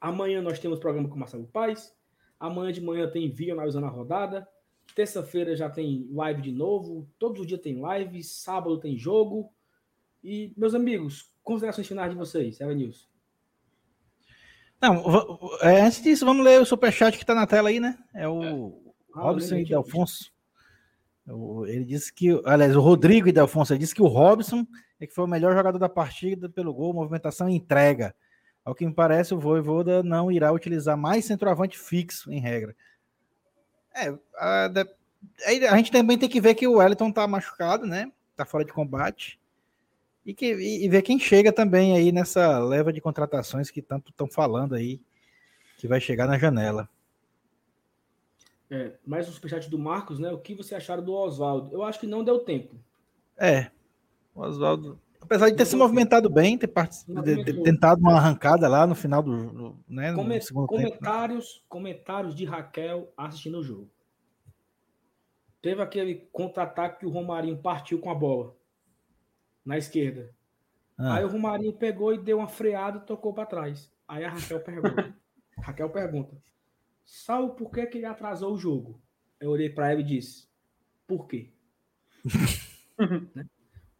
[0.00, 1.96] Amanhã nós temos programa com Marcelo Paes.
[2.38, 4.48] Amanhã de manhã tem vídeo analisando a rodada.
[4.94, 7.08] Terça-feira já tem live de novo.
[7.18, 8.22] Todos os dias tem live.
[8.22, 9.50] Sábado tem jogo.
[10.22, 13.08] E, meus amigos, considerações finais de vocês, Eva News.
[14.80, 17.96] Não, é, antes disso, vamos ler o superchat que está na tela aí, né?
[18.12, 19.20] É o é.
[19.20, 20.32] Robson e Delfonso.
[21.66, 24.66] Ele disse que, aliás, o Rodrigo e Delfonso disse que o Robson
[24.98, 28.14] é que foi o melhor jogador da partida pelo gol, movimentação e entrega.
[28.64, 32.76] Ao que me parece, o Voivoda não irá utilizar mais centroavante fixo, em regra.
[33.94, 34.70] É, a,
[35.70, 38.10] a, gente também tem que ver que o Wellington tá machucado, né?
[38.36, 39.38] Tá fora de combate.
[40.24, 44.10] E, que, e, e ver quem chega também aí nessa leva de contratações que tanto
[44.10, 45.00] estão falando aí,
[45.78, 46.88] que vai chegar na janela.
[48.70, 50.30] É, mais um superchat do Marcos, né?
[50.30, 51.70] O que você acharam do Oswaldo?
[51.72, 52.74] Eu acho que não deu tempo.
[53.36, 53.70] É.
[54.34, 58.86] O Oswaldo, apesar de ter se movimentado bem, ter, de, de, tentado uma arrancada lá
[58.86, 60.36] no final do, né, Coment...
[60.36, 61.66] no segundo comentários, tempo, né?
[61.68, 63.90] comentários de Raquel assistindo o jogo.
[65.60, 68.54] Teve aquele contra-ataque que o Romarinho partiu com a bola
[69.64, 70.34] na esquerda.
[70.98, 71.16] Ah.
[71.16, 73.90] Aí o Romarinho pegou e deu uma freada e tocou para trás.
[74.06, 75.14] Aí a Raquel pergunta.
[75.58, 76.36] Raquel pergunta:
[77.04, 79.00] Sabe por que, que ele atrasou o jogo?
[79.40, 80.48] Eu olhei para ela e disse:
[81.06, 81.52] Por quê?
[83.34, 83.46] né?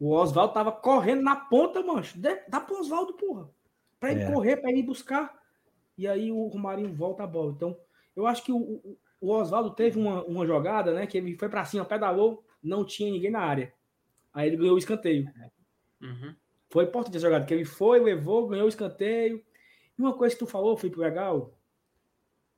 [0.03, 2.19] O Oswaldo tava correndo na ponta, mancho.
[2.49, 3.49] Dá pro Oswaldo, porra.
[4.01, 4.29] Pra ele é.
[4.29, 5.33] correr, pra ele buscar.
[5.97, 7.53] E aí o Romarinho volta a bola.
[7.53, 7.77] Então,
[8.13, 11.07] eu acho que o, o Oswaldo teve uma, uma jogada, né?
[11.07, 13.73] Que ele foi para cima, pedalou, não tinha ninguém na área.
[14.33, 15.31] Aí ele ganhou o escanteio.
[16.01, 16.35] Uhum.
[16.69, 19.41] Foi importante essa jogada, que ele foi, levou, ganhou o escanteio.
[19.97, 21.53] E uma coisa que tu falou, Felipe legal,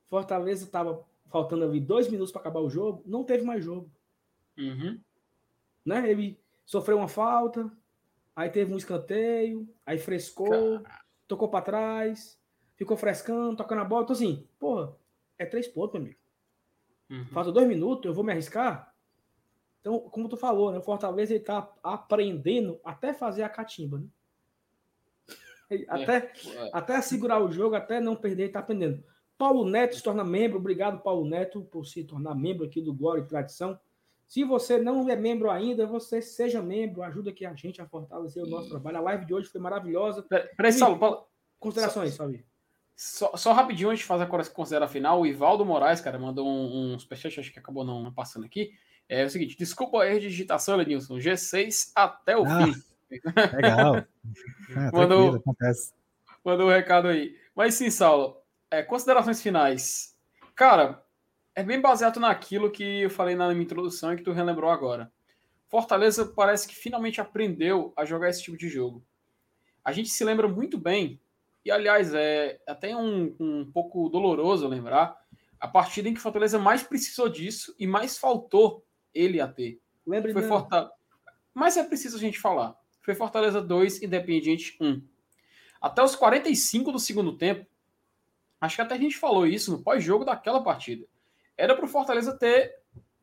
[0.10, 3.88] Fortaleza estava faltando ali dois minutos para acabar o jogo, não teve mais jogo.
[4.58, 5.00] Uhum.
[5.86, 6.10] Né?
[6.10, 7.72] Ele sofreu uma falta,
[8.36, 10.82] aí teve um escanteio, aí frescou,
[11.28, 12.40] tocou para trás,
[12.76, 14.04] ficou frescando, tocando a bola.
[14.04, 14.96] Então, assim, porra,
[15.38, 16.20] é três pontos, meu amigo.
[17.10, 17.26] Uhum.
[17.28, 18.94] Falta dois minutos, eu vou me arriscar.
[19.80, 20.80] Então, como tu falou, né?
[20.80, 24.08] O Fortaleza ele tá aprendendo até fazer a catimba, né?
[25.88, 26.70] Até, é.
[26.74, 29.04] até segurar o jogo, até não perder, ele tá aprendendo.
[29.38, 30.58] Paulo Neto se torna membro.
[30.58, 33.80] Obrigado, Paulo Neto, por se tornar membro aqui do Glória e Tradição.
[34.28, 37.04] Se você não é membro ainda, você seja membro.
[37.04, 38.98] Ajuda aqui a gente a fortalecer o nosso trabalho.
[38.98, 40.24] A live de hoje foi maravilhosa.
[40.58, 41.28] Peraí, Saulo, Paulo.
[41.60, 42.30] Considerações, só,
[42.96, 46.94] só, só, rapidinho antes de fazer a consideração final, o Ivaldo Moraes, cara, mandou um,
[46.94, 48.72] um superchat, acho que acabou não, não, passando aqui.
[49.08, 51.18] É o seguinte: desculpa o erro de digitação, Lenilson.
[51.18, 52.74] G6 até o ah, fim.
[53.56, 54.06] Legal.
[54.72, 55.44] É, mandou,
[56.44, 57.38] mandou um recado aí.
[57.56, 58.42] Mas sim, Saulo,
[58.72, 60.18] é, considerações finais.
[60.56, 61.05] Cara,
[61.56, 65.11] é bem baseado naquilo que eu falei na minha introdução e que tu relembrou agora.
[65.68, 69.03] Fortaleza parece que finalmente aprendeu a jogar esse tipo de jogo.
[69.84, 71.19] A gente se lembra muito bem,
[71.64, 75.18] e aliás, é até um, um pouco doloroso lembrar,
[75.60, 79.80] a partida em que Fortaleza mais precisou disso e mais faltou ele a ter.
[80.06, 80.91] Lembra Foi Fortaleza.
[81.53, 82.76] Mas é preciso a gente falar.
[83.02, 85.02] Foi Fortaleza 2, Independiente 1.
[85.82, 87.65] Até os 45 do segundo tempo,
[88.60, 91.06] Acho que até a gente falou isso no pós-jogo daquela partida.
[91.57, 92.76] Era para o Fortaleza ter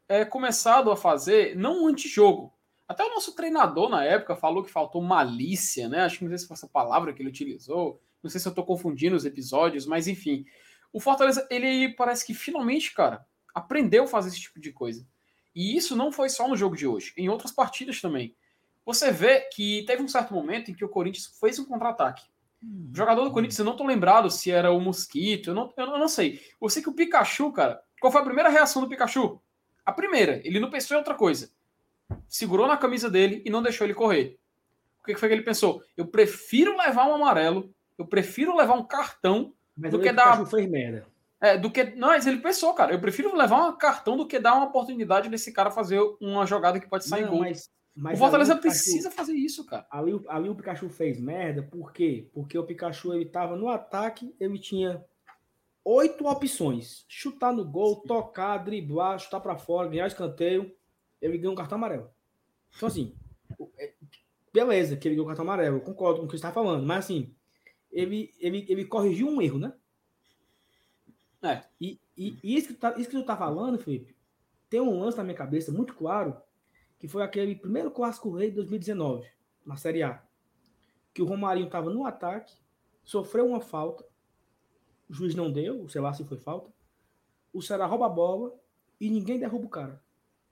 [0.09, 2.53] é, começado a fazer, não um antijogo.
[2.87, 6.01] Até o nosso treinador na época falou que faltou malícia, né?
[6.01, 8.01] Acho que não sei se foi essa palavra que ele utilizou.
[8.23, 10.45] Não sei se eu estou confundindo os episódios, mas enfim.
[10.93, 15.07] O Fortaleza, ele parece que finalmente, cara, aprendeu a fazer esse tipo de coisa.
[15.55, 18.35] E isso não foi só no jogo de hoje, em outras partidas também.
[18.85, 22.25] Você vê que teve um certo momento em que o Corinthians fez um contra-ataque.
[22.63, 25.99] O jogador do Corinthians, eu não tô lembrado se era o Mosquito, eu não, eu
[25.99, 26.41] não sei.
[26.61, 29.41] Eu sei que o Pikachu, cara, qual foi a primeira reação do Pikachu?
[29.87, 31.53] A primeira, ele não pensou em outra coisa.
[32.27, 34.41] Segurou na camisa dele e não deixou ele correr.
[35.01, 35.81] O que foi que ele pensou?
[35.97, 40.45] Eu prefiro levar um amarelo, eu prefiro levar um cartão mas do que dar.
[40.47, 41.07] Fez merda.
[41.41, 41.85] É, do que.
[41.95, 42.93] Não, mas ele pensou, cara.
[42.93, 46.81] Eu prefiro levar um cartão do que dar uma oportunidade desse cara fazer uma jogada
[46.81, 47.41] que pode sair não, gol.
[47.43, 49.87] Mas mas o Fortaleza precisa fazer isso, cara.
[49.91, 52.27] Ali, ali o Pikachu fez merda, por quê?
[52.33, 55.05] Porque o Pikachu ele tava no ataque, ele tinha
[55.85, 58.09] oito opções: chutar no gol, Sim.
[58.09, 60.75] tocar, driblar, chutar para fora, ganhar escanteio.
[61.21, 62.11] Ele ganhou um cartão amarelo.
[62.77, 63.15] Então, assim,
[63.79, 63.93] é,
[64.53, 66.85] beleza que ele ganhou um cartão amarelo, eu concordo com o que você está falando,
[66.85, 67.35] mas assim,
[67.91, 69.73] ele, ele, ele corrigiu um erro, né?
[71.43, 71.63] É.
[71.81, 74.17] E, e, e isso, que tu tá, isso que tu tá falando, Felipe,
[74.71, 76.41] tem um lance na minha cabeça muito claro,
[76.99, 79.29] que foi aquele primeiro clássico rei de 2019,
[79.67, 80.23] na Série A.
[81.13, 82.55] Que o Romarinho tava no ataque,
[83.03, 84.07] sofreu uma falta,
[85.13, 86.71] o juiz não deu, sei lá se foi falta.
[87.53, 88.59] O Ceará rouba a bola
[88.99, 90.03] e ninguém derruba o cara.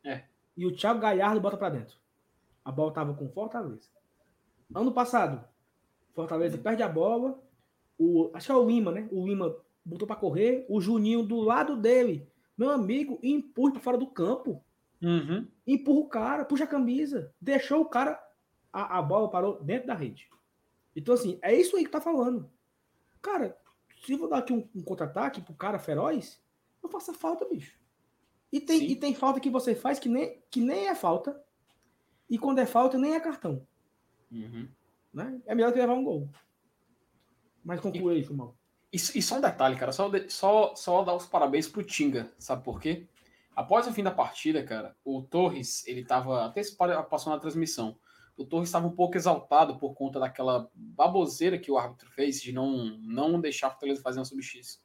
[0.04, 0.24] É.
[0.54, 1.96] E o Thiago Galhardo bota para dentro.
[2.62, 3.88] A bola tava com Fortaleza.
[4.74, 5.42] Ano passado,
[6.12, 7.42] Fortaleza perde a bola.
[7.98, 9.08] O, acho que é o Lima, né?
[9.10, 10.66] O Lima botou para correr.
[10.68, 14.62] O Juninho do lado dele, meu amigo, empurra para fora do campo.
[15.00, 15.48] Uhum.
[15.66, 17.32] Empurra o cara, puxa a camisa.
[17.40, 18.22] Deixou o cara.
[18.70, 20.28] A, a bola parou dentro da rede.
[20.94, 22.50] Então, assim, é isso aí que tá falando.
[23.22, 23.56] Cara,
[24.04, 26.40] se eu vou dar aqui um, um contra-ataque pro cara feroz,
[26.82, 27.78] não faça falta, bicho.
[28.52, 31.40] E tem, e tem falta que você faz que nem, que nem é falta.
[32.28, 33.66] E quando é falta, nem é cartão.
[34.30, 34.68] Uhum.
[35.12, 35.40] Né?
[35.46, 36.28] É melhor que levar um gol.
[37.64, 38.54] Mas conclui aí, Fumão.
[38.92, 39.92] E, e só um detalhe, cara.
[39.92, 42.32] Só, só, só dar os parabéns pro Tinga.
[42.38, 43.06] Sabe por quê?
[43.54, 46.46] Após o fim da partida, cara, o Torres, ele tava.
[46.46, 46.62] Até
[47.08, 47.96] passou na transmissão
[48.36, 52.52] o Torres estava um pouco exaltado por conta daquela baboseira que o árbitro fez de
[52.52, 54.24] não, não deixar o Fortaleza fazer uma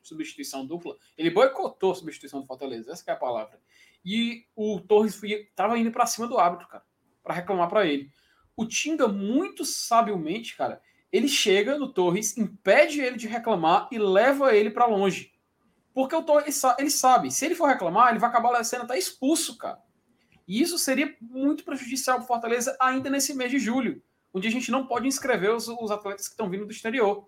[0.01, 0.95] substituição dupla.
[1.17, 3.59] Ele boicotou a substituição do Fortaleza, essa é a palavra.
[4.03, 6.83] E o Torres estava indo para cima do árbitro, cara,
[7.23, 8.11] para reclamar para ele.
[8.55, 10.81] O Tinga, muito sabiamente, cara,
[11.11, 15.33] ele chega no Torres, impede ele de reclamar e leva ele para longe.
[15.93, 19.57] Porque o Torres, ele sabe, se ele for reclamar, ele vai acabar sendo até expulso,
[19.57, 19.81] cara.
[20.47, 24.01] E isso seria muito prejudicial para Fortaleza ainda nesse mês de julho,
[24.33, 27.27] onde a gente não pode inscrever os, os atletas que estão vindo do exterior.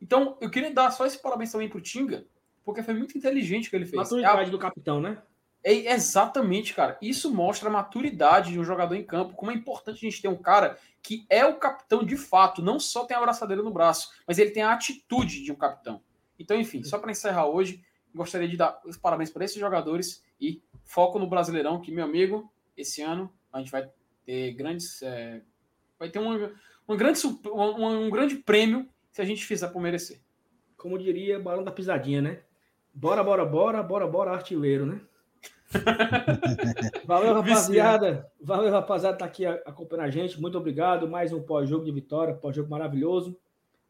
[0.00, 2.26] Então, eu queria dar só esse parabéns também para o Tinga,
[2.64, 3.96] porque foi muito inteligente o que ele fez.
[3.96, 4.50] Maturidade é a...
[4.50, 5.22] do capitão, né?
[5.62, 6.96] É, exatamente, cara.
[7.02, 10.28] Isso mostra a maturidade de um jogador em campo, como é importante a gente ter
[10.28, 14.10] um cara que é o capitão de fato, não só tem a abraçadeira no braço,
[14.26, 16.02] mas ele tem a atitude de um capitão.
[16.38, 17.82] Então, enfim, só para encerrar hoje,
[18.14, 22.52] gostaria de dar os parabéns para esses jogadores e foco no Brasileirão, que, meu amigo,
[22.76, 23.88] esse ano a gente vai
[24.24, 25.00] ter grandes.
[25.02, 25.40] É,
[25.96, 26.50] vai ter um,
[26.88, 30.20] um, grande, um, um grande prêmio se a gente fizer por merecer.
[30.76, 32.42] Como diria Barão da Pisadinha, né?
[32.92, 35.00] Bora, bora, bora, bora, bora, artilheiro, né?
[37.06, 38.28] Valeu, rapaziada.
[38.40, 40.40] Valeu, rapaziada, tá aqui acompanhando a gente.
[40.40, 41.08] Muito obrigado.
[41.08, 43.38] Mais um pós-jogo de vitória, pós-jogo maravilhoso.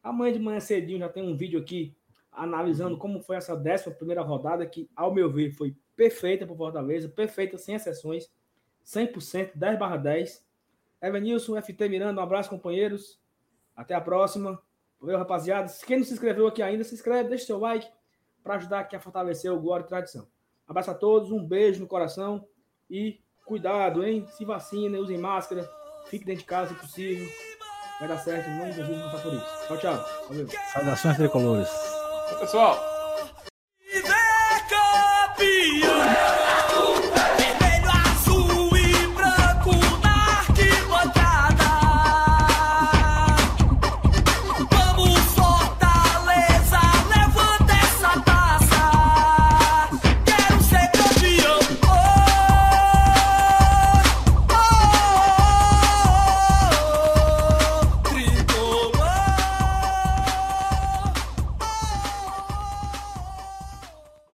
[0.03, 1.95] Amanhã de manhã cedinho já tem um vídeo aqui
[2.31, 7.07] analisando como foi essa décima primeira rodada, que, ao meu ver, foi perfeita para Fortaleza,
[7.07, 8.27] perfeita, sem exceções,
[8.83, 10.43] 100%, 10 barra 10.
[10.99, 13.19] Evanilson, FT Miranda, um abraço, companheiros.
[13.75, 14.59] Até a próxima.
[14.99, 15.71] Valeu, rapaziada.
[15.85, 17.87] Quem não se inscreveu aqui ainda, se inscreve, deixa seu like
[18.43, 20.27] para ajudar aqui a fortalecer o Glória e Tradição.
[20.67, 22.47] Abraço a todos, um beijo no coração
[22.89, 24.25] e cuidado, hein?
[24.29, 25.69] Se vacinem, usem máscara,
[26.07, 27.27] fique dentro de casa se possível.
[27.99, 29.67] Vai dar certo, não Jesus não tá por isso.
[29.67, 30.27] Tchau, tchau.
[30.29, 30.47] Valeu.
[30.73, 31.69] Saudações tricolores.
[32.39, 33.00] Pessoal,